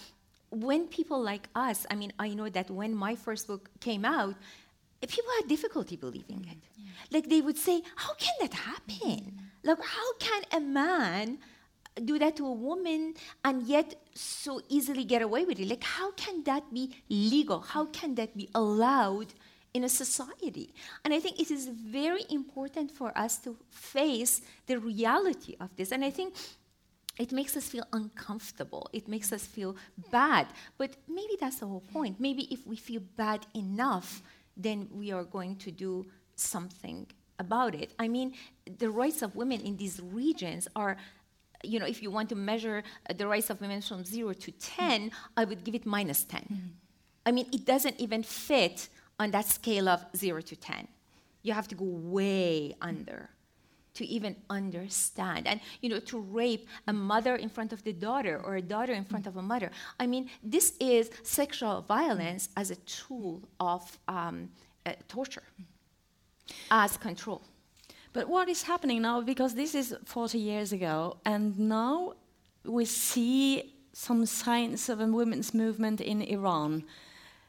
when 0.52 0.88
people 0.88 1.22
like 1.22 1.48
us, 1.56 1.86
I 1.90 1.96
mean, 1.96 2.12
I 2.20 2.34
know 2.34 2.50
that 2.50 2.70
when 2.70 2.94
my 2.94 3.16
first 3.16 3.48
book 3.48 3.70
came 3.80 4.04
out, 4.04 4.36
people 5.08 5.32
had 5.40 5.48
difficulty 5.48 5.96
believing 5.96 6.46
it. 6.52 6.58
Yeah. 6.76 6.92
Like 7.10 7.30
they 7.30 7.40
would 7.40 7.58
say, 7.58 7.84
How 7.96 8.14
can 8.16 8.34
that 8.42 8.54
happen? 8.54 9.49
Like, 9.64 9.84
how 9.84 10.14
can 10.20 10.44
a 10.52 10.60
man 10.60 11.40
do 12.06 12.18
that 12.20 12.38
to 12.38 12.46
a 12.46 12.52
woman 12.52 13.14
and 13.44 13.64
yet 13.64 13.96
so 14.14 14.62
easily 14.70 15.04
get 15.04 15.22
away 15.22 15.46
with 15.46 15.60
it? 15.60 15.68
Like, 15.68 15.84
how 15.84 16.12
can 16.12 16.44
that 16.44 16.74
be 16.74 16.96
legal? 17.10 17.60
How 17.62 17.86
can 17.86 18.16
that 18.16 18.36
be 18.38 18.50
allowed 18.56 19.34
in 19.74 19.84
a 19.84 19.90
society? 19.90 20.74
And 21.04 21.14
I 21.14 21.20
think 21.20 21.40
it 21.40 21.52
is 21.52 21.68
very 21.68 22.24
important 22.30 22.92
for 22.92 23.16
us 23.18 23.38
to 23.40 23.58
face 23.70 24.42
the 24.68 24.80
reality 24.80 25.56
of 25.60 25.76
this. 25.76 25.92
And 25.92 26.04
I 26.06 26.10
think 26.10 26.36
it 27.20 27.34
makes 27.34 27.58
us 27.58 27.68
feel 27.68 27.86
uncomfortable. 27.92 28.90
It 28.94 29.08
makes 29.10 29.34
us 29.34 29.46
feel 29.46 29.76
bad. 30.10 30.48
But 30.78 30.96
maybe 31.08 31.36
that's 31.40 31.60
the 31.60 31.68
whole 31.68 31.82
point. 31.82 32.20
Maybe 32.20 32.44
if 32.54 32.66
we 32.66 32.78
feel 32.78 33.02
bad 33.18 33.46
enough, 33.54 34.22
then 34.56 34.88
we 34.92 35.12
are 35.12 35.26
going 35.26 35.58
to 35.58 35.72
do 35.72 36.06
something 36.36 37.06
about 37.40 37.74
it. 37.74 37.94
I 37.98 38.08
mean, 38.08 38.34
the 38.78 38.90
rights 38.90 39.22
of 39.22 39.36
women 39.36 39.62
in 39.62 39.78
these 39.78 40.00
regions 40.02 40.68
are 40.76 40.98
you 41.64 41.80
know, 41.80 41.86
if 41.86 42.02
you 42.02 42.10
want 42.10 42.30
to 42.30 42.36
measure 42.36 42.84
uh, 43.10 43.14
the 43.14 43.28
rights 43.28 43.50
of 43.50 43.60
women 43.60 43.82
from 43.82 44.06
zero 44.06 44.34
to 44.34 44.52
10, 44.52 45.12
I 45.36 45.44
would 45.44 45.64
give 45.64 45.76
it 45.76 45.86
minus 45.86 46.24
10. 46.24 46.42
Mm-hmm. 46.42 46.56
I 47.26 47.32
mean, 47.32 47.48
it 47.52 47.66
doesn't 47.66 48.00
even 48.00 48.24
fit 48.24 48.88
on 49.20 49.32
that 49.32 49.46
scale 49.46 49.90
of 49.90 50.06
zero 50.16 50.42
to 50.42 50.56
10. 50.56 50.88
You 51.44 51.54
have 51.54 51.68
to 51.68 51.76
go 51.76 51.84
way 51.84 52.76
under 52.82 53.30
to 53.96 54.06
even 54.06 54.36
understand. 54.50 55.48
And, 55.48 55.60
you 55.82 55.90
know, 55.90 56.00
to 56.00 56.20
rape 56.20 56.68
a 56.88 56.94
mother 56.94 57.36
in 57.36 57.50
front 57.50 57.74
of 57.74 57.84
the 57.84 57.92
daughter 57.92 58.42
or 58.46 58.56
a 58.56 58.62
daughter 58.62 58.94
in 58.94 59.04
front 59.04 59.28
of 59.28 59.36
a 59.36 59.42
mother. 59.42 59.72
I 60.00 60.08
mean, 60.08 60.30
this 60.42 60.76
is 60.80 61.10
sexual 61.24 61.82
violence 61.82 62.50
as 62.56 62.72
a 62.72 62.78
tool 62.78 63.42
of 63.60 64.00
um, 64.08 64.50
uh, 64.86 64.94
torture 65.10 65.44
as 66.72 66.98
control. 66.98 67.42
But 68.14 68.28
what 68.28 68.50
is 68.50 68.64
happening 68.64 69.02
now, 69.02 69.22
because 69.22 69.54
this 69.56 69.76
is 69.76 69.96
40 70.06 70.38
years 70.40 70.72
ago, 70.72 71.18
and 71.26 71.58
now 71.60 72.14
we 72.64 72.86
see 72.86 73.76
some 73.94 74.26
signs 74.26 74.90
of 74.90 75.00
a 75.00 75.06
women's 75.06 75.54
movement 75.54 76.02
in 76.02 76.22
Iran. 76.22 76.84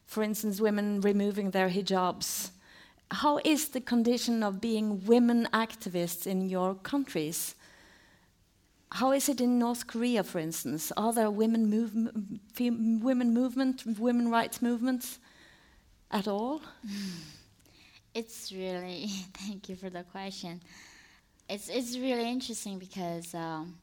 For 0.07 0.23
instance, 0.23 0.61
women 0.61 1.01
removing 1.01 1.51
their 1.51 1.71
hijabs. 1.71 2.51
How 3.11 3.41
is 3.45 3.69
the 3.69 3.81
condition 3.81 4.43
of 4.43 4.61
being 4.61 5.05
women 5.07 5.49
activists 5.53 6.27
in 6.27 6.49
your 6.49 6.75
countries? 6.75 7.55
How 8.93 9.13
is 9.13 9.29
it 9.29 9.41
in 9.41 9.59
North 9.59 9.87
Korea, 9.87 10.25
for 10.25 10.39
instance? 10.39 10.93
Are 10.97 11.13
there 11.13 11.31
women, 11.31 11.71
move, 11.71 11.93
women 13.03 13.33
movement, 13.33 13.85
women 13.99 14.31
rights 14.31 14.61
movements 14.61 15.19
at 16.11 16.27
all? 16.29 16.61
Mm. 16.87 16.93
It's 18.21 18.53
really 18.53 19.07
thank 19.33 19.71
you 19.71 19.77
for 19.77 19.89
the 19.89 20.03
question. 20.03 20.61
It's 21.49 21.71
it's 21.71 21.97
really 21.97 22.29
interesting 22.31 22.79
because 22.79 23.35
um, 23.35 23.79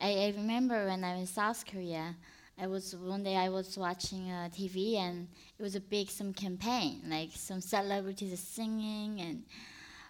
I, 0.00 0.10
I, 0.26 0.34
remember 0.36 0.86
when 0.86 1.02
I 1.02 1.14
was 1.14 1.22
in 1.22 1.26
South 1.26 1.64
Korea, 1.66 2.14
I 2.56 2.68
was 2.68 2.94
one 2.94 3.24
day 3.24 3.36
I 3.36 3.48
was 3.48 3.76
watching 3.76 4.30
uh, 4.30 4.50
TV 4.56 4.98
and 4.98 5.26
it 5.58 5.62
was 5.64 5.74
a 5.74 5.80
big 5.80 6.10
some 6.10 6.32
campaign 6.32 7.02
like 7.08 7.30
some 7.34 7.60
celebrities 7.60 8.32
are 8.32 8.44
singing 8.58 9.20
and 9.20 9.42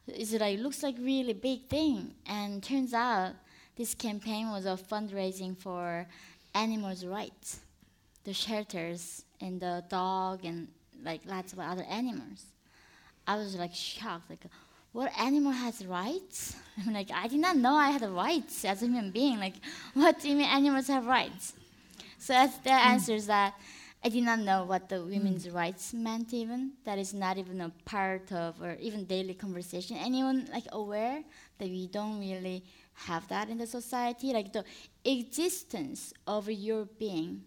it's 0.06 0.34
like 0.34 0.58
looks 0.58 0.82
like 0.82 0.96
really 0.98 1.32
big 1.32 1.66
thing 1.66 2.14
and 2.26 2.62
turns 2.62 2.92
out 2.92 3.32
this 3.74 3.94
campaign 3.94 4.50
was 4.50 4.66
a 4.66 4.76
fundraising 4.76 5.56
for 5.56 6.06
animals' 6.54 7.06
rights, 7.06 7.60
the 8.24 8.34
shelters 8.34 9.24
and 9.40 9.58
the 9.62 9.82
dog 9.88 10.44
and 10.44 10.68
like 11.02 11.22
lots 11.24 11.54
of 11.54 11.58
other 11.58 11.84
animals. 11.84 12.44
I 13.26 13.36
was 13.36 13.56
like 13.56 13.74
shocked, 13.74 14.30
like, 14.30 14.44
what 14.92 15.12
animal 15.18 15.52
has 15.52 15.84
rights? 15.84 16.56
I'm 16.86 16.92
like, 16.94 17.10
I 17.12 17.28
did 17.28 17.40
not 17.40 17.56
know 17.56 17.74
I 17.74 17.90
had 17.90 18.02
rights 18.08 18.64
as 18.64 18.82
a 18.82 18.86
human 18.86 19.10
being. 19.10 19.38
Like, 19.38 19.56
what 19.94 20.20
do 20.20 20.28
you 20.28 20.36
mean 20.36 20.48
animals 20.48 20.88
have 20.88 21.06
rights? 21.06 21.54
So 22.18 22.32
that's 22.32 22.56
the 22.58 22.70
mm. 22.70 22.86
answer 22.86 23.12
is 23.12 23.26
that 23.26 23.54
I 24.04 24.08
did 24.08 24.24
not 24.24 24.38
know 24.38 24.64
what 24.64 24.88
the 24.88 25.02
women's 25.02 25.46
mm. 25.46 25.54
rights 25.54 25.92
meant 25.92 26.32
even. 26.32 26.72
That 26.84 26.98
is 26.98 27.12
not 27.12 27.38
even 27.38 27.60
a 27.60 27.72
part 27.84 28.32
of 28.32 28.62
or 28.62 28.76
even 28.80 29.04
daily 29.04 29.34
conversation. 29.34 29.96
Anyone 29.96 30.48
like 30.52 30.64
aware 30.72 31.22
that 31.58 31.68
we 31.68 31.88
don't 31.88 32.20
really 32.20 32.64
have 32.94 33.26
that 33.28 33.48
in 33.48 33.58
the 33.58 33.66
society? 33.66 34.32
Like 34.32 34.52
the 34.52 34.64
existence 35.04 36.14
of 36.26 36.48
your 36.50 36.84
being 36.84 37.42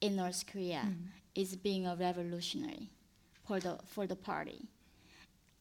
in 0.00 0.16
North 0.16 0.44
Korea 0.50 0.82
mm. 0.86 0.96
is 1.34 1.54
being 1.54 1.86
a 1.86 1.94
revolutionary 1.94 2.90
for 3.46 3.60
the 3.60 3.78
for 3.86 4.06
the 4.06 4.16
party. 4.16 4.68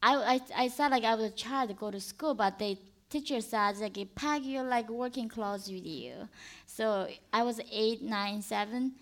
I, 0.02 0.16
I, 0.16 0.64
I 0.64 0.68
said 0.70 0.90
like 0.90 1.04
I 1.04 1.16
was 1.16 1.26
a 1.26 1.36
child 1.36 1.70
to 1.70 1.76
go 1.76 1.92
to 1.92 2.00
school, 2.00 2.34
but 2.34 2.58
the 2.58 2.78
teacher 3.10 3.42
said 3.42 3.78
like 3.78 3.98
pack 4.16 4.46
your 4.46 4.64
like 4.64 4.90
working 4.90 5.28
clothes 5.28 5.70
with 5.70 5.86
you. 5.86 6.14
So 6.66 7.08
I 7.34 7.44
was 7.44 7.60
eight, 7.72 8.02
nine, 8.02 8.42
seven, 8.42 8.94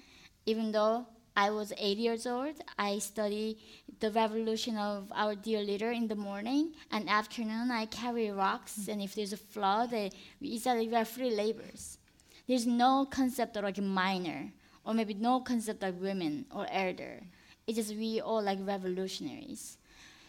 even 0.46 0.72
though 0.72 1.06
I 1.36 1.52
was 1.52 1.72
eight 1.78 2.00
years 2.00 2.26
old. 2.26 2.56
I 2.80 2.98
study 2.98 3.60
the 4.00 4.10
revolution 4.10 4.76
of 4.76 5.12
our 5.14 5.36
dear 5.36 5.62
leader 5.62 5.92
in 5.92 6.08
the 6.08 6.16
morning 6.16 6.74
and 6.92 7.08
afternoon. 7.08 7.70
I 7.70 7.86
carry 7.86 8.32
rocks, 8.32 8.80
mm-hmm. 8.80 8.92
and 8.92 9.02
if 9.04 9.14
there's 9.14 9.34
a 9.34 9.38
flood, 9.38 9.92
they, 9.92 10.12
we 10.42 10.58
said 10.58 10.80
we 10.80 10.96
are 10.96 11.06
free 11.06 11.30
laborers. 11.30 12.00
There's 12.48 12.66
no 12.66 13.06
concept 13.06 13.56
of 13.56 13.66
like 13.66 13.78
minor, 13.78 14.52
or 14.84 14.96
maybe 14.96 15.14
no 15.14 15.42
concept 15.42 15.84
of 15.84 16.02
women 16.02 16.46
or 16.50 16.66
elder. 16.72 17.22
It's 17.68 17.78
just 17.78 17.96
we 17.96 18.20
all 18.20 18.42
like 18.42 18.58
revolutionaries. 18.62 19.78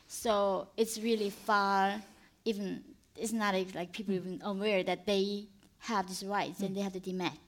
So 0.09 0.69
it's 0.77 0.99
really 0.99 1.31
far, 1.31 2.03
even, 2.45 2.83
it's 3.15 3.33
not 3.33 3.55
like 3.75 3.93
people 3.93 4.15
even 4.15 4.41
aware 4.43 4.83
that 4.83 5.07
they 5.07 5.47
have 5.81 6.09
these 6.09 6.25
rights 6.25 6.61
mm. 6.61 6.67
and 6.67 6.77
they 6.77 6.81
have 6.81 6.95
the 6.95 7.01
demand. 7.01 7.39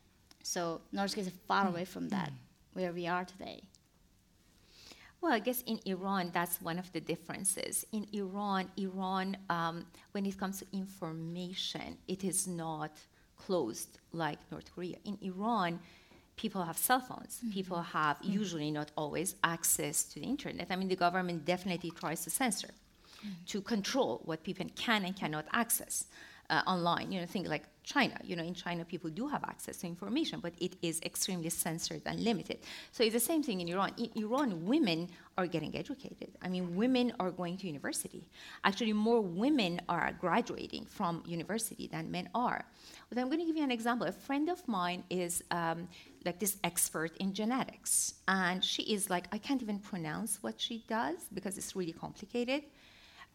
So 0.42 0.82
North 0.92 1.14
Korea 1.14 1.26
is 1.26 1.32
far 1.48 1.64
mm. 1.64 1.70
away 1.70 1.84
from 1.86 2.11
that, 2.11 2.30
where 2.74 2.92
we 2.92 3.06
are 3.06 3.24
today. 3.24 3.62
Well, 5.22 5.32
I 5.32 5.38
guess 5.38 5.62
in 5.62 5.80
Iran, 5.86 6.30
that's 6.32 6.61
one 6.61 6.78
of 6.78 6.92
the 6.92 7.00
differences. 7.00 7.86
In 7.92 8.06
Iran, 8.12 8.70
Iran, 8.76 9.36
um, 9.48 9.86
when 10.12 10.26
it 10.26 10.38
comes 10.38 10.61
to 10.61 10.66
information, 10.72 11.96
it 12.08 12.24
is 12.24 12.46
not 12.46 12.92
closed 13.36 13.98
like 14.12 14.38
North 14.50 14.74
Korea. 14.74 14.96
In 15.04 15.18
Iran, 15.22 15.80
people 16.41 16.62
have 16.62 16.78
cell 16.78 17.01
phones. 17.01 17.32
Mm-hmm. 17.38 17.51
People 17.59 17.82
have 17.82 18.16
mm-hmm. 18.16 18.41
usually 18.41 18.70
not 18.70 18.88
always 18.97 19.28
access 19.45 19.97
to 20.11 20.14
the 20.20 20.26
internet. 20.34 20.66
I 20.70 20.76
mean, 20.76 20.88
the 20.88 21.01
government 21.07 21.45
definitely 21.45 21.93
tries 22.03 22.20
to 22.24 22.30
censor, 22.30 22.72
mm-hmm. 22.72 23.45
to 23.53 23.61
control 23.61 24.22
what 24.24 24.43
people 24.49 24.66
can 24.74 25.05
and 25.05 25.14
cannot 25.14 25.45
access 25.53 25.95
uh, 26.49 26.62
online. 26.74 27.12
You 27.12 27.20
know, 27.20 27.26
think 27.26 27.47
like 27.47 27.64
China. 27.83 28.18
You 28.22 28.37
know, 28.37 28.43
in 28.45 28.55
China, 28.55 28.85
people 28.85 29.11
do 29.11 29.26
have 29.28 29.45
access 29.45 29.78
to 29.78 29.87
information, 29.87 30.41
but 30.41 30.53
it 30.61 30.76
is 30.83 31.01
extremely 31.03 31.51
censored 31.51 32.03
and 32.07 32.20
limited. 32.20 32.59
So 32.93 33.05
it's 33.05 33.14
the 33.14 33.20
same 33.20 33.43
thing 33.43 33.61
in 33.61 33.68
Iran. 33.68 33.93
In 33.99 34.11
Iran, 34.22 34.64
women 34.66 35.09
are 35.39 35.47
getting 35.47 35.76
educated. 35.76 36.31
I 36.43 36.49
mean, 36.49 36.76
women 36.76 37.12
are 37.18 37.31
going 37.31 37.57
to 37.59 37.66
university. 37.66 38.28
Actually, 38.64 38.93
more 38.93 39.20
women 39.20 39.81
are 39.89 40.12
graduating 40.20 40.85
from 40.87 41.22
university 41.26 41.89
than 41.89 42.11
men 42.11 42.28
are. 42.35 42.64
But 43.09 43.18
I'm 43.18 43.26
going 43.26 43.41
to 43.41 43.47
give 43.47 43.57
you 43.57 43.64
an 43.64 43.70
example. 43.70 44.07
A 44.07 44.12
friend 44.12 44.49
of 44.49 44.66
mine 44.68 45.03
is 45.11 45.43
um, 45.51 45.89
like 46.24 46.39
this 46.39 46.59
expert 46.62 47.16
in 47.16 47.33
genetics, 47.33 48.14
and 48.28 48.62
she 48.64 48.83
is 48.83 49.11
like, 49.11 49.26
I 49.33 49.39
can't 49.39 49.62
even 49.62 49.78
pronounce 49.78 50.43
what 50.43 50.61
she 50.61 50.85
does 50.89 51.16
because 51.33 51.57
it's 51.59 51.74
really 51.74 51.93
complicated. 51.93 52.64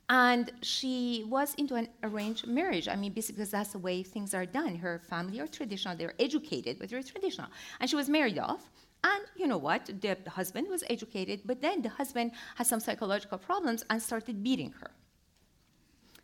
And 0.08 0.52
she 0.62 1.26
was 1.28 1.56
into 1.56 1.76
an 1.76 1.88
arranged 2.04 2.46
marriage. 2.48 2.88
I 2.88 2.96
mean, 2.96 3.12
because 3.14 3.50
that's 3.50 3.72
the 3.72 3.80
way 3.80 4.04
things 4.04 4.34
are 4.36 4.46
done. 4.46 4.76
Her 4.76 5.00
family 5.00 5.40
are 5.40 5.48
traditional, 5.48 5.96
they're 5.96 6.14
educated, 6.20 6.78
but 6.80 6.90
they're 6.90 7.02
traditional. 7.02 7.48
And 7.80 7.90
she 7.90 7.96
was 7.96 8.08
married 8.08 8.38
off. 8.38 8.70
And 9.04 9.24
you 9.36 9.48
know 9.48 9.58
what? 9.58 9.86
The, 10.02 10.18
husband 10.28 10.68
was 10.70 10.84
educated, 10.90 11.42
but 11.46 11.62
then 11.62 11.82
the 11.82 11.90
husband 11.90 12.32
had 12.56 12.68
some 12.68 12.80
psychological 12.80 13.38
problems 13.38 13.84
and 13.90 14.02
started 14.02 14.44
beating 14.44 14.72
her. 14.80 14.92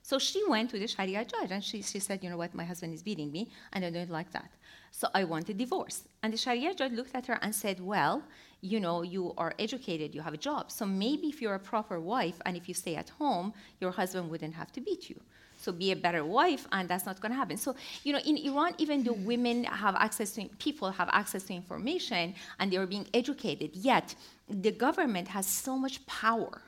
So 0.03 0.17
she 0.17 0.43
went 0.47 0.71
to 0.71 0.79
the 0.79 0.87
Sharia 0.87 1.23
judge 1.25 1.51
and 1.51 1.63
she, 1.63 1.81
she 1.81 1.99
said, 1.99 2.23
You 2.23 2.29
know 2.31 2.37
what? 2.37 2.55
My 2.55 2.65
husband 2.65 2.93
is 2.93 3.03
beating 3.03 3.31
me, 3.31 3.49
and 3.71 3.85
I 3.85 3.91
don't 3.91 4.09
like 4.09 4.31
that. 4.31 4.51
So 4.91 5.07
I 5.13 5.23
want 5.23 5.49
a 5.49 5.53
divorce. 5.53 6.03
And 6.23 6.33
the 6.33 6.37
Sharia 6.37 6.73
judge 6.73 6.93
looked 6.93 7.15
at 7.15 7.27
her 7.27 7.37
and 7.41 7.53
said, 7.53 7.79
Well, 7.79 8.23
you 8.61 8.79
know, 8.79 9.01
you 9.01 9.33
are 9.37 9.53
educated, 9.59 10.13
you 10.13 10.21
have 10.21 10.33
a 10.33 10.37
job. 10.37 10.71
So 10.71 10.85
maybe 10.85 11.27
if 11.27 11.41
you're 11.41 11.55
a 11.55 11.59
proper 11.59 11.99
wife 11.99 12.39
and 12.45 12.55
if 12.55 12.67
you 12.67 12.73
stay 12.73 12.95
at 12.95 13.09
home, 13.09 13.53
your 13.79 13.91
husband 13.91 14.29
wouldn't 14.29 14.53
have 14.53 14.71
to 14.73 14.81
beat 14.81 15.09
you. 15.09 15.19
So 15.57 15.71
be 15.71 15.91
a 15.91 15.95
better 15.95 16.25
wife, 16.25 16.67
and 16.71 16.89
that's 16.89 17.05
not 17.05 17.21
going 17.21 17.31
to 17.31 17.37
happen. 17.37 17.55
So, 17.55 17.75
you 18.03 18.13
know, 18.13 18.19
in 18.25 18.35
Iran, 18.37 18.73
even 18.79 19.03
though 19.03 19.13
women 19.13 19.63
have 19.65 19.95
access 19.95 20.31
to, 20.31 20.45
people 20.57 20.89
have 20.89 21.07
access 21.11 21.43
to 21.43 21.53
information 21.53 22.33
and 22.59 22.71
they 22.71 22.77
are 22.77 22.87
being 22.87 23.07
educated, 23.13 23.75
yet 23.75 24.15
the 24.49 24.71
government 24.71 25.27
has 25.27 25.45
so 25.45 25.77
much 25.77 26.03
power 26.07 26.61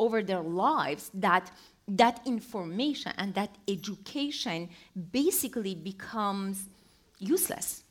over 0.00 0.22
their 0.22 0.40
lives 0.40 1.10
that 1.12 1.50
that 1.88 2.20
information 2.24 3.12
and 3.18 3.34
that 3.34 3.50
education 3.68 4.70
basically 5.12 5.74
becomes 5.74 6.64
useless 7.18 7.82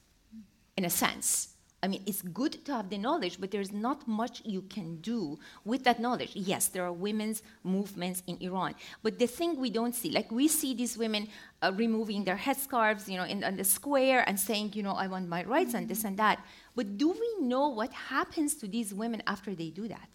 in 0.78 0.86
a 0.86 0.90
sense. 0.90 1.51
I 1.84 1.88
mean, 1.88 2.04
it's 2.06 2.22
good 2.22 2.64
to 2.66 2.74
have 2.74 2.90
the 2.90 2.98
knowledge, 3.00 3.40
but 3.40 3.50
there's 3.50 3.72
not 3.72 4.08
much 4.08 4.44
you 4.46 4.62
can 4.62 4.98
do 4.98 5.40
with 5.66 5.84
that 5.86 6.00
knowledge. 6.00 6.32
Yes, 6.36 6.68
there 6.68 6.86
are 6.86 6.94
women's 6.94 7.42
movements 7.64 8.22
in 8.28 8.38
Iran, 8.40 8.76
but 9.02 9.18
the 9.18 9.26
thing 9.26 9.60
we 9.60 9.72
don't 9.72 9.96
see, 9.96 10.12
like 10.12 10.32
we 10.32 10.48
see 10.48 10.76
these 10.76 10.96
women 10.96 11.28
uh, 11.64 11.72
removing 11.76 12.24
their 12.24 12.36
headscarves, 12.38 13.08
you 13.08 13.18
know, 13.18 13.24
in, 13.24 13.44
in 13.44 13.58
the 13.58 13.64
square 13.64 14.24
and 14.28 14.40
saying, 14.40 14.74
you 14.76 14.84
know, 14.84 14.94
I 14.94 15.08
want 15.08 15.28
my 15.28 15.44
rights 15.44 15.74
and 15.74 15.88
this 15.88 16.04
and 16.04 16.18
that. 16.18 16.46
But 16.76 16.98
do 16.98 17.10
we 17.10 17.46
know 17.48 17.70
what 17.70 17.92
happens 17.92 18.54
to 18.56 18.68
these 18.68 18.94
women 18.94 19.24
after 19.26 19.56
they 19.56 19.70
do 19.72 19.88
that? 19.88 20.10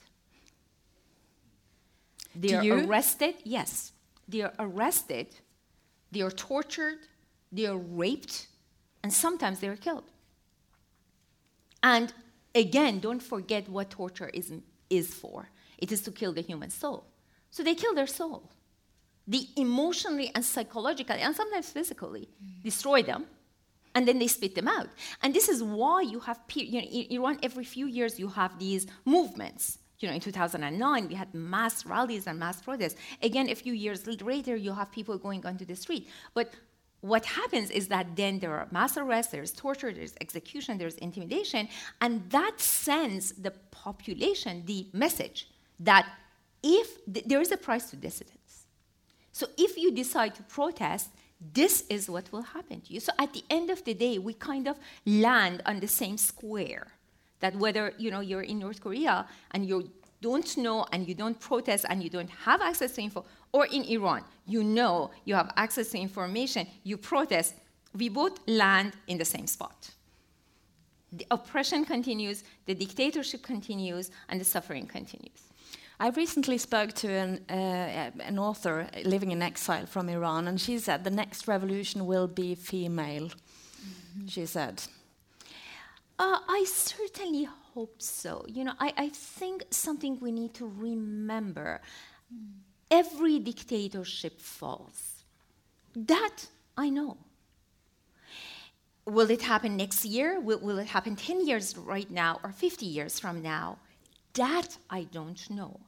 They 2.32 2.48
do 2.48 2.58
are 2.58 2.62
you? 2.62 2.88
arrested. 2.88 3.34
Yes, 3.42 3.92
they 4.28 4.42
are 4.42 4.52
arrested. 4.60 5.34
They 6.12 6.20
are 6.20 6.30
tortured. 6.30 6.98
They 7.50 7.66
are 7.66 7.76
raped, 7.76 8.46
and 9.02 9.12
sometimes 9.12 9.58
they 9.58 9.68
are 9.68 9.76
killed. 9.76 10.04
And 11.82 12.12
again, 12.54 13.00
don't 13.00 13.22
forget 13.22 13.68
what 13.68 13.90
torture 13.90 14.30
is, 14.32 14.52
is 14.90 15.14
for. 15.14 15.48
It 15.78 15.92
is 15.92 16.00
to 16.02 16.10
kill 16.10 16.32
the 16.32 16.42
human 16.42 16.70
soul. 16.70 17.04
So 17.50 17.62
they 17.62 17.74
kill 17.74 17.94
their 17.94 18.06
soul. 18.06 18.50
They 19.26 19.48
emotionally 19.56 20.30
and 20.34 20.44
psychologically, 20.44 21.20
and 21.20 21.34
sometimes 21.34 21.70
physically, 21.70 22.28
destroy 22.62 23.02
them, 23.02 23.26
and 23.94 24.06
then 24.06 24.18
they 24.18 24.28
spit 24.28 24.54
them 24.54 24.68
out. 24.68 24.88
And 25.22 25.34
this 25.34 25.48
is 25.48 25.62
why 25.62 26.02
you 26.02 26.20
have, 26.20 26.40
you 26.54 26.80
know, 26.80 26.86
in 26.86 27.06
Iran, 27.10 27.38
every 27.42 27.64
few 27.64 27.86
years 27.86 28.20
you 28.20 28.28
have 28.28 28.58
these 28.58 28.86
movements. 29.04 29.78
You 29.98 30.08
know, 30.08 30.14
in 30.14 30.20
2009, 30.20 31.08
we 31.08 31.14
had 31.14 31.34
mass 31.34 31.86
rallies 31.86 32.26
and 32.26 32.38
mass 32.38 32.60
protests. 32.60 32.96
Again, 33.22 33.48
a 33.48 33.54
few 33.54 33.72
years 33.72 34.06
later, 34.06 34.54
you 34.54 34.72
have 34.72 34.92
people 34.92 35.16
going 35.16 35.44
onto 35.46 35.64
the 35.64 35.74
street. 35.74 36.08
But 36.34 36.52
what 37.06 37.24
happens 37.24 37.70
is 37.70 37.88
that 37.88 38.16
then 38.16 38.38
there 38.40 38.52
are 38.52 38.66
mass 38.70 38.96
arrests, 38.96 39.32
there's 39.32 39.52
torture, 39.52 39.92
there's 39.92 40.14
execution, 40.20 40.78
there's 40.78 40.96
intimidation, 40.96 41.68
and 42.00 42.28
that 42.30 42.60
sends 42.60 43.32
the 43.32 43.52
population 43.70 44.62
the 44.66 44.86
message 44.92 45.48
that 45.78 46.06
if 46.62 47.04
th- 47.12 47.24
there 47.26 47.40
is 47.40 47.52
a 47.52 47.56
price 47.56 47.90
to 47.90 47.96
dissidence. 47.96 48.66
So 49.32 49.46
if 49.56 49.76
you 49.76 49.92
decide 49.92 50.34
to 50.36 50.42
protest, 50.42 51.10
this 51.52 51.84
is 51.90 52.08
what 52.08 52.32
will 52.32 52.42
happen 52.42 52.80
to 52.80 52.92
you. 52.92 53.00
So 53.00 53.12
at 53.18 53.32
the 53.32 53.44
end 53.50 53.70
of 53.70 53.84
the 53.84 53.94
day, 53.94 54.18
we 54.18 54.32
kind 54.32 54.66
of 54.66 54.76
land 55.04 55.62
on 55.66 55.80
the 55.80 55.88
same 55.88 56.16
square. 56.16 56.86
That 57.40 57.54
whether 57.56 57.92
you 57.98 58.10
know 58.10 58.20
you're 58.20 58.42
in 58.52 58.58
North 58.58 58.80
Korea 58.80 59.26
and 59.50 59.66
you 59.66 59.90
don't 60.22 60.56
know 60.56 60.86
and 60.92 61.06
you 61.06 61.14
don't 61.14 61.38
protest 61.38 61.84
and 61.88 62.02
you 62.02 62.08
don't 62.08 62.30
have 62.30 62.62
access 62.62 62.92
to 62.94 63.02
info, 63.02 63.26
or 63.56 63.64
in 63.76 63.84
Iran, 63.84 64.22
you 64.46 64.62
know 64.62 65.10
you 65.24 65.34
have 65.34 65.50
access 65.56 65.88
to 65.92 65.98
information, 65.98 66.66
you 66.84 66.96
protest, 66.98 67.54
we 67.94 68.10
both 68.10 68.34
land 68.46 68.92
in 69.06 69.16
the 69.16 69.24
same 69.24 69.46
spot. 69.46 69.78
The 71.10 71.26
oppression 71.30 71.86
continues, 71.86 72.44
the 72.66 72.74
dictatorship 72.74 73.42
continues, 73.42 74.10
and 74.28 74.38
the 74.38 74.44
suffering 74.44 74.86
continues. 74.86 75.40
I 75.98 76.08
recently 76.10 76.58
spoke 76.58 76.92
to 77.02 77.08
an, 77.08 77.30
uh, 77.48 78.10
an 78.32 78.38
author 78.38 78.86
living 79.04 79.30
in 79.30 79.40
exile 79.40 79.86
from 79.86 80.10
Iran, 80.10 80.48
and 80.48 80.60
she 80.60 80.78
said 80.78 81.04
the 81.04 81.16
next 81.22 81.48
revolution 81.48 82.04
will 82.04 82.28
be 82.28 82.54
female. 82.54 83.30
She 84.26 84.44
said. 84.44 84.82
Uh, 86.18 86.38
I 86.58 86.64
certainly 86.68 87.48
hope 87.72 88.02
so. 88.02 88.44
You 88.48 88.64
know, 88.64 88.74
I, 88.78 88.92
I 88.96 89.08
think 89.08 89.64
something 89.70 90.18
we 90.20 90.32
need 90.32 90.52
to 90.54 90.66
remember 90.66 91.80
every 92.90 93.38
dictatorship 93.38 94.40
falls. 94.40 95.24
That 95.94 96.46
I 96.76 96.90
know. 96.90 97.16
Will 99.06 99.30
it 99.30 99.42
happen 99.42 99.76
next 99.76 100.04
year? 100.04 100.40
Will, 100.40 100.58
will 100.58 100.78
it 100.78 100.88
happen 100.88 101.16
10 101.16 101.46
years 101.46 101.76
right 101.76 102.10
now 102.10 102.40
or 102.42 102.50
50 102.50 102.84
years 102.86 103.18
from 103.20 103.40
now? 103.40 103.78
That 104.34 104.76
I 104.90 105.04
don't 105.04 105.48
know. 105.48 105.80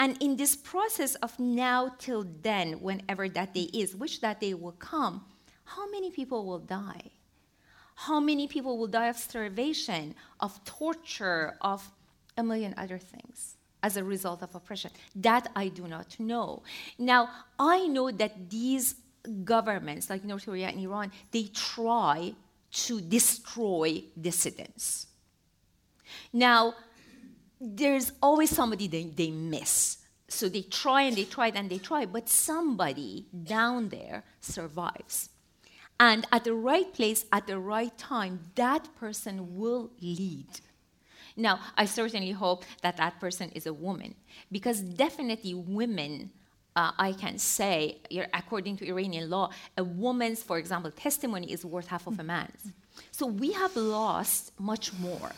And 0.00 0.16
in 0.20 0.36
this 0.36 0.56
process 0.56 1.14
of 1.16 1.38
now 1.38 1.94
till 1.98 2.26
then, 2.42 2.80
whenever 2.80 3.28
that 3.28 3.54
day 3.54 3.68
is, 3.72 3.94
which 3.94 4.20
that 4.22 4.40
day 4.40 4.54
will 4.54 4.72
come, 4.72 5.24
how 5.64 5.88
many 5.90 6.10
people 6.10 6.44
will 6.44 6.58
die? 6.58 7.10
How 7.94 8.18
many 8.18 8.48
people 8.48 8.78
will 8.78 8.88
die 8.88 9.08
of 9.08 9.16
starvation, 9.16 10.14
of 10.40 10.64
torture, 10.64 11.56
of 11.60 11.88
a 12.36 12.42
million 12.42 12.74
other 12.76 12.98
things 12.98 13.56
as 13.82 13.96
a 13.96 14.04
result 14.04 14.42
of 14.42 14.54
oppression? 14.54 14.90
That 15.16 15.50
I 15.56 15.68
do 15.68 15.86
not 15.88 16.18
know. 16.18 16.62
Now, 16.98 17.28
I 17.58 17.86
know 17.86 18.10
that 18.10 18.50
these 18.50 18.96
governments, 19.44 20.10
like 20.10 20.24
North 20.24 20.44
Korea 20.44 20.68
and 20.68 20.80
Iran, 20.80 21.12
they 21.30 21.44
try 21.44 22.34
to 22.72 23.00
destroy 23.00 24.02
dissidents. 24.20 25.06
Now, 26.32 26.74
there's 27.60 28.12
always 28.22 28.50
somebody 28.50 28.88
they, 28.88 29.04
they 29.04 29.30
miss. 29.30 29.98
So 30.28 30.48
they 30.48 30.62
try 30.62 31.02
and 31.02 31.16
they 31.16 31.24
try 31.24 31.48
and 31.48 31.68
they 31.70 31.78
try, 31.78 32.06
but 32.06 32.28
somebody 32.28 33.26
down 33.44 33.90
there 33.90 34.24
survives. 34.40 35.28
And 36.00 36.26
at 36.32 36.44
the 36.44 36.54
right 36.54 36.92
place, 36.92 37.26
at 37.30 37.46
the 37.46 37.58
right 37.58 37.96
time, 37.96 38.40
that 38.56 38.88
person 38.96 39.56
will 39.56 39.90
lead. 40.00 40.48
Now, 41.36 41.60
I 41.76 41.84
certainly 41.86 42.32
hope 42.32 42.64
that 42.82 42.96
that 42.96 43.20
person 43.20 43.50
is 43.50 43.66
a 43.66 43.72
woman, 43.72 44.14
because 44.50 44.80
definitely 44.80 45.54
women, 45.54 46.30
uh, 46.76 46.92
I 46.98 47.12
can 47.12 47.38
say, 47.38 47.98
according 48.34 48.76
to 48.78 48.86
Iranian 48.86 49.30
law, 49.30 49.50
a 49.76 49.84
woman's, 49.84 50.42
for 50.42 50.58
example, 50.58 50.90
testimony 50.90 51.52
is 51.52 51.64
worth 51.64 51.88
half 51.88 52.06
of 52.06 52.18
a 52.18 52.22
man's. 52.22 52.72
So 53.10 53.26
we 53.26 53.52
have 53.52 53.74
lost 53.76 54.52
much 54.58 54.92
more 54.94 55.32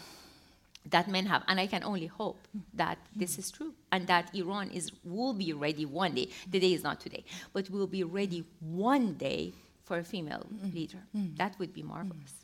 that 0.90 1.09
men 1.09 1.24
have, 1.26 1.42
and 1.49 1.59
I 1.59 1.66
can 1.66 1.82
only 1.82 2.07
hope 2.07 2.47
that 2.74 2.99
this 3.16 3.38
is 3.38 3.51
true, 3.51 3.72
and 3.90 4.07
that 4.07 4.34
Iran 4.34 4.70
is 4.70 4.92
will 5.03 5.32
be 5.32 5.53
ready 5.53 5.86
one 5.86 6.14
day. 6.14 6.28
The 6.51 6.61
day 6.61 6.74
is 6.74 6.82
not 6.82 7.01
today, 7.01 7.24
but 7.55 7.70
will 7.70 7.86
be 7.86 8.05
ready 8.05 8.45
one 8.61 9.14
day 9.14 9.55
for 9.84 9.99
a 9.99 10.05
female 10.05 10.47
leader. 10.74 10.99
That 11.36 11.59
would 11.59 11.72
be 11.72 11.82
marvelous. 11.82 12.43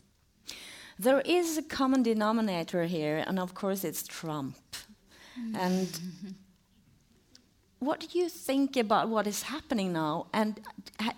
There 1.01 1.23
is 1.23 1.57
a 1.57 1.63
common 1.63 2.03
denominator 2.03 2.85
here, 2.85 3.25
and 3.27 3.39
of 3.39 3.55
course, 3.55 3.85
it's 3.85 4.03
Trump. 4.03 4.57
And 5.55 5.89
what 7.79 8.01
do 8.01 8.19
you 8.19 8.29
think 8.29 8.77
about 8.77 9.09
what 9.09 9.27
is 9.27 9.45
happening 9.45 9.95
now? 9.95 10.27
And 10.35 10.61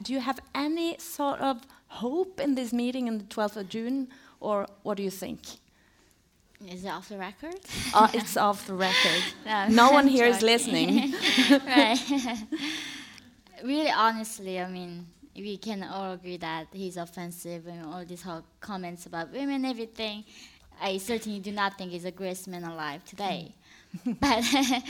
do 0.04 0.12
you 0.12 0.20
have 0.20 0.38
any 0.54 0.98
sort 0.98 1.40
of 1.40 1.66
hope 1.88 2.38
in 2.38 2.54
this 2.54 2.72
meeting 2.72 3.08
on 3.08 3.18
the 3.18 3.24
12th 3.24 3.56
of 3.56 3.68
June, 3.68 4.06
or 4.38 4.68
what 4.84 4.98
do 4.98 5.02
you 5.02 5.10
think? 5.10 5.40
Is 6.64 6.84
it 6.84 6.88
off 6.88 7.08
the 7.08 7.18
record? 7.18 7.56
Uh, 7.92 8.08
it's 8.14 8.36
off 8.36 8.68
the 8.68 8.74
record. 8.74 9.22
No, 9.44 9.66
No 9.68 9.90
one 9.90 10.06
here 10.06 10.26
is 10.26 10.42
listening. 10.42 11.12
right. 11.50 11.98
really, 13.64 13.90
honestly, 13.90 14.60
I 14.60 14.68
mean, 14.68 15.08
we 15.34 15.56
can 15.56 15.82
all 15.82 16.12
agree 16.12 16.36
that 16.38 16.68
he's 16.72 16.96
offensive 16.96 17.66
and 17.66 17.84
all 17.86 18.04
these 18.04 18.22
whole 18.22 18.44
comments 18.60 19.06
about 19.06 19.32
women, 19.32 19.64
everything. 19.64 20.24
I 20.80 20.98
certainly 20.98 21.40
do 21.40 21.52
not 21.52 21.78
think 21.78 21.92
he's 21.92 22.02
the 22.02 22.10
greatest 22.10 22.48
man 22.48 22.64
alive 22.64 23.04
today. 23.04 23.54
Hmm. 24.04 24.12
but 24.20 24.44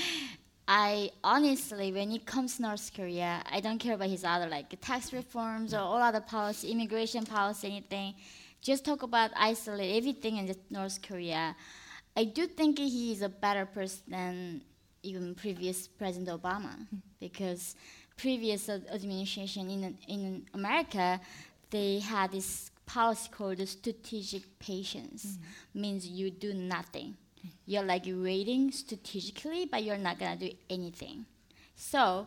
I 0.68 1.10
honestly, 1.22 1.92
when 1.92 2.12
it 2.12 2.24
comes 2.24 2.56
to 2.56 2.62
North 2.62 2.92
Korea, 2.94 3.42
I 3.50 3.60
don't 3.60 3.78
care 3.78 3.94
about 3.94 4.08
his 4.08 4.24
other 4.24 4.48
like 4.48 4.80
tax 4.80 5.12
reforms 5.12 5.74
or 5.74 5.80
all 5.80 6.00
other 6.00 6.20
policy, 6.20 6.70
immigration 6.70 7.24
policy, 7.24 7.68
anything. 7.68 8.14
Just 8.60 8.84
talk 8.84 9.02
about 9.02 9.32
isolate 9.36 9.96
everything 9.96 10.36
in 10.36 10.54
North 10.70 11.02
Korea. 11.02 11.56
I 12.16 12.24
do 12.24 12.46
think 12.46 12.78
he 12.78 13.12
is 13.12 13.22
a 13.22 13.28
better 13.28 13.66
person 13.66 14.02
than 14.08 14.62
even 15.02 15.34
previous 15.34 15.88
President 15.88 16.28
Obama 16.28 16.74
hmm. 16.88 16.96
because 17.20 17.74
previous 18.22 18.62
administration 18.68 19.64
in 19.74 19.80
in 20.14 20.22
America 20.54 21.20
they 21.70 21.98
had 21.98 22.30
this 22.30 22.70
policy 22.94 23.28
called 23.36 23.60
strategic 23.68 24.44
patience 24.58 25.22
mm-hmm. 25.24 25.80
means 25.82 26.00
you 26.18 26.26
do 26.30 26.50
nothing 26.76 27.16
you're 27.66 27.82
like 27.82 28.04
waiting 28.06 28.70
strategically, 28.72 29.66
but 29.66 29.82
you're 29.82 29.98
not 29.98 30.18
gonna 30.18 30.36
do 30.36 30.50
anything. 30.68 31.24
So, 31.76 32.26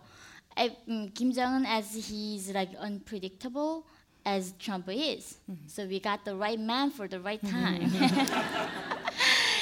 um, 0.57 1.09
Kim 1.09 1.31
Jong 1.31 1.53
Un, 1.53 1.65
as 1.65 1.93
he's 1.93 2.51
like 2.51 2.69
unpredictable 2.79 3.85
as 4.25 4.53
Trump 4.59 4.89
is, 4.89 5.37
mm-hmm. 5.49 5.67
so 5.67 5.85
we 5.85 5.99
got 5.99 6.25
the 6.25 6.35
right 6.35 6.59
man 6.59 6.89
for 6.89 7.07
the 7.07 7.19
right 7.19 7.41
time. 7.45 7.91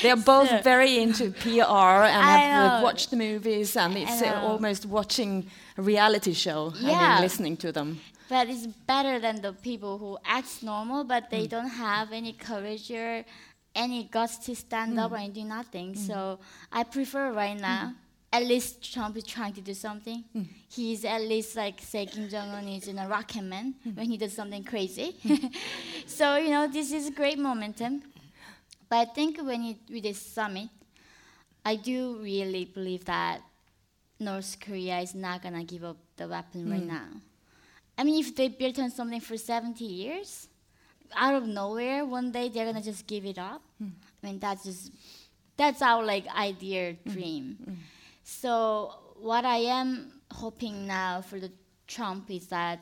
They're 0.04 0.18
both 0.18 0.50
so, 0.50 0.62
very 0.62 1.00
into 1.00 1.32
PR 1.32 2.04
and 2.16 2.24
have 2.60 2.84
watched 2.84 3.10
the 3.10 3.16
movies, 3.16 3.78
and 3.78 3.98
it's 3.98 4.22
uh, 4.22 4.42
almost 4.44 4.86
watching 4.86 5.48
a 5.78 5.82
reality 5.82 6.34
show. 6.34 6.74
Yeah. 6.80 6.92
I 6.92 7.14
mean, 7.14 7.22
listening 7.22 7.58
to 7.58 7.72
them. 7.72 8.00
But 8.30 8.50
it's 8.50 8.68
better 8.68 9.20
than 9.20 9.42
the 9.42 9.54
people 9.54 9.98
who 9.98 10.18
act 10.26 10.62
normal, 10.62 11.04
but 11.04 11.30
they 11.30 11.46
mm. 11.46 11.50
don't 11.50 11.70
have 11.70 12.12
any 12.12 12.34
courage 12.34 12.92
or 12.92 13.24
any 13.76 14.04
guts 14.06 14.38
to 14.46 14.56
stand 14.56 14.98
mm. 14.98 15.04
up 15.04 15.14
and 15.14 15.34
do 15.34 15.44
nothing. 15.44 15.94
Mm. 15.94 15.98
So 15.98 16.40
I 16.72 16.84
prefer 16.84 17.32
right 17.32 17.60
now. 17.60 17.94
Mm. 17.94 17.96
At 18.34 18.44
least 18.46 18.92
Trump 18.92 19.16
is 19.16 19.26
trying 19.26 19.54
to 19.54 19.62
do 19.62 19.76
something. 19.76 20.24
Mm. 20.36 20.48
He's 20.68 21.06
at 21.06 21.22
least 21.22 21.56
like 21.56 21.80
say 21.80 22.08
Kim 22.08 22.28
Jong 22.28 22.50
Un 22.50 22.68
is 22.68 22.88
in 22.88 22.98
a 22.98 23.08
rocket 23.08 23.44
man 23.44 23.76
mm. 23.88 23.96
when 23.96 24.08
he 24.08 24.18
does 24.18 24.34
something 24.34 24.64
crazy. 24.64 25.16
Mm. 25.24 25.54
so 26.08 26.38
you 26.38 26.50
know 26.50 26.68
this 26.68 26.92
is 26.92 27.08
a 27.08 27.12
great 27.12 27.38
momentum. 27.38 28.02
But 28.94 29.10
I 29.10 29.12
think 29.12 29.42
when 29.42 29.64
it, 29.64 29.78
with 29.90 30.04
this 30.04 30.22
summit, 30.22 30.70
I 31.66 31.78
do 31.78 32.20
really 32.22 32.66
believe 32.66 33.06
that 33.06 33.42
North 34.20 34.60
Korea 34.60 35.00
is 35.00 35.16
not 35.16 35.42
gonna 35.42 35.64
give 35.64 35.84
up 35.84 35.98
the 36.16 36.28
weapon 36.28 36.70
right 36.70 36.86
now. 36.86 37.08
I 37.98 38.04
mean, 38.04 38.24
if 38.24 38.36
they 38.36 38.50
built 38.50 38.78
on 38.78 38.92
something 38.92 39.20
for 39.20 39.36
70 39.36 39.84
years, 39.84 40.48
out 41.16 41.34
of 41.34 41.48
nowhere 41.48 42.06
one 42.06 42.32
day 42.32 42.50
they're 42.50 42.68
gonna 42.68 42.84
just 42.84 43.08
give 43.08 43.26
it 43.26 43.40
up. 43.40 43.64
Mm. 43.82 43.94
I 44.22 44.28
mean 44.28 44.38
that's 44.38 44.64
just 44.64 44.92
that's 45.58 45.82
our 45.82 46.04
like 46.06 46.28
idea 46.28 46.94
hmm. 46.94 47.10
dream. 47.10 47.58
Mm. 47.68 47.76
So 48.24 48.94
what 49.20 49.44
I 49.44 49.58
am 49.74 50.22
hoping 50.32 50.86
now 50.86 51.22
for 51.22 51.40
the 51.40 51.52
Trump 51.88 52.30
is 52.30 52.46
that 52.50 52.80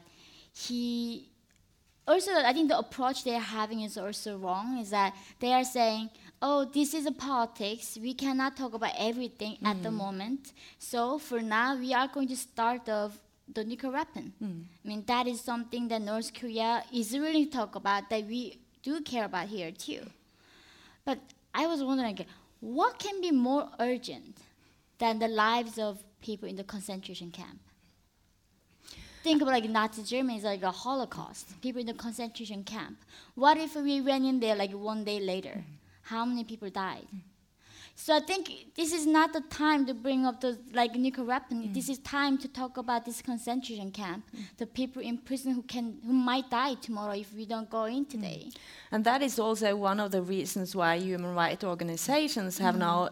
he 0.51 1.30
also 2.07 2.31
I 2.33 2.53
think 2.53 2.69
the 2.69 2.77
approach 2.77 3.23
they're 3.23 3.39
having 3.39 3.81
is 3.81 3.97
also 3.97 4.37
wrong. 4.37 4.77
Is 4.79 4.89
that 4.89 5.13
they 5.39 5.53
are 5.53 5.63
saying, 5.63 6.09
"Oh, 6.41 6.65
this 6.65 6.93
is 6.93 7.05
a 7.05 7.11
politics. 7.11 7.97
We 8.01 8.13
cannot 8.13 8.57
talk 8.57 8.73
about 8.73 8.93
everything 8.97 9.57
mm. 9.57 9.67
at 9.67 9.81
the 9.83 9.89
hmm. 9.89 9.97
moment. 9.97 10.53
So 10.79 11.19
for 11.19 11.41
now, 11.41 11.77
we 11.77 11.93
are 11.93 12.07
going 12.07 12.27
to 12.29 12.37
start 12.37 12.89
off 12.89 13.19
the 13.53 13.63
nuclear 13.63 13.91
weapon. 13.91 14.33
Mm. 14.41 14.63
I 14.83 14.87
mean, 14.87 15.03
that 15.07 15.27
is 15.27 15.41
something 15.41 15.87
that 15.89 16.01
North 16.01 16.33
Korea 16.33 16.83
is 16.93 17.17
really 17.17 17.45
talk 17.45 17.75
about 17.75 18.09
that 18.09 18.25
we 18.25 18.59
do 18.83 19.01
care 19.01 19.25
about 19.25 19.47
here 19.47 19.71
too. 19.71 20.01
But 21.05 21.19
I 21.53 21.67
was 21.67 21.83
wondering, 21.83 22.25
what 22.59 22.99
can 22.99 23.21
be 23.21 23.31
more 23.31 23.69
urgent 23.79 24.37
than 24.99 25.19
the 25.19 25.27
lives 25.27 25.77
of 25.77 26.03
people 26.21 26.47
in 26.47 26.55
the 26.55 26.63
concentration 26.63 27.31
camp? 27.31 27.59
Think 29.23 29.41
about 29.41 29.51
like 29.51 29.69
Nazi 29.69 30.03
Germany 30.03 30.37
is 30.39 30.43
like 30.43 30.63
a 30.63 30.71
Holocaust. 30.71 31.61
People 31.61 31.81
in 31.81 31.87
the 31.87 31.93
concentration 31.93 32.63
camp. 32.63 32.97
What 33.35 33.57
if 33.57 33.75
we 33.75 34.01
went 34.01 34.25
in 34.25 34.39
there 34.39 34.55
like 34.55 34.71
one 34.71 35.03
day 35.03 35.19
later? 35.19 35.55
Mm. 35.57 35.63
How 36.03 36.25
many 36.25 36.43
people 36.43 36.69
died? 36.69 37.07
Mm. 37.13 37.19
So 37.95 38.15
I 38.15 38.19
think 38.19 38.49
this 38.75 38.93
is 38.93 39.05
not 39.05 39.31
the 39.31 39.41
time 39.41 39.85
to 39.85 39.93
bring 39.93 40.25
up 40.25 40.41
the 40.41 40.57
like 40.73 40.95
nuclear 40.95 41.25
weapon. 41.25 41.63
Mm. 41.63 41.73
This 41.73 41.87
is 41.87 41.99
time 41.99 42.37
to 42.39 42.47
talk 42.47 42.77
about 42.77 43.05
this 43.05 43.21
concentration 43.21 43.91
camp, 43.91 44.25
mm. 44.35 44.41
the 44.57 44.65
people 44.65 45.03
in 45.03 45.19
prison 45.19 45.53
who 45.53 45.61
can 45.61 45.99
who 46.03 46.13
might 46.13 46.49
die 46.49 46.75
tomorrow 46.75 47.13
if 47.13 47.31
we 47.33 47.45
don't 47.45 47.69
go 47.69 47.85
in 47.85 48.05
today. 48.05 48.45
Mm. 48.47 48.55
And 48.91 49.05
that 49.05 49.21
is 49.21 49.37
also 49.37 49.75
one 49.75 49.99
of 49.99 50.11
the 50.11 50.23
reasons 50.23 50.75
why 50.75 50.97
human 50.97 51.35
rights 51.35 51.63
organizations 51.63 52.57
have 52.57 52.75
mm. 52.75 52.79
now 52.79 53.09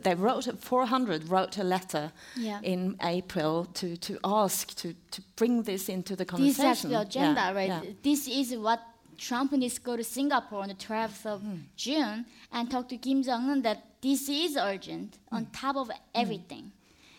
they 0.00 0.14
wrote 0.14 0.48
400 0.58 1.28
wrote 1.28 1.58
a 1.58 1.64
letter 1.64 2.12
yeah. 2.36 2.60
in 2.62 2.96
April 3.02 3.66
to, 3.74 3.96
to 3.96 4.18
ask 4.24 4.74
to, 4.76 4.94
to 5.10 5.22
bring 5.36 5.62
this 5.62 5.88
into 5.88 6.16
the 6.16 6.24
conversation. 6.24 6.70
This 6.70 6.84
is 6.84 6.90
the 6.90 7.00
agenda, 7.00 7.40
yeah. 7.40 7.52
right? 7.52 7.68
Yeah. 7.68 7.92
This 8.02 8.28
is 8.28 8.56
what 8.56 8.80
Trump 9.16 9.52
needs 9.52 9.74
to 9.74 9.80
go 9.80 9.96
to 9.96 10.04
Singapore 10.04 10.62
on 10.62 10.68
the 10.68 10.74
12th 10.74 11.26
of 11.26 11.42
mm. 11.42 11.60
June 11.76 12.26
and 12.52 12.70
talk 12.70 12.88
to 12.88 12.96
Kim 12.96 13.22
Jong 13.22 13.50
Un 13.50 13.62
that 13.62 13.82
this 14.00 14.28
is 14.28 14.56
urgent 14.56 15.12
mm. 15.12 15.36
on 15.36 15.46
top 15.46 15.76
of 15.76 15.90
everything. 16.14 16.72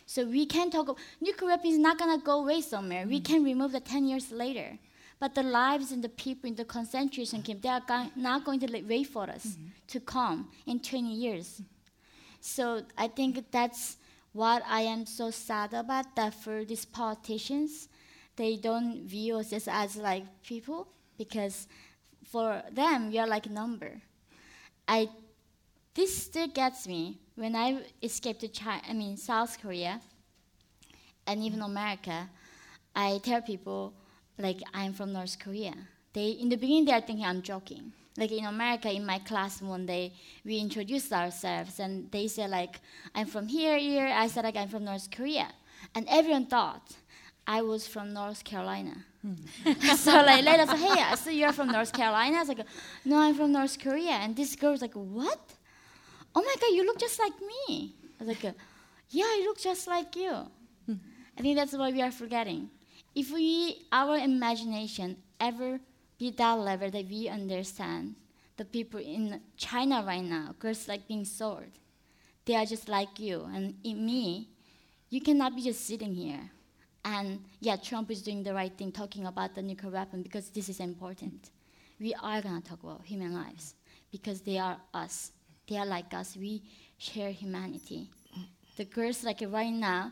So 0.06 0.26
we 0.26 0.46
can 0.46 0.70
talk. 0.70 0.98
Nuclear 1.20 1.52
weapons 1.52 1.74
is 1.74 1.80
not 1.80 1.98
gonna 1.98 2.20
go 2.20 2.42
away 2.42 2.62
somewhere. 2.62 3.06
We 3.08 3.20
can 3.20 3.44
remove 3.44 3.72
the 3.72 3.80
10 3.80 4.06
years 4.06 4.32
later. 4.32 4.78
But 5.20 5.34
the 5.34 5.44
lives 5.44 5.92
and 5.92 6.04
the 6.04 6.10
people 6.10 6.50
in 6.50 6.56
the 6.56 6.66
concentration 6.66 7.42
camp, 7.42 7.62
they 7.62 7.70
are 7.70 8.12
not 8.16 8.44
going 8.44 8.60
to 8.60 8.84
wait 8.86 9.08
for 9.08 9.24
us 9.24 9.46
mm-hmm. 9.46 9.68
to 9.88 10.00
come 10.02 10.50
in 10.66 10.80
20 10.80 11.14
years. 11.14 11.62
So 12.46 12.84
I 12.96 13.08
think 13.08 13.44
that's 13.50 13.98
what 14.32 14.62
I 14.68 14.82
am 14.82 15.08
so 15.08 15.32
sad 15.32 15.74
about. 15.74 16.16
That 16.16 16.36
for 16.36 16.64
these 16.64 16.86
politicians, 16.86 17.90
they 18.36 18.56
don't 18.56 19.02
view 19.08 19.38
us 19.38 19.52
as, 19.52 19.68
as 19.68 19.98
like 19.98 20.24
people 20.44 20.88
because 21.18 21.68
for 22.24 22.62
them 22.72 23.10
we 23.10 23.18
are 23.18 23.26
like 23.26 23.48
a 23.48 23.50
number. 23.50 24.00
I 24.88 25.10
this 25.96 26.16
still 26.16 26.48
gets 26.48 26.88
me 26.88 27.18
when 27.34 27.56
I 27.56 27.82
escaped 28.04 28.42
to 28.42 28.48
China, 28.48 28.82
I 28.88 28.94
mean 28.94 29.18
South 29.18 29.60
Korea, 29.60 30.00
and 31.26 31.42
even 31.42 31.62
America. 31.62 32.30
I 32.96 33.20
tell 33.24 33.42
people 33.42 33.92
like 34.38 34.62
I'm 34.72 34.94
from 34.94 35.14
North 35.14 35.40
Korea. 35.40 35.74
They 36.14 36.30
in 36.30 36.50
the 36.50 36.58
beginning 36.58 36.86
they 36.86 36.94
are 36.94 37.02
thinking 37.02 37.26
I'm 37.26 37.42
joking. 37.42 37.92
Like 38.18 38.32
in 38.32 38.46
America, 38.46 38.90
in 38.92 39.06
my 39.06 39.20
class 39.20 39.62
one 39.62 39.86
day, 39.86 40.14
we 40.46 40.58
introduced 40.58 41.12
ourselves, 41.12 41.80
and 41.80 42.10
they 42.12 42.28
said 42.28 42.50
like 42.50 42.80
I'm 43.14 43.28
from 43.28 43.48
here, 43.48 43.78
here. 43.78 44.08
I 44.08 44.28
said 44.28 44.44
like 44.44 44.56
I'm 44.56 44.70
from 44.70 44.86
North 44.86 45.10
Korea, 45.12 45.50
and 45.94 46.06
everyone 46.10 46.46
thought 46.46 46.94
I 47.46 47.62
was 47.62 47.88
from 47.88 48.14
North 48.14 48.44
Carolina. 48.44 49.06
So 49.98 50.12
like 50.12 50.46
later, 50.46 50.68
said, 50.68 50.78
hey, 50.78 51.16
so 51.16 51.30
you're 51.32 51.52
from 51.52 51.70
North 51.70 51.92
Carolina? 51.92 52.38
I 52.38 52.40
was 52.42 52.48
like, 52.48 52.66
no, 53.04 53.18
I'm 53.18 53.34
from 53.34 53.52
North 53.52 53.80
Korea. 53.80 54.12
And 54.12 54.36
this 54.36 54.56
girl 54.56 54.72
was 54.72 54.82
like, 54.84 54.94
what? 54.94 55.40
oh 56.36 56.42
my 56.42 56.56
God, 56.60 56.76
you 56.76 56.86
look 56.86 57.00
just 57.00 57.18
like 57.20 57.34
me. 57.40 57.96
I 58.20 58.24
was 58.24 58.28
like, 58.28 58.56
yeah, 59.10 59.24
I 59.24 59.44
look 59.46 59.60
just 59.60 59.88
like 59.88 60.16
you. 60.16 60.34
I 61.38 61.42
think 61.42 61.58
that's 61.58 61.74
what 61.74 61.94
we 61.94 62.02
are 62.02 62.12
forgetting. 62.12 62.70
If 63.14 63.32
we, 63.32 63.86
our 63.92 64.18
imagination 64.18 65.18
ever 65.40 65.80
be 66.18 66.32
that 66.32 66.54
level 66.54 66.90
that 66.90 67.08
we 67.08 67.28
understand 67.28 68.16
the 68.58 68.66
people 68.66 69.00
in 69.00 69.42
China 69.58 70.04
right 70.06 70.24
now, 70.24 70.56
girls 70.60 70.88
like 70.88 71.08
being 71.08 71.26
sold, 71.26 71.66
they 72.46 72.56
are 72.56 72.66
just 72.66 72.88
like 72.88 73.20
you. 73.20 73.48
And 73.54 73.76
in 73.84 74.06
me, 74.06 74.50
you 75.10 75.22
cannot 75.22 75.56
be 75.56 75.62
just 75.62 75.86
sitting 75.86 76.14
here. 76.14 76.50
And 77.04 77.44
yeah, 77.60 77.76
Trump 77.76 78.10
is 78.12 78.22
doing 78.22 78.44
the 78.44 78.54
right 78.54 78.76
thing 78.76 78.92
talking 78.92 79.26
about 79.26 79.56
the 79.56 79.62
nuclear 79.62 79.92
weapon 79.92 80.24
because 80.24 80.50
this 80.50 80.70
is 80.70 80.80
important. 80.80 81.52
We 82.00 82.14
are 82.16 82.42
going 82.42 82.62
to 82.62 82.68
talk 82.68 82.84
about 82.84 83.06
human 83.06 83.34
lives 83.34 83.76
because 84.12 84.42
they 84.42 84.58
are 84.58 84.78
us 84.94 85.32
they 85.68 85.78
are 85.78 85.86
like 85.86 86.14
us. 86.14 86.38
We 86.38 86.62
share 86.98 87.32
humanity. 87.32 88.10
The 88.76 88.86
girls, 88.86 89.24
like 89.24 89.42
right 89.48 89.74
now, 89.74 90.12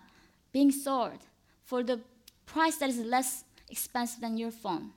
being 0.51 0.71
sold 0.71 1.19
for 1.63 1.83
the 1.83 1.99
price 2.45 2.77
that 2.77 2.89
is 2.89 2.99
less 2.99 3.43
expensive 3.69 4.21
than 4.21 4.37
your 4.37 4.51
phone 4.51 4.91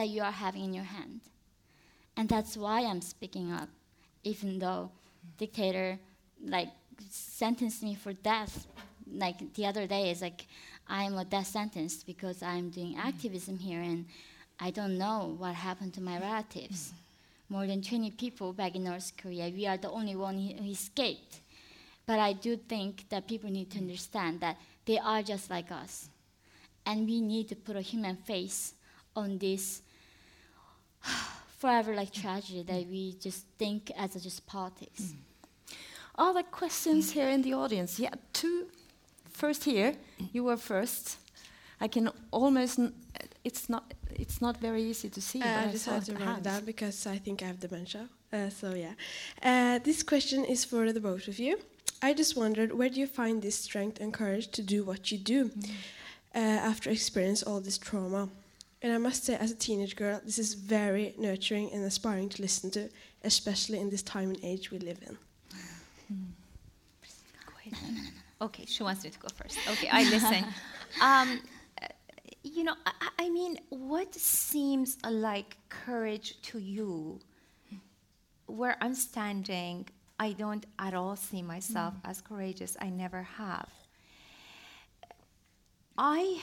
that 0.00 0.08
you 0.08 0.22
are 0.22 0.32
having 0.32 0.64
in 0.64 0.72
your 0.72 0.84
hand. 0.84 1.20
And 2.16 2.26
that's 2.26 2.56
why 2.56 2.86
I'm 2.86 3.02
speaking 3.02 3.52
up, 3.52 3.68
even 4.24 4.58
though 4.58 4.90
dictator 5.36 5.98
like 6.42 6.68
sentenced 7.10 7.82
me 7.82 7.94
for 7.94 8.14
death. 8.14 8.66
Like 9.12 9.52
the 9.52 9.66
other 9.66 9.86
day, 9.86 10.10
it's 10.10 10.22
like 10.22 10.46
I'm 10.88 11.18
a 11.18 11.24
death 11.26 11.48
sentence 11.48 12.02
because 12.02 12.42
I'm 12.42 12.70
doing 12.70 12.94
mm-hmm. 12.94 13.08
activism 13.08 13.58
here 13.58 13.82
and 13.82 14.06
I 14.58 14.70
don't 14.70 14.96
know 14.96 15.34
what 15.36 15.54
happened 15.54 15.92
to 15.94 16.00
my 16.00 16.18
relatives 16.18 16.88
mm-hmm. 16.88 17.54
more 17.54 17.66
than 17.66 17.82
20 17.82 18.12
people 18.12 18.54
back 18.54 18.74
in 18.76 18.84
North 18.84 19.12
Korea. 19.20 19.52
We 19.54 19.66
are 19.66 19.76
the 19.76 19.90
only 19.90 20.16
one 20.16 20.38
who 20.38 20.70
escaped. 20.70 21.40
But 22.06 22.18
I 22.18 22.32
do 22.32 22.56
think 22.56 23.04
that 23.10 23.28
people 23.28 23.50
need 23.50 23.70
to 23.72 23.76
mm-hmm. 23.76 23.88
understand 23.88 24.40
that 24.40 24.56
they 24.86 24.98
are 24.98 25.22
just 25.22 25.50
like 25.50 25.70
us. 25.70 26.08
And 26.86 27.06
we 27.06 27.20
need 27.20 27.50
to 27.50 27.54
put 27.54 27.76
a 27.76 27.82
human 27.82 28.16
face 28.16 28.72
on 29.14 29.36
this 29.38 29.82
forever 31.58 31.94
like 31.94 32.12
tragedy 32.12 32.62
that 32.62 32.86
we 32.88 33.14
just 33.20 33.46
think 33.58 33.90
as 33.96 34.16
a 34.16 34.20
just 34.20 34.46
politics. 34.46 35.02
Mm. 35.02 35.16
Are 36.16 36.34
there 36.34 36.42
questions 36.42 37.12
here 37.12 37.28
in 37.28 37.42
the 37.42 37.54
audience? 37.54 37.98
Yeah, 37.98 38.14
two. 38.32 38.66
First 39.30 39.64
here, 39.64 39.94
you 40.32 40.44
were 40.44 40.56
first. 40.56 41.16
I 41.80 41.88
can 41.88 42.10
almost. 42.30 42.78
It's 43.42 43.70
not. 43.70 43.94
It's 44.14 44.40
not 44.42 44.58
very 44.58 44.82
easy 44.82 45.08
to 45.08 45.20
see. 45.20 45.40
Uh, 45.40 45.44
but 45.44 45.50
I 45.50 45.62
I 45.62 45.74
saw 45.74 45.98
decided 45.98 46.18
to 46.18 46.24
write 46.24 46.38
it 46.38 46.42
down 46.42 46.64
because 46.64 47.06
I 47.06 47.16
think 47.16 47.42
I 47.42 47.46
have 47.46 47.58
dementia. 47.58 48.08
Uh, 48.32 48.50
so 48.50 48.74
yeah, 48.74 48.92
uh, 49.42 49.78
this 49.78 50.02
question 50.02 50.44
is 50.44 50.64
for 50.64 50.92
the 50.92 51.00
both 51.00 51.26
of 51.26 51.38
you. 51.38 51.58
I 52.02 52.14
just 52.14 52.36
wondered 52.36 52.72
where 52.72 52.88
do 52.88 53.00
you 53.00 53.06
find 53.06 53.42
this 53.42 53.56
strength 53.56 54.00
and 54.00 54.12
courage 54.12 54.48
to 54.52 54.62
do 54.62 54.84
what 54.84 55.10
you 55.10 55.18
do 55.18 55.50
uh, 56.34 56.38
after 56.38 56.90
experience 56.90 57.42
all 57.42 57.60
this 57.60 57.78
trauma? 57.78 58.28
And 58.82 58.92
I 58.92 58.98
must 58.98 59.24
say, 59.24 59.36
as 59.36 59.50
a 59.50 59.54
teenage 59.54 59.94
girl, 59.94 60.20
this 60.24 60.38
is 60.38 60.54
very 60.54 61.14
nurturing 61.18 61.70
and 61.72 61.84
inspiring 61.84 62.30
to 62.30 62.42
listen 62.42 62.70
to, 62.72 62.88
especially 63.24 63.78
in 63.78 63.90
this 63.90 64.02
time 64.02 64.30
and 64.30 64.38
age 64.42 64.70
we 64.70 64.78
live 64.78 64.98
in. 65.06 65.18
Okay, 68.42 68.64
she 68.64 68.82
wants 68.82 69.04
me 69.04 69.10
to 69.10 69.18
go 69.18 69.28
first. 69.36 69.58
Okay, 69.68 69.88
I 69.92 70.02
listen. 70.04 70.46
um, 71.02 71.42
you 72.42 72.64
know, 72.64 72.74
I, 72.86 72.92
I 73.02 73.08
I 73.26 73.28
mean, 73.28 73.58
what 73.68 74.14
seems 74.14 74.96
like 75.08 75.58
courage 75.68 76.40
to 76.42 76.58
you? 76.58 77.20
Where 78.46 78.76
I'm 78.80 78.94
standing, 78.94 79.86
I 80.18 80.32
don't 80.32 80.64
at 80.78 80.94
all 80.94 81.16
see 81.16 81.42
myself 81.42 81.92
as 82.02 82.22
courageous. 82.22 82.78
I 82.80 82.88
never 82.88 83.22
have. 83.22 83.68
I 85.98 86.40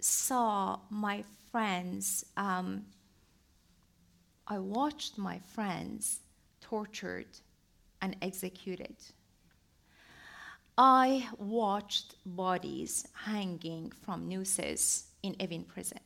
saw 0.00 0.80
my 0.90 1.24
friends, 1.50 2.24
um, 2.36 2.84
I 4.46 4.58
watched 4.58 5.18
my 5.18 5.38
friends 5.38 6.20
tortured 6.60 7.26
and 8.00 8.16
executed. 8.22 8.96
I 10.76 11.28
watched 11.38 12.14
bodies 12.24 13.06
hanging 13.12 13.92
from 14.04 14.28
nooses 14.28 15.04
in 15.22 15.34
Evin 15.34 15.66
prison. 15.66 16.00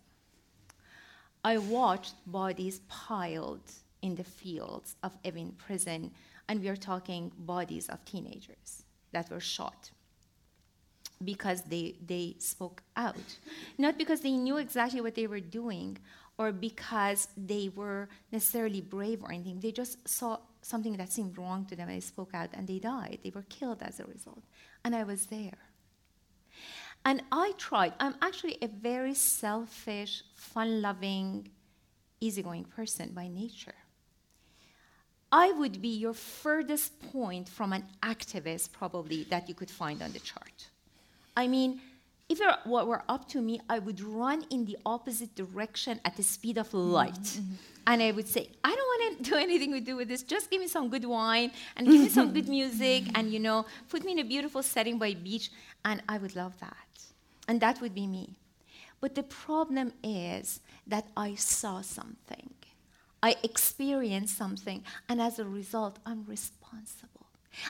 I 1.45 1.59
watched 1.59 2.15
bodies 2.27 2.81
piled 2.89 3.71
in 4.01 4.15
the 4.15 4.25
fields 4.25 4.97
of 5.03 5.13
Evin 5.23 5.57
prison, 5.59 6.11
and 6.49 6.61
we 6.61 6.69
are 6.69 6.77
talking 6.77 7.31
bodies 7.39 7.89
of 7.89 8.05
teenagers 8.05 8.85
that 9.13 9.31
were 9.31 9.41
shot 9.41 9.91
because 11.25 11.63
they, 11.63 11.97
they 12.05 12.37
spoke 12.39 12.83
out. 12.97 13.17
Not 13.79 13.99
because 13.99 14.21
they 14.21 14.33
knew 14.33 14.57
exactly 14.57 15.01
what 15.01 15.15
they 15.15 15.27
were 15.27 15.41
doing 15.41 15.99
or 16.39 16.53
because 16.53 17.29
they 17.37 17.71
were 17.75 18.09
necessarily 18.31 18.81
brave 18.81 19.23
or 19.23 19.33
anything. 19.33 19.61
They 19.61 19.73
just 19.73 20.09
saw 20.09 20.39
something 20.63 20.97
that 20.97 21.13
seemed 21.13 21.37
wrong 21.39 21.67
to 21.67 21.77
them 21.77 21.89
and 21.89 21.97
they 21.97 22.01
spoke 22.01 22.31
out 22.35 22.51
and 22.53 22.67
they 22.67 22.79
died. 22.79 23.19
They 23.23 23.31
were 23.31 23.45
killed 23.49 23.83
as 23.83 24.01
a 24.01 24.05
result. 24.05 24.43
And 24.85 24.95
I 24.95 25.05
was 25.05 25.27
there. 25.27 25.59
And 27.05 27.23
I 27.33 27.53
tried. 27.59 27.95
I'm 27.99 28.15
actually 28.23 28.59
a 28.63 28.69
very 28.69 29.15
selfish, 29.15 30.23
fun 30.35 30.81
loving, 30.81 31.49
easygoing 32.21 32.65
person 32.65 33.11
by 33.13 33.29
nature. 33.29 33.75
I 35.33 35.51
would 35.51 35.81
be 35.81 35.89
your 35.89 36.13
furthest 36.13 37.01
point 37.11 37.49
from 37.49 37.73
an 37.73 37.85
activist, 38.03 38.71
probably, 38.73 39.25
that 39.25 39.49
you 39.49 39.55
could 39.55 39.71
find 39.71 40.03
on 40.03 40.13
the 40.13 40.21
chart. 40.21 40.69
I 41.37 41.47
mean, 41.47 41.81
if 42.29 42.41
it 42.41 42.49
were 42.67 42.85
were 42.85 43.03
up 43.09 43.29
to 43.29 43.41
me, 43.41 43.61
I 43.69 43.79
would 43.79 44.01
run 44.01 44.45
in 44.51 44.65
the 44.65 44.79
opposite 44.87 45.35
direction 45.35 46.01
at 46.05 46.17
the 46.17 46.23
speed 46.23 46.59
of 46.59 46.69
mm-hmm. 46.69 46.93
light. 46.99 47.15
Mm-hmm. 47.15 47.55
And 47.89 48.03
I 48.03 48.13
would 48.13 48.29
say, 48.29 48.49
I 48.63 48.75
don't 48.77 48.91
want 48.93 49.19
to 49.19 49.31
do 49.31 49.37
anything 49.37 49.73
to 49.73 49.81
do 49.81 49.97
with 49.97 50.09
this. 50.09 50.23
Just 50.23 50.51
give 50.51 50.61
me 50.61 50.69
some 50.69 50.89
good 50.89 51.05
wine 51.05 51.51
and 51.77 51.87
give 51.87 52.01
me 52.01 52.09
some 52.09 52.33
good 52.33 52.45
mm-hmm. 52.45 52.53
music 52.53 53.03
and, 53.17 53.33
you 53.33 53.41
know, 53.41 53.67
put 53.89 54.05
me 54.05 54.13
in 54.13 54.21
a 54.21 54.25
beautiful 54.25 54.63
setting 54.63 54.99
by 54.99 55.09
a 55.09 55.15
beach. 55.15 55.51
And 55.85 56.01
I 56.09 56.19
would 56.19 56.37
love 56.37 56.59
that. 56.61 56.93
And 57.49 57.61
that 57.61 57.81
would 57.81 57.95
be 57.95 58.07
me. 58.07 58.37
But 59.01 59.17
the 59.17 59.25
problem 59.25 59.93
is 60.05 60.61
that 60.87 61.09
I 61.17 61.35
saw 61.35 61.81
something. 61.81 62.55
I 63.23 63.37
experienced 63.45 64.37
something, 64.37 64.83
and 65.09 65.21
as 65.21 65.39
a 65.39 65.45
result, 65.45 65.99
I'm 66.05 66.25
responsible. 66.27 67.12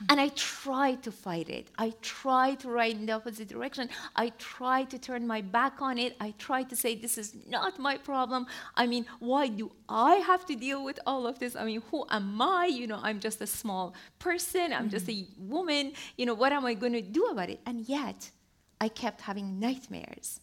And 0.09 0.19
I 0.19 0.29
try 0.29 0.95
to 0.95 1.11
fight 1.11 1.49
it. 1.49 1.67
I 1.77 1.93
try 2.01 2.55
to 2.55 2.69
ride 2.69 2.95
in 2.95 3.05
the 3.05 3.13
opposite 3.13 3.49
direction. 3.49 3.89
I 4.15 4.29
try 4.37 4.83
to 4.85 4.97
turn 4.97 5.27
my 5.27 5.41
back 5.41 5.81
on 5.81 5.97
it. 5.97 6.15
I 6.19 6.33
try 6.37 6.63
to 6.63 6.75
say, 6.75 6.95
this 6.95 7.17
is 7.17 7.35
not 7.47 7.79
my 7.79 7.97
problem. 7.97 8.47
I 8.75 8.87
mean, 8.87 9.05
why 9.19 9.47
do 9.47 9.71
I 9.89 10.15
have 10.15 10.45
to 10.47 10.55
deal 10.55 10.83
with 10.83 10.99
all 11.05 11.27
of 11.27 11.39
this? 11.39 11.55
I 11.55 11.65
mean, 11.65 11.81
who 11.91 12.05
am 12.09 12.41
I? 12.41 12.65
You 12.65 12.87
know, 12.87 12.99
I'm 13.01 13.19
just 13.19 13.41
a 13.41 13.47
small 13.47 13.93
person. 14.19 14.73
I'm 14.73 14.89
just 14.89 15.07
mm-hmm. 15.07 15.43
a 15.43 15.53
woman. 15.55 15.93
You 16.17 16.25
know, 16.25 16.33
what 16.33 16.51
am 16.53 16.65
I 16.65 16.73
going 16.73 16.93
to 16.93 17.01
do 17.01 17.25
about 17.25 17.49
it? 17.49 17.59
And 17.65 17.87
yet, 17.87 18.29
I 18.79 18.87
kept 18.89 19.21
having 19.21 19.59
nightmares. 19.59 20.39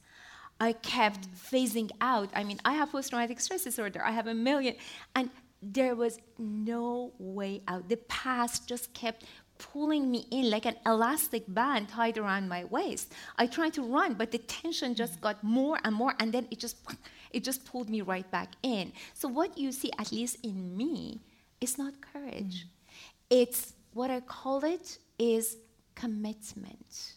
I 0.61 0.74
kept 0.74 1.22
mm. 1.22 1.34
phasing 1.51 1.91
out. 2.01 2.28
I 2.34 2.45
mean, 2.45 2.61
I 2.64 2.74
have 2.74 2.93
post 2.93 3.11
traumatic 3.11 3.41
stress 3.41 3.64
disorder, 3.64 4.03
I 4.05 4.12
have 4.12 4.26
a 4.26 4.34
million. 4.34 4.76
And 5.14 5.30
there 5.62 5.94
was 5.94 6.18
no 6.38 7.12
way 7.18 7.62
out. 7.68 7.88
The 7.88 7.96
past 7.96 8.66
just 8.66 8.92
kept 8.94 9.24
pulling 9.58 10.11
me 10.11 10.26
in 10.30 10.48
like 10.48 10.64
an 10.64 10.76
elastic 10.86 11.44
band 11.46 11.88
tied 11.88 12.16
around 12.16 12.48
my 12.48 12.64
waist. 12.64 13.12
I 13.36 13.46
tried 13.46 13.74
to 13.74 13.82
run, 13.82 14.14
but 14.14 14.30
the 14.32 14.38
tension 14.38 14.94
just 14.94 15.20
got 15.20 15.44
more 15.44 15.78
and 15.84 15.94
more, 15.94 16.14
and 16.18 16.32
then 16.32 16.48
it 16.50 16.58
just 16.58 16.76
it 17.30 17.44
just 17.44 17.64
pulled 17.64 17.90
me 17.90 18.00
right 18.00 18.28
back 18.30 18.54
in. 18.62 18.92
So 19.14 19.28
what 19.28 19.56
you 19.58 19.72
see, 19.72 19.90
at 19.98 20.11
least 20.12 20.38
in 20.42 20.76
me, 20.76 21.20
is 21.61 21.78
not 21.78 21.94
courage. 22.00 22.64
Mm. 22.64 22.68
It's 23.30 23.74
what 23.92 24.11
I 24.11 24.20
call 24.20 24.64
it 24.64 24.98
is 25.18 25.56
commitment. 25.94 27.12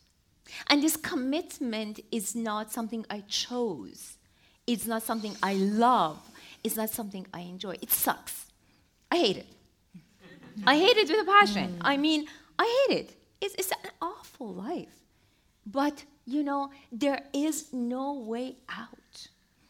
And 0.67 0.83
this 0.83 0.97
commitment 0.97 2.01
is 2.11 2.35
not 2.35 2.71
something 2.71 3.05
I 3.09 3.21
chose. 3.21 4.17
It's 4.67 4.85
not 4.85 5.03
something 5.03 5.35
I 5.41 5.55
love. 5.55 6.19
It's 6.64 6.76
not 6.76 6.89
something 6.89 7.28
I 7.34 7.41
enjoy. 7.41 7.76
It 7.82 7.91
sucks. 7.91 8.47
I 9.11 9.18
hate 9.18 9.38
it. 9.38 9.47
I 10.66 10.78
hate 10.78 10.97
it 10.97 11.09
with 11.09 11.22
a 11.22 11.26
passion. 11.26 11.78
I 11.82 11.97
mean, 11.97 12.28
I 12.57 12.86
hate 12.88 12.97
it. 12.99 13.16
It's, 13.41 13.55
it's 13.55 13.72
an 13.72 13.91
awful 14.01 14.53
life. 14.53 14.95
But, 15.66 16.03
you 16.26 16.43
know, 16.43 16.72
there 16.91 17.24
is 17.34 17.74
no 17.74 18.14
way 18.14 18.57
out. 18.70 19.28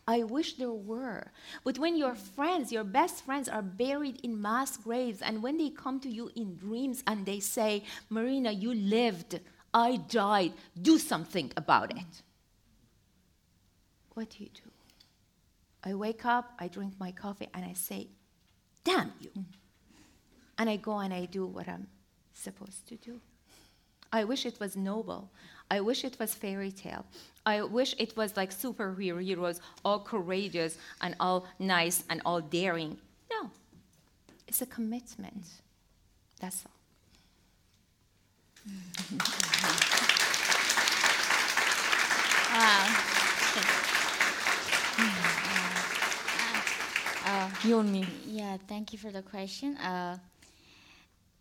I 0.08 0.24
wish 0.24 0.56
there 0.56 0.72
were. 0.72 1.32
But 1.64 1.80
when 1.80 1.96
your 1.96 2.14
friends, 2.16 2.72
your 2.72 2.84
best 2.84 3.24
friends, 3.24 3.48
are 3.48 3.62
buried 3.62 4.20
in 4.24 4.42
mass 4.42 4.76
graves, 4.78 5.22
and 5.22 5.42
when 5.42 5.58
they 5.58 5.70
come 5.70 6.00
to 6.02 6.10
you 6.10 6.30
in 6.36 6.58
dreams 6.58 7.04
and 7.08 7.26
they 7.26 7.40
say, 7.40 7.84
Marina, 8.10 8.52
you 8.52 8.74
lived, 8.74 9.40
I 9.74 9.98
died, 9.98 10.54
do 10.80 11.00
something 11.00 11.52
about 11.56 11.92
it. 11.92 12.22
What 14.14 14.30
do 14.32 14.44
you 14.44 14.50
do? 14.54 14.73
I 15.84 15.94
wake 15.94 16.26
up, 16.26 16.54
I 16.60 16.68
drink 16.68 16.94
my 17.00 17.12
coffee, 17.12 17.50
and 17.54 17.66
I 17.66 17.74
say, 17.74 18.08
Damn 18.84 19.14
you. 19.20 19.32
And 20.58 20.70
I 20.70 20.76
go 20.76 21.00
and 21.00 21.14
I 21.14 21.26
do 21.26 21.46
what 21.46 21.68
I'm 21.68 21.88
supposed 22.34 22.88
to 22.90 22.96
do. 22.96 23.20
I 24.12 24.24
wish 24.24 24.46
it 24.46 24.60
was 24.60 24.76
noble. 24.76 25.32
I 25.72 25.80
wish 25.80 26.04
it 26.04 26.20
was 26.20 26.34
fairy 26.36 26.72
tale. 26.72 27.06
I 27.46 27.64
wish 27.64 27.96
it 27.98 28.16
was 28.16 28.38
like 28.38 28.52
superhero 28.52 29.24
heroes, 29.24 29.60
all 29.84 30.00
courageous 30.00 30.78
and 31.02 31.16
all 31.20 31.48
nice 31.58 32.04
and 32.10 32.22
all 32.26 32.42
daring. 32.42 32.98
No, 33.32 33.50
it's 34.48 34.62
a 34.62 34.68
commitment. 34.68 35.48
That's 36.40 36.64
all. 36.66 36.72
Wow. 42.54 43.80
Yeah, 48.28 48.58
thank 48.68 48.92
you 48.92 49.00
for 49.00 49.12
the 49.12 49.22
question. 49.22 49.78
Uh, 49.78 50.18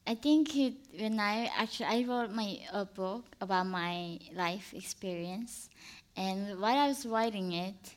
I 0.07 0.15
think 0.15 0.57
it, 0.57 0.75
when 0.99 1.19
I 1.19 1.51
actually 1.57 1.87
I 1.87 2.05
wrote 2.05 2.31
my 2.31 2.59
a 2.73 2.85
book 2.85 3.25
about 3.41 3.67
my 3.67 4.19
life 4.35 4.73
experience, 4.75 5.69
and 6.17 6.61
while 6.61 6.79
I 6.79 6.89
was 6.89 7.07
writing 7.07 7.53
it, 7.53 7.95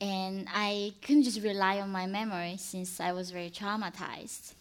and 0.00 0.46
I 0.52 0.92
couldn't 1.02 1.24
just 1.24 1.42
rely 1.42 1.80
on 1.80 1.90
my 1.90 2.06
memory 2.06 2.56
since 2.58 3.00
I 3.00 3.12
was 3.12 3.30
very 3.30 3.50
traumatized. 3.50 4.54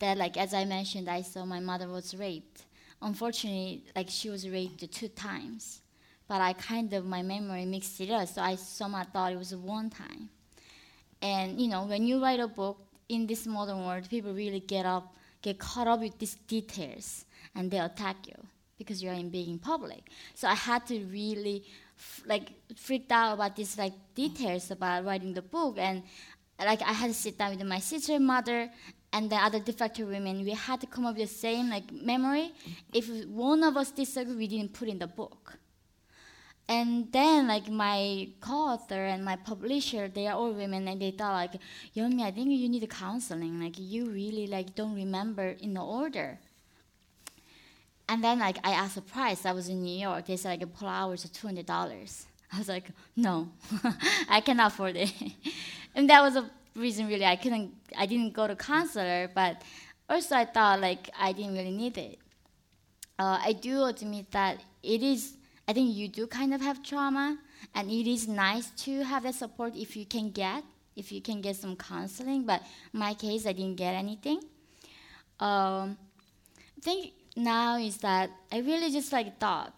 That 0.00 0.16
like 0.18 0.36
as 0.36 0.52
I 0.54 0.64
mentioned, 0.64 1.08
I 1.08 1.22
saw 1.22 1.44
my 1.44 1.60
mother 1.60 1.88
was 1.88 2.16
raped. 2.16 2.64
Unfortunately, 3.02 3.84
like 3.94 4.08
she 4.08 4.28
was 4.28 4.48
raped 4.48 4.90
two 4.92 5.08
times, 5.08 5.82
but 6.28 6.40
I 6.40 6.52
kind 6.54 6.92
of 6.94 7.04
my 7.06 7.22
memory 7.22 7.64
mixed 7.64 8.00
it 8.00 8.10
up, 8.10 8.28
so 8.28 8.42
I 8.42 8.56
somehow 8.56 9.04
thought 9.04 9.32
it 9.32 9.38
was 9.38 9.54
one 9.54 9.90
time. 9.90 10.30
And 11.22 11.60
you 11.60 11.68
know, 11.68 11.84
when 11.84 12.06
you 12.06 12.22
write 12.22 12.40
a 12.40 12.48
book 12.48 12.78
in 13.08 13.26
this 13.26 13.46
modern 13.46 13.84
world, 13.84 14.08
people 14.08 14.32
really 14.32 14.60
get 14.60 14.86
up, 14.86 15.14
get 15.42 15.58
caught 15.58 15.86
up 15.86 16.00
with 16.00 16.18
these 16.18 16.36
details, 16.46 17.24
and 17.54 17.70
they 17.70 17.78
attack 17.78 18.26
you 18.26 18.36
because 18.78 19.02
you 19.02 19.10
are 19.10 19.14
in 19.14 19.28
being 19.28 19.58
public. 19.58 20.08
So 20.34 20.48
I 20.48 20.54
had 20.54 20.86
to 20.86 21.04
really 21.04 21.64
f- 21.98 22.22
like 22.26 22.52
freaked 22.76 23.12
out 23.12 23.34
about 23.34 23.54
these 23.54 23.76
like 23.76 23.92
details 24.14 24.70
about 24.70 25.04
writing 25.04 25.34
the 25.34 25.42
book 25.42 25.76
and 25.78 26.02
like 26.58 26.82
I 26.82 26.92
had 26.92 27.08
to 27.08 27.14
sit 27.14 27.38
down 27.38 27.56
with 27.56 27.66
my 27.66 27.78
sister, 27.78 28.18
mother, 28.18 28.70
and 29.12 29.28
the 29.30 29.36
other 29.36 29.60
defector 29.60 30.06
women. 30.06 30.44
We 30.44 30.52
had 30.52 30.80
to 30.80 30.86
come 30.86 31.04
up 31.04 31.16
with 31.16 31.28
the 31.28 31.34
same 31.34 31.68
like 31.70 31.92
memory. 31.92 32.52
If 32.92 33.08
one 33.26 33.62
of 33.64 33.76
us 33.76 33.90
disagree, 33.90 34.34
we 34.34 34.48
didn't 34.48 34.72
put 34.72 34.88
in 34.88 34.98
the 34.98 35.06
book. 35.06 35.58
And 36.70 37.10
then 37.10 37.48
like 37.48 37.68
my 37.68 38.28
co-author 38.40 39.04
and 39.04 39.24
my 39.24 39.34
publisher, 39.34 40.06
they 40.06 40.28
are 40.28 40.36
all 40.36 40.52
women, 40.52 40.86
and 40.86 41.02
they 41.02 41.10
thought 41.10 41.32
like, 41.32 41.60
Yeonmi, 41.96 42.22
I 42.22 42.30
think 42.30 42.48
you 42.50 42.68
need 42.68 42.88
counseling. 42.88 43.60
Like 43.60 43.74
you 43.76 44.06
really 44.06 44.46
like 44.46 44.76
don't 44.76 44.94
remember 44.94 45.56
in 45.60 45.74
the 45.74 45.82
order. 45.82 46.38
And 48.08 48.22
then 48.22 48.38
like 48.38 48.58
I 48.62 48.70
asked 48.70 48.94
the 48.94 49.02
price. 49.02 49.44
I 49.44 49.50
was 49.50 49.68
in 49.68 49.82
New 49.82 49.98
York. 49.98 50.26
They 50.26 50.36
said 50.36 50.60
like 50.60 50.72
per 50.72 50.86
hour 50.86 51.14
is 51.14 51.28
two 51.28 51.48
hundred 51.48 51.66
dollars. 51.66 52.26
I 52.52 52.58
was 52.58 52.68
like, 52.68 52.86
no, 53.16 53.48
I 54.28 54.40
cannot 54.40 54.72
afford 54.72 54.94
it. 54.96 55.12
and 55.96 56.08
that 56.08 56.22
was 56.22 56.36
a 56.36 56.48
reason 56.76 57.08
really 57.08 57.24
I 57.26 57.34
couldn't. 57.34 57.74
I 57.98 58.06
didn't 58.06 58.32
go 58.32 58.46
to 58.46 58.54
counselor, 58.54 59.28
but 59.34 59.62
also 60.08 60.36
I 60.36 60.44
thought 60.44 60.80
like 60.80 61.10
I 61.18 61.32
didn't 61.32 61.54
really 61.54 61.72
need 61.72 61.98
it. 61.98 62.18
Uh, 63.18 63.40
I 63.44 63.54
do 63.54 63.82
admit 63.86 64.30
that 64.30 64.62
it 64.84 65.02
is. 65.02 65.34
I 65.70 65.72
think 65.72 65.94
you 65.94 66.08
do 66.08 66.26
kind 66.26 66.52
of 66.52 66.60
have 66.60 66.82
trauma, 66.82 67.38
and 67.76 67.88
it 67.88 68.10
is 68.10 68.26
nice 68.26 68.70
to 68.84 69.04
have 69.04 69.22
that 69.22 69.36
support 69.36 69.76
if 69.76 69.96
you 69.96 70.04
can 70.04 70.32
get 70.32 70.64
if 70.96 71.12
you 71.12 71.22
can 71.22 71.40
get 71.40 71.54
some 71.54 71.76
counseling. 71.76 72.44
But 72.44 72.60
my 72.92 73.14
case, 73.14 73.46
I 73.46 73.52
didn't 73.52 73.76
get 73.76 73.94
anything. 73.94 74.40
Um, 75.38 75.96
I 76.76 76.80
think 76.82 77.12
now 77.36 77.78
is 77.78 77.98
that 77.98 78.30
I 78.50 78.58
really 78.58 78.90
just 78.90 79.12
like 79.12 79.38
thought 79.38 79.72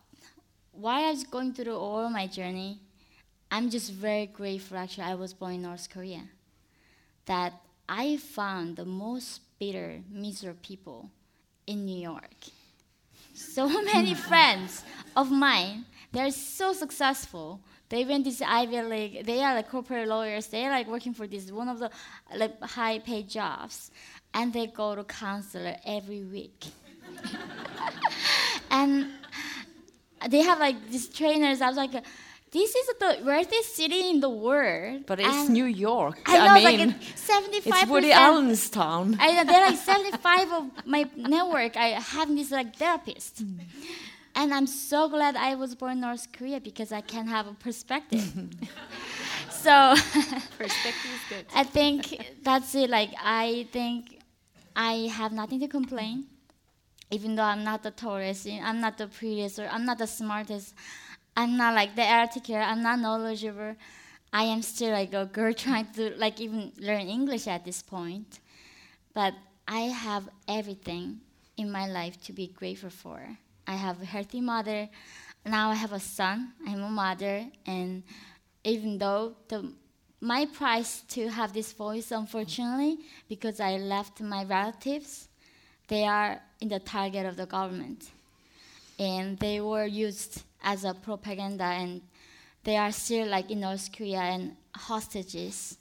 why 0.73 1.09
I 1.09 1.11
was 1.11 1.25
going 1.25 1.53
through 1.53 1.77
all 1.77 2.09
my 2.09 2.27
journey, 2.27 2.81
I'm 3.51 3.69
just 3.69 3.93
very 3.93 4.25
grateful 4.25 4.79
actually 4.79 5.05
I 5.05 5.15
was 5.15 5.35
born 5.35 5.57
in 5.57 5.63
North 5.63 5.91
Korea. 5.91 6.23
That 7.27 7.53
I 7.87 8.17
found 8.17 8.77
the 8.77 8.87
most 8.87 9.43
bitter, 9.59 10.01
miserable 10.11 10.59
people 10.63 11.11
in 11.67 11.85
New 11.85 12.01
York. 12.01 12.49
So 13.35 13.69
many 13.95 14.15
friends 14.15 14.85
of 15.17 15.31
mine, 15.31 15.87
they're 16.13 16.31
so 16.31 16.73
successful. 16.73 17.61
They 17.89 18.05
went 18.05 18.25
this 18.25 18.41
Ivy 18.41 18.83
League. 18.83 19.27
They 19.27 19.43
are 19.43 19.55
like 19.55 19.69
corporate 19.69 20.09
lawyers. 20.09 20.47
They 20.47 20.65
are 20.65 20.71
like 20.71 20.89
working 20.89 21.13
for 21.13 21.27
this 21.27 21.51
one 21.51 21.69
of 21.69 21.79
the 21.79 21.91
like 22.35 22.61
high 22.63 22.99
paid 22.99 23.29
jobs, 23.29 23.91
and 24.33 24.53
they 24.53 24.67
go 24.67 24.95
to 24.95 25.05
counselor 25.05 25.77
every 25.85 26.23
week. 26.23 26.67
and 28.71 29.09
they 30.29 30.43
have 30.43 30.59
like 30.59 30.91
these 30.91 31.09
trainers. 31.09 31.61
I 31.61 31.69
was 31.69 31.77
like, 31.77 31.93
this 32.53 32.75
is 32.75 32.87
the 33.01 33.19
wealthiest 33.25 33.75
city 33.75 34.11
in 34.11 34.21
the 34.21 34.29
world. 34.29 35.05
But 35.07 35.21
it's 35.21 35.29
And 35.29 35.51
New 35.51 35.65
York. 35.65 36.21
I 36.27 36.47
know, 36.47 36.55
mean, 36.55 36.89
like 36.89 36.97
seventy-five. 37.17 37.83
it's 37.83 37.91
Woody 37.91 38.13
Allen's 38.13 38.69
town. 38.69 39.17
I 39.19 39.33
know 39.33 39.45
they're 39.51 39.67
like 39.71 39.79
seventy-five 39.91 40.53
of 40.53 40.87
my 40.87 41.09
network. 41.17 41.77
I 41.77 41.89
have 41.99 42.29
this 42.29 42.51
like 42.51 42.77
therapist, 42.77 43.43
mm. 43.43 43.59
and 44.35 44.53
I'm 44.53 44.67
so 44.67 45.09
glad 45.09 45.35
I 45.35 45.55
was 45.55 45.75
born 45.75 45.93
in 45.93 46.01
North 46.01 46.31
Korea 46.33 46.61
because 46.61 46.93
I 46.93 47.01
can 47.01 47.27
have 47.27 47.47
a 47.47 47.55
perspective. 47.55 48.21
so 49.51 49.95
Perspective 50.59 51.11
is 51.19 51.25
good. 51.31 51.47
I 51.55 51.65
think 51.65 52.35
that's 52.43 52.75
it. 52.75 52.91
Like 52.91 53.11
I 53.19 53.67
think 53.73 54.19
I 54.77 55.09
have 55.11 55.33
nothing 55.33 55.61
to 55.61 55.69
complain, 55.69 56.27
even 57.11 57.35
though 57.35 57.45
I'm 57.45 57.65
not 57.65 57.83
the 57.83 57.93
tallest, 57.93 58.47
I'm 58.47 58.81
not 58.81 58.99
the 58.99 59.07
prettiest, 59.07 59.59
or 59.59 59.69
I'm 59.69 59.87
not 59.87 59.97
the 59.97 60.07
smartest. 60.07 60.75
I'm 61.37 61.57
not 61.57 61.75
like 61.75 61.97
the 61.97 62.03
articulate. 62.03 62.67
I'm 62.67 62.83
not 62.83 62.99
knowledgeable. 62.99 63.77
I 64.33 64.45
am 64.45 64.63
still 64.63 64.93
like 64.93 65.13
a 65.13 65.27
girl 65.27 65.53
trying 65.65 65.87
to 65.95 66.15
like 66.17 66.41
even 66.41 66.73
learn 66.79 67.09
English 67.09 67.47
at 67.47 67.65
this 67.65 67.83
point. 67.83 68.41
But 69.15 69.35
I 69.67 69.83
have 69.83 70.29
everything 70.49 71.21
in 71.57 71.71
my 71.71 71.87
life 71.87 72.23
to 72.25 72.33
be 72.33 72.49
grateful 72.49 72.91
for. 72.91 73.21
I 73.67 73.75
have 73.77 74.01
a 74.03 74.05
healthy 74.05 74.41
mother. 74.41 74.89
Now 75.45 75.71
I 75.71 75.75
have 75.75 75.93
a 75.93 76.01
son. 76.01 76.53
I'm 76.67 76.83
a 76.83 76.89
mother, 76.89 77.47
and 77.67 78.03
even 78.65 78.99
though 78.99 79.35
the 79.49 79.73
my 80.21 80.47
price 80.47 81.03
to 81.09 81.29
have 81.29 81.53
this 81.53 81.73
voice, 81.73 82.13
unfortunately, 82.13 82.99
because 83.29 83.59
I 83.59 83.77
left 83.77 84.21
my 84.21 84.45
relatives, 84.45 85.29
they 85.89 86.05
are 86.07 86.41
in 86.61 86.69
the 86.69 86.79
target 86.79 87.27
of 87.27 87.37
the 87.37 87.47
government, 87.47 88.11
and 89.01 89.37
they 89.39 89.61
were 89.61 89.85
used 89.85 90.45
as 90.63 90.85
a 90.85 90.95
propaganda, 90.95 91.65
and 91.65 92.03
they 92.65 92.77
are 92.77 92.93
still 92.93 93.27
like 93.29 93.51
in 93.51 93.61
North 93.61 93.91
Korea 93.97 94.21
and 94.21 94.57
hostages, 94.75 95.79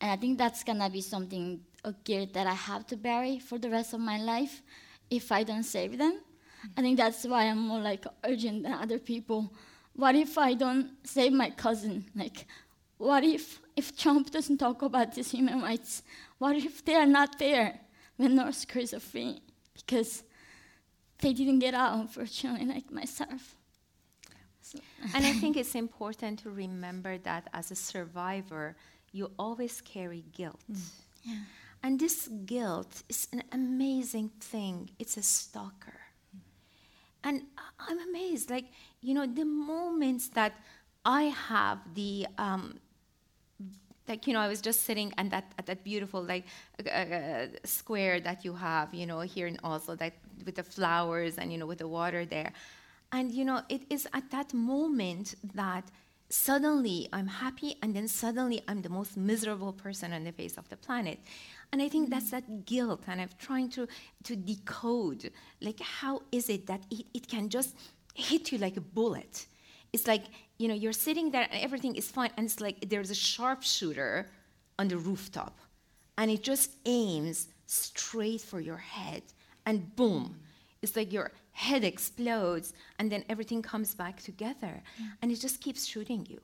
and 0.00 0.10
I 0.10 0.16
think 0.16 0.38
that's 0.38 0.62
gonna 0.64 0.90
be 0.90 1.00
something 1.00 1.60
a 1.84 1.92
guilt 2.04 2.32
that 2.32 2.46
I 2.46 2.54
have 2.54 2.86
to 2.88 2.96
bury 2.96 3.38
for 3.38 3.58
the 3.58 3.70
rest 3.70 3.92
of 3.92 4.00
my 4.00 4.18
life 4.18 4.62
if 5.10 5.30
I 5.30 5.42
don't 5.42 5.62
save 5.62 5.98
them. 5.98 6.20
I 6.76 6.80
think 6.80 6.96
that's 6.96 7.24
why 7.24 7.44
I'm 7.44 7.58
more 7.58 7.80
like 7.80 8.06
urgent 8.24 8.62
than 8.62 8.72
other 8.72 8.98
people. 8.98 9.52
What 9.94 10.14
if 10.14 10.38
I 10.38 10.54
don't 10.54 10.90
save 11.04 11.32
my 11.32 11.50
cousin? 11.50 12.06
Like, 12.14 12.46
what 12.96 13.22
if 13.22 13.60
if 13.76 13.96
Trump 13.96 14.30
doesn't 14.30 14.58
talk 14.58 14.82
about 14.82 15.14
these 15.14 15.30
human 15.30 15.60
rights? 15.60 16.02
What 16.38 16.56
if 16.56 16.84
they 16.84 16.94
are 16.94 17.06
not 17.06 17.38
there 17.38 17.80
when 18.16 18.34
North 18.34 18.66
Korea 18.66 18.84
is 18.84 18.94
free? 19.02 19.42
Because 19.74 20.22
they 21.18 21.32
didn't 21.32 21.58
get 21.58 21.74
out, 21.74 21.98
unfortunately, 21.98 22.66
like 22.66 22.90
myself. 22.90 23.56
And 25.14 25.24
I 25.26 25.32
think 25.32 25.56
it's 25.56 25.74
important 25.74 26.40
to 26.40 26.50
remember 26.50 27.18
that 27.18 27.48
as 27.52 27.70
a 27.70 27.74
survivor, 27.74 28.76
you 29.12 29.30
always 29.38 29.80
carry 29.80 30.24
guilt. 30.32 30.60
yeah. 31.22 31.36
And 31.82 32.00
this 32.00 32.28
guilt 32.46 33.02
is 33.08 33.28
an 33.32 33.42
amazing 33.52 34.30
thing. 34.40 34.90
It's 34.98 35.16
a 35.16 35.22
stalker. 35.22 36.00
And 37.22 37.42
I- 37.56 37.90
I'm 37.90 37.98
amazed. 38.08 38.50
Like, 38.50 38.66
you 39.00 39.14
know, 39.14 39.26
the 39.26 39.44
moments 39.44 40.28
that 40.30 40.52
I 41.04 41.24
have 41.24 41.78
the, 41.94 42.26
um, 42.38 42.78
like, 44.08 44.26
you 44.26 44.32
know, 44.34 44.40
I 44.40 44.48
was 44.48 44.60
just 44.60 44.82
sitting 44.82 45.12
and 45.16 45.30
that, 45.30 45.52
at 45.58 45.66
that 45.66 45.82
beautiful, 45.84 46.22
like, 46.22 46.44
uh, 46.84 46.88
uh, 46.90 47.46
square 47.64 48.20
that 48.20 48.44
you 48.44 48.54
have, 48.54 48.92
you 48.92 49.06
know, 49.06 49.20
here 49.20 49.46
in 49.46 49.58
Oslo, 49.64 49.94
that 49.96 50.12
with 50.44 50.56
the 50.56 50.62
flowers 50.62 51.38
and, 51.38 51.50
you 51.52 51.58
know, 51.58 51.66
with 51.66 51.78
the 51.78 51.88
water 51.88 52.24
there. 52.26 52.52
And, 53.14 53.30
you 53.30 53.44
know, 53.44 53.62
it 53.68 53.82
is 53.90 54.08
at 54.12 54.28
that 54.32 54.52
moment 54.52 55.36
that 55.54 55.84
suddenly 56.28 57.08
I'm 57.12 57.28
happy 57.28 57.76
and 57.80 57.94
then 57.94 58.08
suddenly 58.08 58.60
I'm 58.66 58.82
the 58.82 58.88
most 58.88 59.16
miserable 59.16 59.72
person 59.72 60.12
on 60.12 60.24
the 60.24 60.32
face 60.32 60.58
of 60.58 60.68
the 60.68 60.76
planet. 60.76 61.20
And 61.70 61.80
I 61.80 61.88
think 61.88 62.10
that's 62.10 62.32
mm-hmm. 62.32 62.56
that 62.56 62.66
guilt 62.66 63.02
and 63.06 63.20
I'm 63.20 63.30
trying 63.38 63.68
to, 63.76 63.86
to 64.24 64.34
decode, 64.34 65.30
like, 65.60 65.78
how 65.78 66.22
is 66.32 66.48
it 66.48 66.66
that 66.66 66.82
it, 66.90 67.06
it 67.14 67.28
can 67.28 67.48
just 67.48 67.76
hit 68.14 68.50
you 68.50 68.58
like 68.58 68.76
a 68.76 68.80
bullet? 68.80 69.46
It's 69.92 70.08
like, 70.08 70.24
you 70.58 70.66
know, 70.66 70.74
you're 70.74 70.92
sitting 70.92 71.30
there 71.30 71.46
and 71.52 71.62
everything 71.62 71.94
is 71.94 72.08
fine, 72.10 72.30
and 72.36 72.46
it's 72.46 72.60
like 72.60 72.88
there's 72.90 73.10
a 73.10 73.14
sharpshooter 73.14 74.28
on 74.76 74.88
the 74.88 74.98
rooftop, 74.98 75.56
and 76.18 76.32
it 76.32 76.42
just 76.42 76.70
aims 76.84 77.46
straight 77.66 78.40
for 78.40 78.60
your 78.60 78.76
head, 78.76 79.22
and 79.66 79.94
boom, 79.94 80.40
it's 80.82 80.96
like 80.96 81.12
your 81.12 81.30
head 81.54 81.84
explodes, 81.84 82.74
and 82.98 83.10
then 83.10 83.24
everything 83.28 83.62
comes 83.62 83.94
back 83.94 84.20
together, 84.20 84.82
and 85.22 85.32
it 85.32 85.40
just 85.40 85.60
keeps 85.60 85.86
shooting 85.86 86.26
you. 86.28 86.40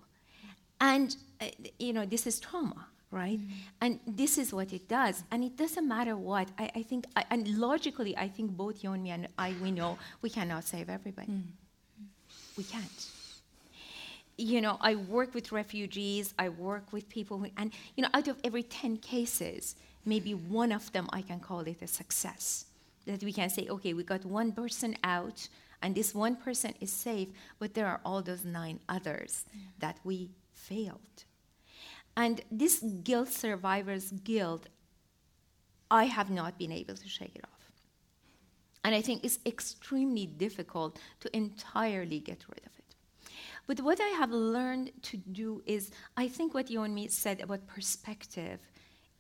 And, 0.81 1.15
uh, 1.41 1.47
you 1.79 1.93
know, 1.93 2.07
this 2.07 2.27
is 2.27 2.41
trauma, 2.41 2.87
right? 3.11 3.39
And 3.83 4.01
this 4.07 4.39
is 4.39 4.53
what 4.53 4.73
it 4.73 4.89
does. 4.89 5.25
And 5.31 5.45
it 5.45 5.57
doesn't 5.57 5.87
matter 5.87 6.17
what. 6.17 6.49
I, 6.59 6.71
I 6.77 6.83
think, 6.83 7.05
I, 7.17 7.25
and 7.31 7.47
logically, 7.59 8.17
I 8.17 8.29
think 8.29 8.53
both 8.53 8.83
you 8.83 8.93
and 8.93 9.03
me 9.03 9.11
and 9.11 9.29
I, 9.37 9.55
we 9.63 9.73
know 9.73 9.99
we 10.23 10.31
cannot 10.31 10.65
save 10.65 10.89
everybody. 10.89 11.29
We 12.57 12.65
can't. 12.65 13.07
You 14.39 14.63
know, 14.63 14.79
I 14.81 14.95
work 14.95 15.35
with 15.35 15.53
refugees, 15.53 16.33
I 16.39 16.49
work 16.49 16.93
with 16.93 17.09
people, 17.11 17.39
who, 17.39 17.49
and, 17.59 17.73
you 17.95 18.03
know, 18.03 18.09
out 18.15 18.27
of 18.27 18.39
every 18.43 18.63
10 18.63 18.97
cases, 18.99 19.77
maybe 20.07 20.33
one 20.33 20.73
of 20.73 20.91
them 20.93 21.07
I 21.13 21.21
can 21.21 21.41
call 21.41 21.61
it 21.61 21.83
a 21.83 21.87
success. 21.87 22.65
That 23.07 23.23
we 23.23 23.33
can 23.33 23.51
say, 23.51 23.67
okay, 23.69 23.95
we 23.95 24.05
got 24.05 24.25
one 24.25 24.53
person 24.53 24.97
out, 25.03 25.49
and 25.83 25.95
this 25.95 26.15
one 26.15 26.37
person 26.37 26.75
is 26.81 26.93
safe, 26.93 27.29
but 27.59 27.75
there 27.75 27.87
are 27.87 28.01
all 28.05 28.23
those 28.23 28.45
nine 28.45 28.81
others 28.89 29.45
mm-hmm. 29.49 29.67
that 29.79 29.99
we 30.05 30.31
failed. 30.53 31.25
And 32.17 32.43
this 32.51 32.85
guilt, 33.03 33.29
survivor's 33.29 34.11
guilt, 34.11 34.69
I 35.91 36.05
have 36.05 36.31
not 36.31 36.59
been 36.59 36.73
able 36.73 36.95
to 36.95 37.09
shake 37.09 37.35
it 37.35 37.45
off. 37.45 37.73
And 38.85 38.95
I 38.95 39.03
think 39.03 39.25
it's 39.25 39.39
extremely 39.45 40.27
difficult 40.27 40.99
to 41.21 41.37
entirely 41.37 42.21
get 42.21 42.45
rid 42.49 42.61
of 42.61 42.73
it. 42.79 43.31
But 43.67 43.81
what 43.81 44.01
I 44.01 44.09
have 44.09 44.31
learned 44.31 44.91
to 45.03 45.17
do 45.17 45.63
is, 45.67 45.91
I 46.17 46.29
think 46.29 46.55
what 46.55 46.69
Yeonmi 46.69 47.11
said 47.11 47.41
about 47.41 47.67
perspective 47.67 48.61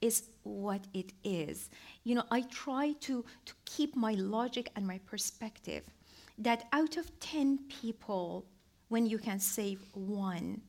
is 0.00 0.24
what 0.42 0.86
it 0.94 1.12
is. 1.24 1.70
You 2.04 2.14
know, 2.16 2.24
I 2.30 2.42
try 2.42 2.92
to, 3.00 3.24
to 3.44 3.54
keep 3.64 3.96
my 3.96 4.12
logic 4.12 4.70
and 4.76 4.86
my 4.86 4.98
perspective 5.06 5.84
that 6.38 6.64
out 6.72 6.96
of 6.96 7.18
10 7.20 7.58
people 7.68 8.46
when 8.88 9.06
you 9.06 9.18
can 9.18 9.38
save 9.38 9.80
one. 9.94 10.60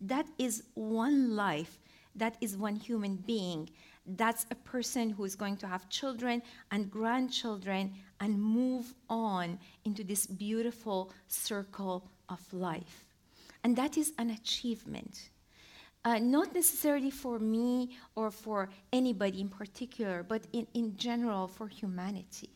That 0.00 0.26
is 0.38 0.62
one 0.74 1.34
life, 1.34 1.78
that 2.14 2.36
is 2.40 2.56
one 2.56 2.76
human 2.76 3.16
being. 3.16 3.68
That's 4.06 4.46
a 4.50 4.54
person 4.54 5.10
who 5.10 5.24
is 5.24 5.36
going 5.36 5.58
to 5.58 5.66
have 5.66 5.88
children 5.90 6.40
and 6.70 6.90
grandchildren 6.90 7.92
and 8.20 8.40
move 8.40 8.94
on 9.10 9.58
into 9.84 10.02
this 10.02 10.26
beautiful 10.26 11.12
circle 11.26 12.08
of 12.28 12.40
life. 12.52 13.04
And 13.64 13.76
that 13.76 13.98
is 13.98 14.12
an 14.18 14.30
achievement. 14.30 15.28
Uh, 16.08 16.18
not 16.18 16.54
necessarily 16.54 17.10
for 17.10 17.38
me 17.38 17.90
or 18.14 18.30
for 18.30 18.70
anybody 18.94 19.42
in 19.42 19.48
particular, 19.50 20.22
but 20.22 20.40
in, 20.54 20.66
in 20.72 20.96
general 20.96 21.46
for 21.46 21.68
humanity. 21.68 22.48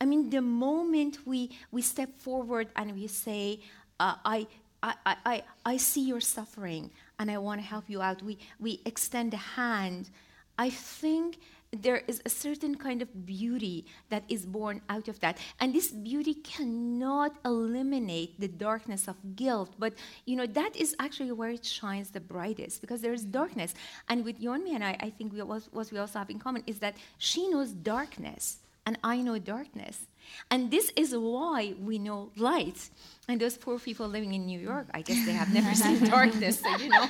I 0.00 0.04
mean, 0.04 0.30
the 0.30 0.42
moment 0.42 1.18
we, 1.24 1.56
we 1.70 1.80
step 1.80 2.10
forward 2.18 2.66
and 2.74 2.92
we 2.96 3.06
say, 3.06 3.60
uh, 4.00 4.16
I, 4.24 4.48
I, 4.82 4.94
I, 5.24 5.42
I 5.64 5.76
see 5.76 6.00
your 6.00 6.20
suffering 6.20 6.90
and 7.20 7.30
I 7.30 7.38
want 7.38 7.60
to 7.60 7.66
help 7.68 7.84
you 7.86 8.02
out, 8.02 8.20
we, 8.20 8.36
we 8.58 8.80
extend 8.84 9.32
a 9.32 9.44
hand, 9.54 10.10
I 10.58 10.68
think 10.68 11.38
there 11.72 12.02
is 12.06 12.22
a 12.24 12.30
certain 12.30 12.74
kind 12.74 13.02
of 13.02 13.26
beauty 13.26 13.86
that 14.08 14.24
is 14.28 14.46
born 14.46 14.80
out 14.88 15.08
of 15.08 15.20
that. 15.20 15.38
And 15.60 15.74
this 15.74 15.90
beauty 15.90 16.34
cannot 16.34 17.36
eliminate 17.44 18.40
the 18.40 18.48
darkness 18.48 19.06
of 19.06 19.16
guilt. 19.36 19.74
But 19.78 19.94
you 20.24 20.36
know 20.36 20.46
that 20.46 20.76
is 20.76 20.96
actually 20.98 21.32
where 21.32 21.50
it 21.50 21.64
shines 21.64 22.10
the 22.10 22.20
brightest 22.20 22.80
because 22.80 23.00
there 23.00 23.12
is 23.12 23.24
darkness. 23.24 23.74
And 24.08 24.24
with 24.24 24.40
Yeonmi 24.40 24.74
and 24.74 24.84
I 24.84 24.96
I 25.00 25.10
think 25.10 25.32
we, 25.32 25.42
what, 25.42 25.68
what 25.72 25.92
we 25.92 25.98
also 25.98 26.18
have 26.18 26.30
in 26.30 26.38
common 26.38 26.62
is 26.66 26.78
that 26.78 26.96
she 27.18 27.48
knows 27.48 27.72
darkness 27.72 28.58
and 28.86 28.98
I 29.04 29.20
know 29.20 29.38
darkness 29.38 30.06
and 30.50 30.70
this 30.70 30.90
is 30.96 31.14
why 31.14 31.74
we 31.80 31.98
know 31.98 32.30
light. 32.36 32.90
And 33.28 33.38
those 33.38 33.58
poor 33.58 33.78
people 33.78 34.08
living 34.08 34.32
in 34.32 34.46
New 34.46 34.58
York, 34.58 34.86
I 34.94 35.02
guess 35.02 35.26
they 35.26 35.32
have 35.32 35.52
never 35.52 35.74
seen 35.74 36.02
darkness. 36.10 36.60
So, 36.60 36.76
you 36.76 36.88
know, 36.88 37.06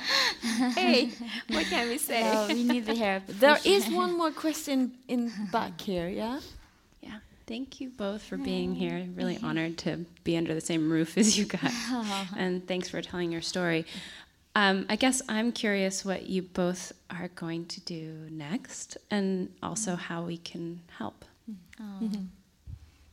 hey, 0.75 1.11
what 1.47 1.65
can 1.67 1.87
we 1.87 1.97
say? 1.97 2.23
No, 2.23 2.47
we 2.47 2.63
need 2.63 2.85
the 2.85 2.95
help. 2.95 3.23
There 3.27 3.57
is 3.63 3.89
one 3.89 4.17
more 4.17 4.31
question 4.31 4.91
in 5.07 5.31
back 5.51 5.79
here, 5.79 6.09
yeah? 6.09 6.41
Yeah. 7.01 7.19
Thank 7.47 7.79
you 7.79 7.89
both 7.89 8.21
for 8.21 8.35
being 8.35 8.75
here. 8.75 9.07
Really 9.15 9.39
honored 9.41 9.77
to 9.79 10.05
be 10.25 10.35
under 10.35 10.53
the 10.53 10.61
same 10.61 10.89
roof 10.89 11.17
as 11.17 11.37
you 11.37 11.45
guys. 11.45 11.73
and 12.37 12.67
thanks 12.67 12.89
for 12.89 13.01
telling 13.01 13.31
your 13.31 13.41
story. 13.41 13.85
Um, 14.55 14.87
I 14.89 14.97
guess 14.97 15.21
I'm 15.29 15.53
curious 15.53 16.03
what 16.03 16.27
you 16.27 16.41
both 16.41 16.91
are 17.09 17.29
going 17.29 17.65
to 17.67 17.81
do 17.81 18.27
next 18.29 18.97
and 19.09 19.53
also 19.63 19.95
how 19.95 20.23
we 20.23 20.37
can 20.37 20.81
help. 20.97 21.23
Oh. 21.79 22.09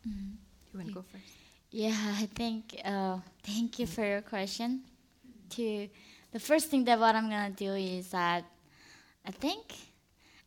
You 0.06 0.78
want 0.78 0.88
to 0.88 0.94
go 0.94 1.02
first? 1.02 1.24
Yeah, 1.70 1.94
I 2.18 2.26
think. 2.26 2.80
Uh, 2.84 3.18
thank 3.42 3.78
you 3.78 3.86
for 3.86 4.04
your 4.04 4.22
question. 4.22 4.82
To 5.50 5.88
the 6.32 6.40
first 6.40 6.70
thing 6.70 6.84
that 6.84 6.98
what 6.98 7.14
I'm 7.14 7.28
gonna 7.28 7.50
do 7.50 7.74
is 7.74 8.10
that 8.10 8.44
I 9.24 9.30
think 9.30 9.74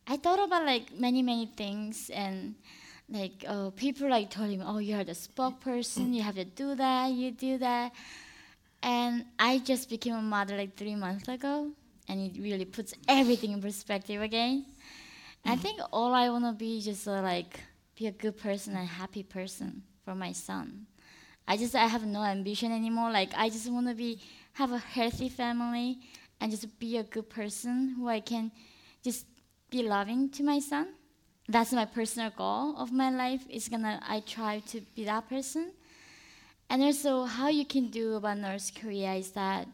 I 0.06 0.16
thought 0.16 0.38
about 0.38 0.64
like 0.66 0.92
many 0.92 1.22
many 1.22 1.46
things 1.46 2.10
and 2.10 2.54
like 3.08 3.44
uh, 3.46 3.70
people 3.70 4.08
like 4.08 4.30
told 4.30 4.50
me, 4.50 4.60
oh, 4.64 4.78
you're 4.78 5.04
the 5.04 5.12
spokesperson, 5.12 6.14
you 6.14 6.22
have 6.22 6.36
to 6.36 6.44
do 6.44 6.74
that, 6.76 7.10
you 7.12 7.32
do 7.32 7.58
that, 7.58 7.92
and 8.82 9.24
I 9.38 9.58
just 9.58 9.88
became 9.90 10.14
a 10.14 10.22
mother 10.22 10.56
like 10.56 10.76
three 10.76 10.94
months 10.94 11.26
ago, 11.28 11.70
and 12.08 12.20
it 12.20 12.40
really 12.40 12.64
puts 12.64 12.94
everything 13.08 13.52
in 13.52 13.60
perspective 13.60 14.22
again. 14.22 14.64
I 15.44 15.56
think 15.56 15.80
all 15.92 16.14
I 16.14 16.28
wanna 16.28 16.52
be 16.52 16.78
is 16.78 16.84
just 16.84 17.08
uh, 17.08 17.22
like 17.22 17.58
be 18.00 18.06
a 18.06 18.12
good 18.12 18.38
person 18.38 18.74
and 18.76 18.88
happy 18.88 19.22
person 19.22 19.82
for 20.02 20.14
my 20.14 20.32
son. 20.32 20.86
I 21.46 21.58
just 21.58 21.74
I 21.74 21.86
have 21.86 22.06
no 22.06 22.22
ambition 22.22 22.72
anymore. 22.72 23.10
Like 23.10 23.32
I 23.36 23.50
just 23.50 23.70
want 23.70 23.88
to 23.88 23.94
be 23.94 24.18
have 24.54 24.72
a 24.72 24.78
healthy 24.78 25.28
family 25.28 25.98
and 26.40 26.50
just 26.50 26.66
be 26.78 26.96
a 26.96 27.02
good 27.02 27.28
person 27.28 27.94
who 27.96 28.08
I 28.08 28.20
can 28.20 28.52
just 29.04 29.26
be 29.68 29.82
loving 29.82 30.30
to 30.30 30.42
my 30.42 30.60
son. 30.60 30.94
That's 31.46 31.72
my 31.72 31.84
personal 31.84 32.30
goal 32.30 32.74
of 32.78 32.90
my 32.90 33.10
life. 33.10 33.42
Is 33.50 33.68
gonna 33.68 34.00
I 34.08 34.20
try 34.20 34.60
to 34.68 34.80
be 34.96 35.04
that 35.04 35.28
person. 35.28 35.72
And 36.70 36.82
also 36.82 37.24
how 37.24 37.48
you 37.48 37.66
can 37.66 37.90
do 37.90 38.14
about 38.14 38.38
North 38.38 38.72
Korea 38.80 39.12
is 39.12 39.32
that 39.32 39.68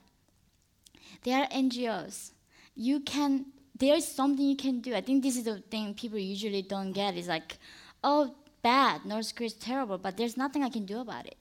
there 1.23 1.43
are 1.43 1.49
NGOs. 1.49 2.33
You 2.75 3.01
can 3.01 3.47
there 3.79 3.95
is 3.95 4.09
something 4.09 4.45
you 4.45 4.57
can 4.57 4.81
do. 4.81 4.95
I 4.95 5.01
think 5.01 5.23
this 5.23 5.37
is 5.37 5.45
the 5.45 5.59
thing 5.59 5.95
people 5.95 6.19
usually 6.19 6.63
don't 6.63 6.93
get 6.93 7.17
is 7.17 7.29
like, 7.29 7.59
oh 8.07 8.35
bad, 8.63 9.05
North 9.05 9.35
Korea 9.35 9.49
is 9.49 9.55
terrible, 9.55 9.99
but 9.99 10.17
there's 10.17 10.37
nothing 10.37 10.63
I 10.63 10.71
can 10.71 10.87
do 10.87 11.01
about 11.01 11.27
it. 11.27 11.37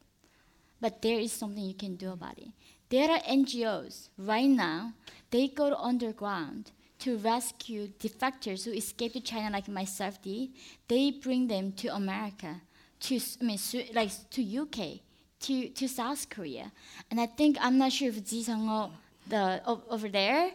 But 0.81 1.01
there 1.01 1.19
is 1.19 1.31
something 1.31 1.63
you 1.63 1.75
can 1.75 1.95
do 1.95 2.07
mm-hmm. 2.07 2.23
about 2.23 2.37
it. 2.37 2.49
There 2.89 3.09
are 3.09 3.19
NGOs 3.19 4.09
right 4.17 4.49
now, 4.49 4.93
they 5.31 5.47
go 5.47 5.73
underground 5.75 6.71
to 6.99 7.17
rescue 7.17 7.87
defectors 7.99 8.65
who 8.65 8.71
escaped 8.71 9.15
to 9.15 9.21
China 9.21 9.49
like 9.51 9.67
myself 9.67 10.21
did. 10.21 10.49
They 10.87 11.11
bring 11.11 11.47
them 11.47 11.71
to 11.73 11.95
America, 11.95 12.61
to 13.01 13.19
I 13.41 13.43
mean, 13.43 13.59
like 13.93 14.11
to 14.31 14.41
UK, 14.61 14.99
to, 15.41 15.69
to 15.69 15.87
South 15.87 16.29
Korea. 16.29 16.71
And 17.11 17.19
I 17.19 17.25
think, 17.25 17.57
I'm 17.59 17.77
not 17.77 17.91
sure 17.91 18.09
if 18.09 18.23
Ji 18.25 18.43
Sung-ho, 18.43 18.91
the, 19.27 19.61
over 19.65 20.09
there, 20.09 20.51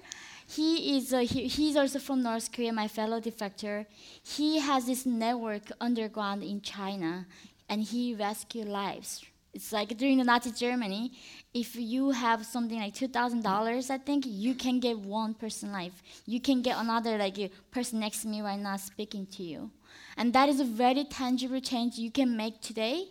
he 0.56 0.96
is 0.96 1.12
uh, 1.12 1.20
he, 1.20 1.46
he's 1.46 1.76
also 1.76 1.98
from 1.98 2.22
North 2.22 2.50
Korea, 2.52 2.72
my 2.72 2.88
fellow 2.88 3.20
defector. 3.20 3.86
He 4.22 4.58
has 4.58 4.86
this 4.86 5.06
network 5.06 5.66
underground 5.80 6.42
in 6.42 6.60
China, 6.60 7.26
and 7.68 7.82
he 7.82 8.14
rescue 8.14 8.64
lives. 8.64 9.24
It's 9.52 9.72
like 9.72 9.96
during 9.96 10.18
the 10.18 10.24
Nazi 10.24 10.52
Germany, 10.52 11.12
if 11.52 11.74
you 11.74 12.10
have 12.10 12.46
something 12.46 12.78
like 12.78 12.94
two 12.94 13.08
thousand 13.08 13.42
dollars, 13.42 13.90
I 13.90 13.98
think 13.98 14.24
you 14.26 14.54
can 14.54 14.80
get 14.80 14.98
one 14.98 15.34
person 15.34 15.72
life. 15.72 16.02
You 16.26 16.40
can 16.40 16.62
get 16.62 16.76
another 16.78 17.18
like 17.18 17.38
a 17.38 17.50
person 17.70 18.00
next 18.00 18.22
to 18.22 18.28
me 18.28 18.42
right 18.42 18.60
now 18.60 18.76
speaking 18.76 19.26
to 19.36 19.42
you, 19.42 19.70
and 20.16 20.32
that 20.32 20.48
is 20.48 20.60
a 20.60 20.64
very 20.64 21.04
tangible 21.04 21.60
change 21.60 21.98
you 21.98 22.10
can 22.10 22.36
make 22.36 22.60
today. 22.60 23.08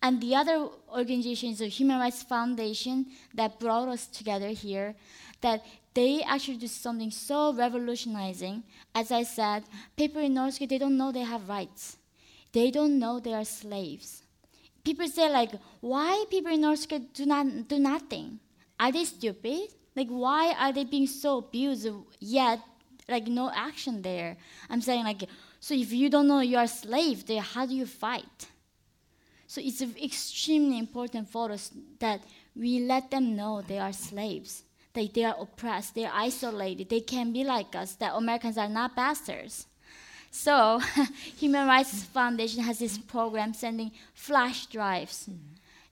And 0.00 0.20
the 0.20 0.36
other 0.36 0.68
organization 0.94 1.50
is 1.50 1.58
the 1.58 1.66
Human 1.66 1.98
Rights 1.98 2.22
Foundation 2.22 3.06
that 3.34 3.58
brought 3.58 3.88
us 3.88 4.06
together 4.06 4.50
here. 4.50 4.94
That 5.40 5.64
they 5.98 6.22
actually 6.22 6.58
do 6.58 6.68
something 6.68 7.10
so 7.10 7.52
revolutionizing. 7.52 8.62
As 8.94 9.10
I 9.10 9.24
said, 9.24 9.64
people 9.96 10.22
in 10.22 10.34
North 10.34 10.56
Korea 10.56 10.68
they 10.68 10.78
don't 10.78 10.96
know 10.96 11.10
they 11.10 11.26
have 11.34 11.48
rights. 11.48 11.96
They 12.52 12.70
don't 12.70 13.00
know 13.00 13.18
they 13.18 13.34
are 13.34 13.44
slaves. 13.44 14.22
People 14.84 15.08
say 15.08 15.28
like, 15.28 15.50
why 15.80 16.24
people 16.30 16.52
in 16.52 16.60
North 16.60 16.88
Korea 16.88 17.02
do 17.12 17.26
not 17.26 17.46
do 17.66 17.78
nothing? 17.80 18.38
Are 18.78 18.92
they 18.92 19.04
stupid? 19.04 19.74
Like 19.96 20.06
why 20.08 20.54
are 20.62 20.72
they 20.72 20.84
being 20.84 21.08
so 21.08 21.38
abused 21.38 21.88
yet 22.20 22.60
like 23.08 23.26
no 23.26 23.50
action 23.52 24.00
there? 24.00 24.36
I'm 24.70 24.80
saying 24.80 25.02
like, 25.02 25.24
so 25.58 25.74
if 25.74 25.92
you 25.92 26.08
don't 26.08 26.28
know 26.28 26.40
you 26.40 26.58
are 26.58 26.68
slave, 26.68 27.26
then 27.26 27.42
how 27.42 27.66
do 27.66 27.74
you 27.74 27.86
fight? 27.86 28.46
So 29.48 29.60
it's 29.60 29.82
extremely 29.82 30.78
important 30.78 31.28
for 31.28 31.50
us 31.50 31.72
that 31.98 32.20
we 32.54 32.80
let 32.80 33.10
them 33.10 33.34
know 33.34 33.62
they 33.62 33.80
are 33.80 33.92
slaves, 33.92 34.62
they 35.06 35.24
are 35.24 35.36
oppressed, 35.38 35.94
they 35.94 36.04
are 36.04 36.12
isolated, 36.14 36.88
they 36.88 37.00
can 37.00 37.32
be 37.32 37.44
like 37.44 37.74
us, 37.76 37.94
that 37.96 38.14
Americans 38.14 38.58
are 38.58 38.68
not 38.68 38.96
bastards. 38.96 39.66
So, 40.30 40.80
Human 41.38 41.66
Rights 41.66 42.04
Foundation 42.04 42.62
has 42.62 42.78
this 42.78 42.98
program 42.98 43.54
sending 43.54 43.92
flash 44.14 44.66
drives 44.66 45.28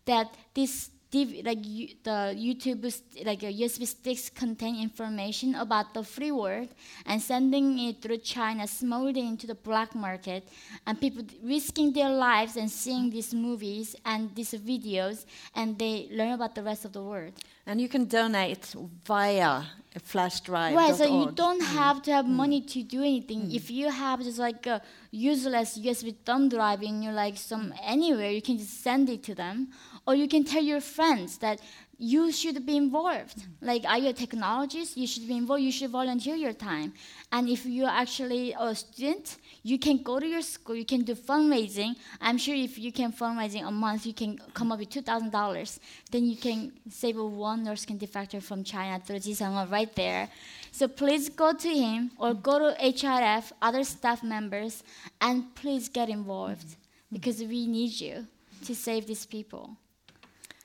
that 0.05 0.35
this 0.55 0.91
like 1.13 1.63
the 2.03 2.35
YouTube 2.37 2.83
like 3.25 3.41
USB 3.41 3.87
sticks 3.87 4.29
contain 4.29 4.83
information 4.83 5.55
about 5.55 5.95
the 5.95 6.03
free 6.03 6.33
world 6.33 6.69
and 7.07 7.23
sending 7.23 7.79
it 7.79 8.03
through 8.03 8.19
China, 8.19 8.67
smuggling 8.67 9.29
into 9.29 9.47
the 9.47 9.55
black 9.55 9.95
market, 9.95 10.47
and 10.87 11.01
people 11.01 11.25
risking 11.43 11.93
their 11.93 12.11
lives 12.11 12.57
and 12.57 12.71
seeing 12.71 13.09
these 13.11 13.33
movies 13.33 13.97
and 14.05 14.35
these 14.35 14.53
videos, 14.53 15.25
and 15.55 15.79
they 15.79 16.09
learn 16.11 16.33
about 16.33 16.55
the 16.55 16.63
rest 16.63 16.85
of 16.85 16.93
the 16.93 17.03
world. 17.03 17.33
And 17.67 17.81
you 17.81 17.89
can 17.89 18.05
donate 18.05 18.75
via 19.05 19.65
a 19.97 19.99
flash 19.99 20.41
drive. 20.41 20.77
Right, 20.77 20.95
so 20.95 21.05
you 21.05 21.33
don't 21.33 21.61
mm. 21.61 21.75
have 21.75 22.03
to 22.03 22.13
have 22.13 22.27
mm. 22.27 22.41
money 22.43 22.61
to 22.61 22.83
do 22.83 23.01
anything. 23.01 23.43
Mm. 23.43 23.55
If 23.55 23.71
you 23.71 23.91
have 23.91 24.23
just 24.23 24.39
like 24.39 24.67
a 24.67 24.83
useless 25.11 25.79
USB 25.79 26.15
thumb 26.25 26.49
drive 26.49 26.83
in 26.83 27.03
your 27.03 27.15
like 27.15 27.37
some 27.37 27.73
anywhere, 27.83 28.31
you 28.31 28.43
can 28.43 28.59
just 28.59 28.83
send 28.83 29.09
it 29.09 29.23
to 29.25 29.35
them, 29.35 29.69
or 30.07 30.15
you 30.15 30.29
can 30.29 30.45
tell 30.45 30.63
your 30.63 30.81
friends 30.81 31.39
that 31.39 31.61
you 31.99 32.31
should 32.31 32.65
be 32.67 32.77
involved. 32.77 33.39
Mm-hmm. 33.39 33.67
Like, 33.67 33.85
are 33.87 33.99
you 33.99 34.11
a 34.11 34.13
technologist? 34.13 34.97
You 34.97 35.07
should 35.07 35.27
be 35.27 35.37
involved. 35.37 35.63
You 35.63 35.73
should 35.73 35.91
volunteer 35.91 36.35
your 36.35 36.53
time. 36.53 36.93
And 37.33 37.49
if 37.49 37.65
you're 37.65 37.89
actually 37.89 38.55
a 38.59 38.75
student, 38.75 39.37
you 39.63 39.79
can 39.79 40.03
go 40.03 40.21
to 40.21 40.27
your 40.27 40.43
school. 40.43 40.77
You 40.77 40.85
can 40.85 41.03
do 41.03 41.15
fundraising. 41.15 41.97
I'm 42.21 42.37
sure 42.37 42.55
if 42.55 42.79
you 42.79 42.93
can 42.93 43.13
fundraising 43.13 43.67
a 43.67 43.71
month, 43.71 44.07
you 44.07 44.13
can 44.13 44.39
come 44.53 44.73
up 44.73 44.79
with 44.79 44.91
two 44.91 45.01
thousand 45.01 45.33
dollars. 45.33 45.81
Then 46.11 46.27
you 46.27 46.37
can 46.37 46.73
save 46.91 47.17
one 47.17 47.65
North 47.65 47.81
skin 47.81 47.99
defector 47.99 48.43
from 48.43 48.63
China 48.63 49.03
through 49.03 49.17
Jisung 49.17 49.71
right 49.71 49.95
there. 49.97 50.29
So 50.73 50.89
please 50.89 51.31
go 51.31 51.55
to 51.55 51.69
him 51.69 52.11
or 52.19 52.33
mm-hmm. 52.33 52.43
go 52.43 52.59
to 52.59 52.77
HRF, 52.81 53.53
other 53.63 53.85
staff 53.85 54.23
members, 54.23 54.83
and 55.21 55.55
please 55.55 55.89
get 55.89 56.11
involved 56.11 56.67
mm-hmm. 56.67 57.15
because 57.15 57.41
we 57.41 57.67
need 57.67 57.99
you 57.99 58.27
to 58.67 58.75
save 58.75 59.07
these 59.07 59.25
people. 59.25 59.77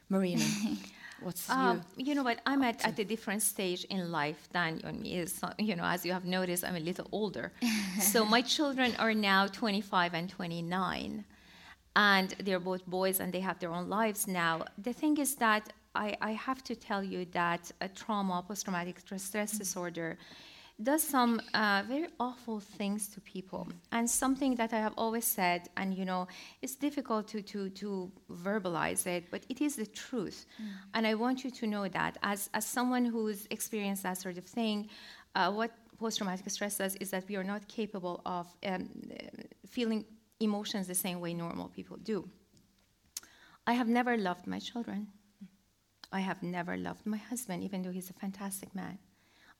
Marina. 0.09 0.43
What's 1.21 1.49
um, 1.49 1.81
you? 1.97 2.05
You 2.07 2.15
know 2.15 2.23
what? 2.23 2.39
I'm 2.45 2.63
at, 2.63 2.83
at 2.85 2.97
a 2.99 3.05
different 3.05 3.41
stage 3.41 3.83
in 3.85 4.11
life 4.11 4.49
than 4.51 4.79
Yeonmi 4.79 5.15
is. 5.23 5.41
You 5.59 5.75
know, 5.75 5.83
as 5.85 6.05
you 6.05 6.13
have 6.13 6.25
noticed, 6.25 6.63
I'm 6.63 6.75
a 6.75 6.79
little 6.79 7.07
older. 7.11 7.51
so 7.99 8.25
my 8.25 8.41
children 8.41 8.95
are 8.99 9.13
now 9.13 9.47
25 9.47 10.13
and 10.13 10.29
29, 10.29 11.23
and 11.95 12.35
they're 12.43 12.59
both 12.59 12.85
boys, 12.85 13.19
and 13.19 13.31
they 13.31 13.39
have 13.39 13.59
their 13.59 13.71
own 13.71 13.89
lives 13.89 14.27
now. 14.27 14.65
The 14.77 14.93
thing 14.93 15.17
is 15.17 15.35
that 15.35 15.73
I, 15.93 16.15
I 16.21 16.31
have 16.31 16.63
to 16.65 16.75
tell 16.75 17.03
you 17.03 17.25
that 17.33 17.71
a 17.81 17.87
trauma, 17.87 18.43
post-traumatic 18.47 18.99
stress 19.17 19.57
disorder, 19.57 20.17
does 20.83 21.03
some 21.03 21.41
uh, 21.53 21.83
very 21.87 22.07
awful 22.19 22.59
things 22.59 23.07
to 23.09 23.21
people. 23.21 23.67
And 23.91 24.09
something 24.09 24.55
that 24.55 24.73
I 24.73 24.79
have 24.79 24.93
always 24.97 25.25
said, 25.25 25.69
and 25.77 25.93
you 25.93 26.05
know, 26.05 26.27
it's 26.61 26.75
difficult 26.75 27.27
to, 27.29 27.41
to, 27.41 27.69
to 27.69 28.11
verbalize 28.31 29.05
it, 29.07 29.25
but 29.31 29.45
it 29.49 29.61
is 29.61 29.75
the 29.75 29.85
truth. 29.85 30.45
Mm. 30.61 30.65
And 30.93 31.07
I 31.07 31.15
want 31.15 31.43
you 31.43 31.51
to 31.51 31.67
know 31.67 31.87
that 31.87 32.17
as, 32.23 32.49
as 32.53 32.65
someone 32.65 33.05
who's 33.05 33.47
experienced 33.49 34.03
that 34.03 34.17
sort 34.17 34.37
of 34.37 34.45
thing, 34.45 34.89
uh, 35.35 35.51
what 35.51 35.71
post 35.97 36.17
traumatic 36.17 36.49
stress 36.49 36.77
does 36.77 36.95
is 36.95 37.11
that 37.11 37.25
we 37.27 37.35
are 37.35 37.43
not 37.43 37.67
capable 37.67 38.21
of 38.25 38.47
um, 38.65 38.89
feeling 39.67 40.05
emotions 40.39 40.87
the 40.87 40.95
same 40.95 41.19
way 41.19 41.33
normal 41.33 41.67
people 41.69 41.97
do. 41.97 42.27
I 43.67 43.73
have 43.73 43.87
never 43.87 44.17
loved 44.17 44.47
my 44.47 44.59
children. 44.59 45.07
I 46.11 46.19
have 46.21 46.41
never 46.43 46.75
loved 46.75 47.05
my 47.05 47.17
husband, 47.17 47.63
even 47.63 47.83
though 47.83 47.91
he's 47.91 48.09
a 48.09 48.13
fantastic 48.13 48.73
man. 48.75 48.97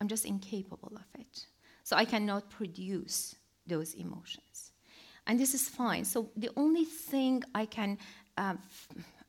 I'm 0.02 0.08
just 0.08 0.26
incapable 0.26 0.91
of 0.95 1.22
it. 1.22 1.45
So 1.84 1.95
I 1.95 2.06
cannot 2.06 2.49
produce 2.49 3.36
those 3.68 3.93
emotions. 3.93 4.72
And 5.28 5.39
this 5.39 5.54
is 5.54 5.70
fine. 5.70 6.06
So 6.06 6.32
the 6.36 6.49
only 6.58 6.86
thing 6.86 7.43
I 7.54 7.68
can, 7.68 7.99
uh, 8.36 8.56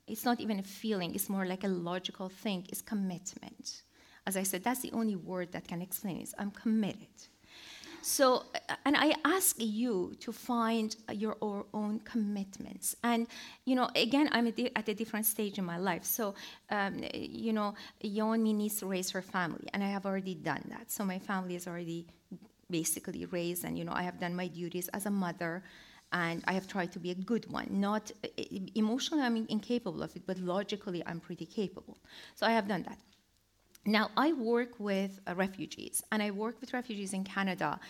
it's 0.06 0.24
not 0.24 0.40
even 0.40 0.58
a 0.60 0.62
feeling, 0.62 1.14
it's 1.14 1.28
more 1.28 1.44
like 1.44 1.64
a 1.64 1.68
logical 1.68 2.30
thing, 2.30 2.66
is 2.72 2.80
commitment. 2.80 3.82
As 4.26 4.38
I 4.38 4.44
said, 4.44 4.64
that's 4.64 4.80
the 4.80 4.92
only 4.92 5.14
word 5.14 5.52
that 5.52 5.68
can 5.68 5.82
explain 5.82 6.16
it. 6.22 6.32
I'm 6.38 6.50
committed. 6.50 7.16
So, 8.02 8.44
uh, 8.68 8.74
and 8.84 8.96
I 8.96 9.14
ask 9.24 9.56
you 9.58 10.14
to 10.20 10.32
find 10.32 10.94
your 11.12 11.36
own 11.40 12.00
commitments. 12.04 12.96
And, 13.04 13.28
you 13.64 13.76
know, 13.76 13.88
again, 13.94 14.28
I'm 14.32 14.46
at 14.48 14.88
a 14.88 14.94
different 14.94 15.26
stage 15.26 15.58
in 15.58 15.64
my 15.64 15.78
life. 15.78 16.04
So, 16.04 16.34
um, 16.70 17.04
you 17.14 17.52
know, 17.52 17.74
Yeonmi 18.02 18.54
needs 18.54 18.76
to 18.80 18.86
raise 18.86 19.10
her 19.12 19.22
family, 19.22 19.68
and 19.72 19.82
I 19.84 19.88
have 19.88 20.04
already 20.04 20.34
done 20.34 20.64
that. 20.68 20.90
So 20.90 21.04
my 21.04 21.18
family 21.18 21.54
is 21.54 21.66
already 21.66 22.06
basically 22.68 23.24
raised, 23.26 23.64
and, 23.64 23.78
you 23.78 23.84
know, 23.84 23.92
I 23.94 24.02
have 24.02 24.18
done 24.18 24.34
my 24.34 24.48
duties 24.48 24.88
as 24.88 25.06
a 25.06 25.10
mother 25.10 25.62
and 26.12 26.44
I 26.46 26.52
have 26.52 26.66
tried 26.66 26.92
to 26.92 26.98
be 26.98 27.10
a 27.10 27.14
good 27.14 27.50
one. 27.50 27.68
Not 27.70 28.12
emotionally, 28.74 29.22
I'm 29.22 29.46
incapable 29.48 30.02
of 30.02 30.14
it, 30.14 30.22
but 30.26 30.38
logically, 30.38 31.02
I'm 31.06 31.20
pretty 31.20 31.46
capable. 31.46 31.96
So 32.34 32.46
I 32.46 32.50
have 32.52 32.68
done 32.68 32.82
that. 32.82 32.98
Now, 33.84 34.10
I 34.16 34.32
work 34.32 34.78
with 34.78 35.18
uh, 35.26 35.34
refugees, 35.34 36.02
and 36.12 36.22
I 36.22 36.30
work 36.30 36.60
with 36.60 36.72
refugees 36.72 37.12
in 37.12 37.24
Canada 37.24 37.80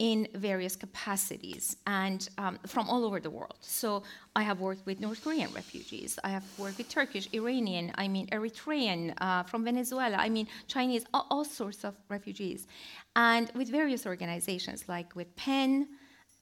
in 0.00 0.26
various 0.34 0.76
capacities 0.76 1.76
and 1.86 2.26
um, 2.38 2.58
from 2.66 2.88
all 2.88 3.04
over 3.04 3.20
the 3.20 3.28
world. 3.28 3.58
So 3.60 4.02
I 4.34 4.42
have 4.44 4.58
worked 4.58 4.86
with 4.86 4.98
North 4.98 5.22
Korean 5.22 5.52
refugees. 5.52 6.18
I 6.24 6.30
have 6.30 6.44
worked 6.56 6.78
with 6.78 6.88
Turkish, 6.88 7.28
Iranian, 7.34 7.92
I 7.96 8.08
mean 8.08 8.26
Eritrean, 8.28 9.12
uh, 9.20 9.42
from 9.42 9.62
Venezuela, 9.62 10.16
I 10.16 10.30
mean 10.30 10.46
Chinese, 10.68 11.04
all, 11.12 11.26
all, 11.30 11.44
sorts 11.44 11.84
of 11.84 11.94
refugees. 12.08 12.66
And 13.14 13.52
with 13.54 13.68
various 13.68 14.06
organizations 14.06 14.88
like 14.88 15.14
with 15.14 15.36
PEN 15.36 15.86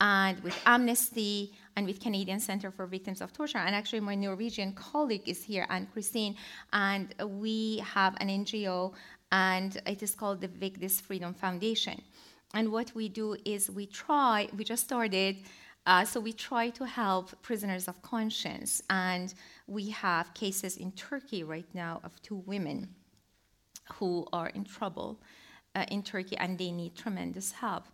and 0.01 0.39
with 0.45 0.57
Amnesty 0.65 1.53
and 1.79 1.87
with 1.87 2.01
Canadian 2.01 2.41
Center 2.41 2.73
for 2.73 2.87
Victims 2.87 3.21
of 3.21 3.33
Torture. 3.33 3.59
And 3.59 3.73
actually, 3.73 4.01
my 4.01 4.17
Norwegian 4.17 4.73
colleague 4.73 5.29
is 5.29 5.45
here, 5.45 5.65
Anne 5.71 5.87
Christine, 5.93 6.35
and 6.73 7.15
we 7.25 7.79
have 7.95 8.17
an 8.21 8.29
NGO, 8.29 8.95
and 9.31 9.81
it 9.87 10.03
is 10.03 10.17
called 10.17 10.41
the 10.41 10.49
Vigdis 10.49 11.01
Freedom 11.01 11.33
Foundation. 11.33 12.03
And 12.53 12.73
what 12.73 12.93
we 12.97 13.09
do 13.09 13.37
is 13.45 13.71
we 13.71 13.87
try, 13.87 14.49
we 14.57 14.65
just 14.65 14.83
started, 14.83 15.37
uh, 15.87 16.05
so 16.05 16.19
we 16.19 16.33
try 16.33 16.71
to 16.71 16.85
help 16.85 17.41
prisoners 17.43 17.87
of 17.87 18.03
conscience. 18.03 18.83
And 18.91 19.33
we 19.69 19.91
have 19.91 20.35
cases 20.35 20.79
in 20.79 20.91
Turkey 20.91 21.45
right 21.45 21.73
now 21.75 22.01
of 22.03 22.21
two 22.23 22.43
women 22.45 22.89
who 23.95 24.27
are 24.33 24.49
in 24.49 24.65
trouble 24.65 25.21
uh, 25.77 25.85
in 25.93 26.03
Turkey 26.03 26.37
and 26.39 26.59
they 26.59 26.73
need 26.73 26.97
tremendous 26.97 27.53
help. 27.53 27.85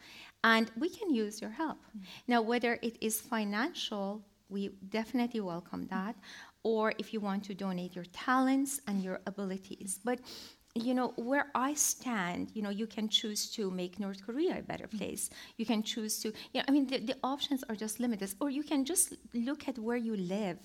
And 0.45 0.71
we 0.79 0.91
can 0.91 1.13
use 1.13 1.41
your 1.41 1.51
help. 1.51 1.79
Mm-hmm. 1.79 2.05
Now, 2.29 2.43
whether 2.43 2.79
it 2.83 2.99
is 3.01 3.21
financial, 3.21 4.23
we 4.51 4.71
definitely 4.91 5.41
welcome 5.41 5.87
that, 5.91 6.15
or 6.63 6.93
if 6.99 7.13
you 7.13 7.19
want 7.21 7.45
to 7.45 7.55
donate 7.55 7.97
your 7.97 8.05
talents 8.13 8.81
and 8.87 9.03
your 9.03 9.21
abilities. 9.27 9.99
But 10.05 10.21
you 10.77 10.93
know 10.93 11.13
where 11.15 11.53
i 11.55 11.73
stand 11.73 12.51
you 12.53 12.61
know 12.61 12.69
you 12.69 12.85
can 12.85 13.09
choose 13.09 13.49
to 13.49 13.71
make 13.71 14.01
north 14.01 14.27
korea 14.27 14.59
a 14.59 14.63
better 14.63 14.89
place 14.89 15.31
you 15.57 15.65
can 15.65 15.85
choose 15.85 16.19
to 16.19 16.33
you 16.53 16.59
know 16.59 16.65
i 16.67 16.73
mean 16.73 16.85
the, 16.89 16.99
the 16.99 17.17
options 17.23 17.63
are 17.69 17.77
just 17.77 18.01
limitless 18.01 18.35
or 18.41 18.51
you 18.51 18.65
can 18.65 18.85
just 18.85 19.15
look 19.35 19.69
at 19.69 19.79
where 19.79 19.97
you 19.97 20.17
live 20.17 20.59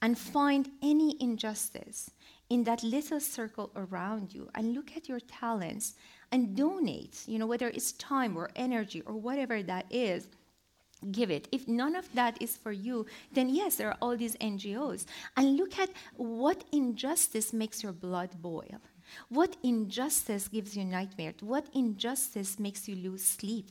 and 0.00 0.18
find 0.18 0.70
any 0.82 1.16
injustice 1.20 2.10
in 2.48 2.64
that 2.64 2.82
little 2.82 3.20
circle 3.20 3.70
around 3.76 4.32
you 4.32 4.48
and 4.54 4.72
look 4.72 4.96
at 4.96 5.06
your 5.06 5.20
talents 5.20 5.94
and 6.36 6.54
donate, 6.54 7.22
you 7.26 7.38
know, 7.38 7.46
whether 7.46 7.68
it's 7.68 7.92
time 7.92 8.36
or 8.36 8.50
energy 8.54 9.00
or 9.06 9.14
whatever 9.14 9.62
that 9.62 9.86
is, 9.88 10.28
give 11.10 11.30
it. 11.30 11.48
If 11.50 11.66
none 11.66 11.96
of 11.96 12.12
that 12.12 12.36
is 12.42 12.58
for 12.58 12.72
you, 12.72 13.06
then 13.32 13.48
yes, 13.48 13.76
there 13.76 13.88
are 13.88 13.96
all 14.02 14.18
these 14.18 14.36
NGOs. 14.36 15.06
And 15.34 15.56
look 15.56 15.78
at 15.78 15.88
what 16.16 16.64
injustice 16.72 17.54
makes 17.54 17.82
your 17.82 17.94
blood 17.94 18.32
boil. 18.42 18.82
What 19.30 19.56
injustice 19.62 20.46
gives 20.48 20.76
you 20.76 20.84
nightmares? 20.84 21.36
What 21.40 21.68
injustice 21.72 22.58
makes 22.58 22.86
you 22.86 22.96
lose 22.96 23.24
sleep? 23.24 23.70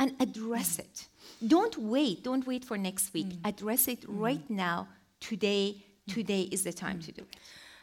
And 0.00 0.16
address 0.18 0.80
it. 0.80 1.06
Don't 1.46 1.76
wait. 1.78 2.24
Don't 2.24 2.44
wait 2.44 2.64
for 2.64 2.76
next 2.76 3.14
week. 3.14 3.28
Mm. 3.28 3.48
Address 3.50 3.86
it 3.86 4.00
mm. 4.00 4.06
right 4.08 4.50
now. 4.50 4.88
Today, 5.20 5.76
today 6.08 6.42
is 6.50 6.64
the 6.64 6.72
time 6.72 6.98
mm. 6.98 7.04
to 7.06 7.12
do 7.12 7.22
it. 7.22 7.36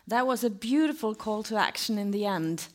That 0.07 0.27
was 0.27 0.43
a 0.43 0.49
beautiful 0.49 1.15
call 1.15 1.43
to 1.43 1.55
action 1.55 1.97
in 1.97 2.11
the 2.11 2.25
end. 2.25 2.67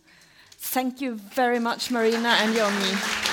Thank 0.64 1.00
you 1.00 1.16
very 1.16 1.58
much, 1.58 1.90
Marina 1.90 2.28
and 2.28 2.54
you. 2.54 3.31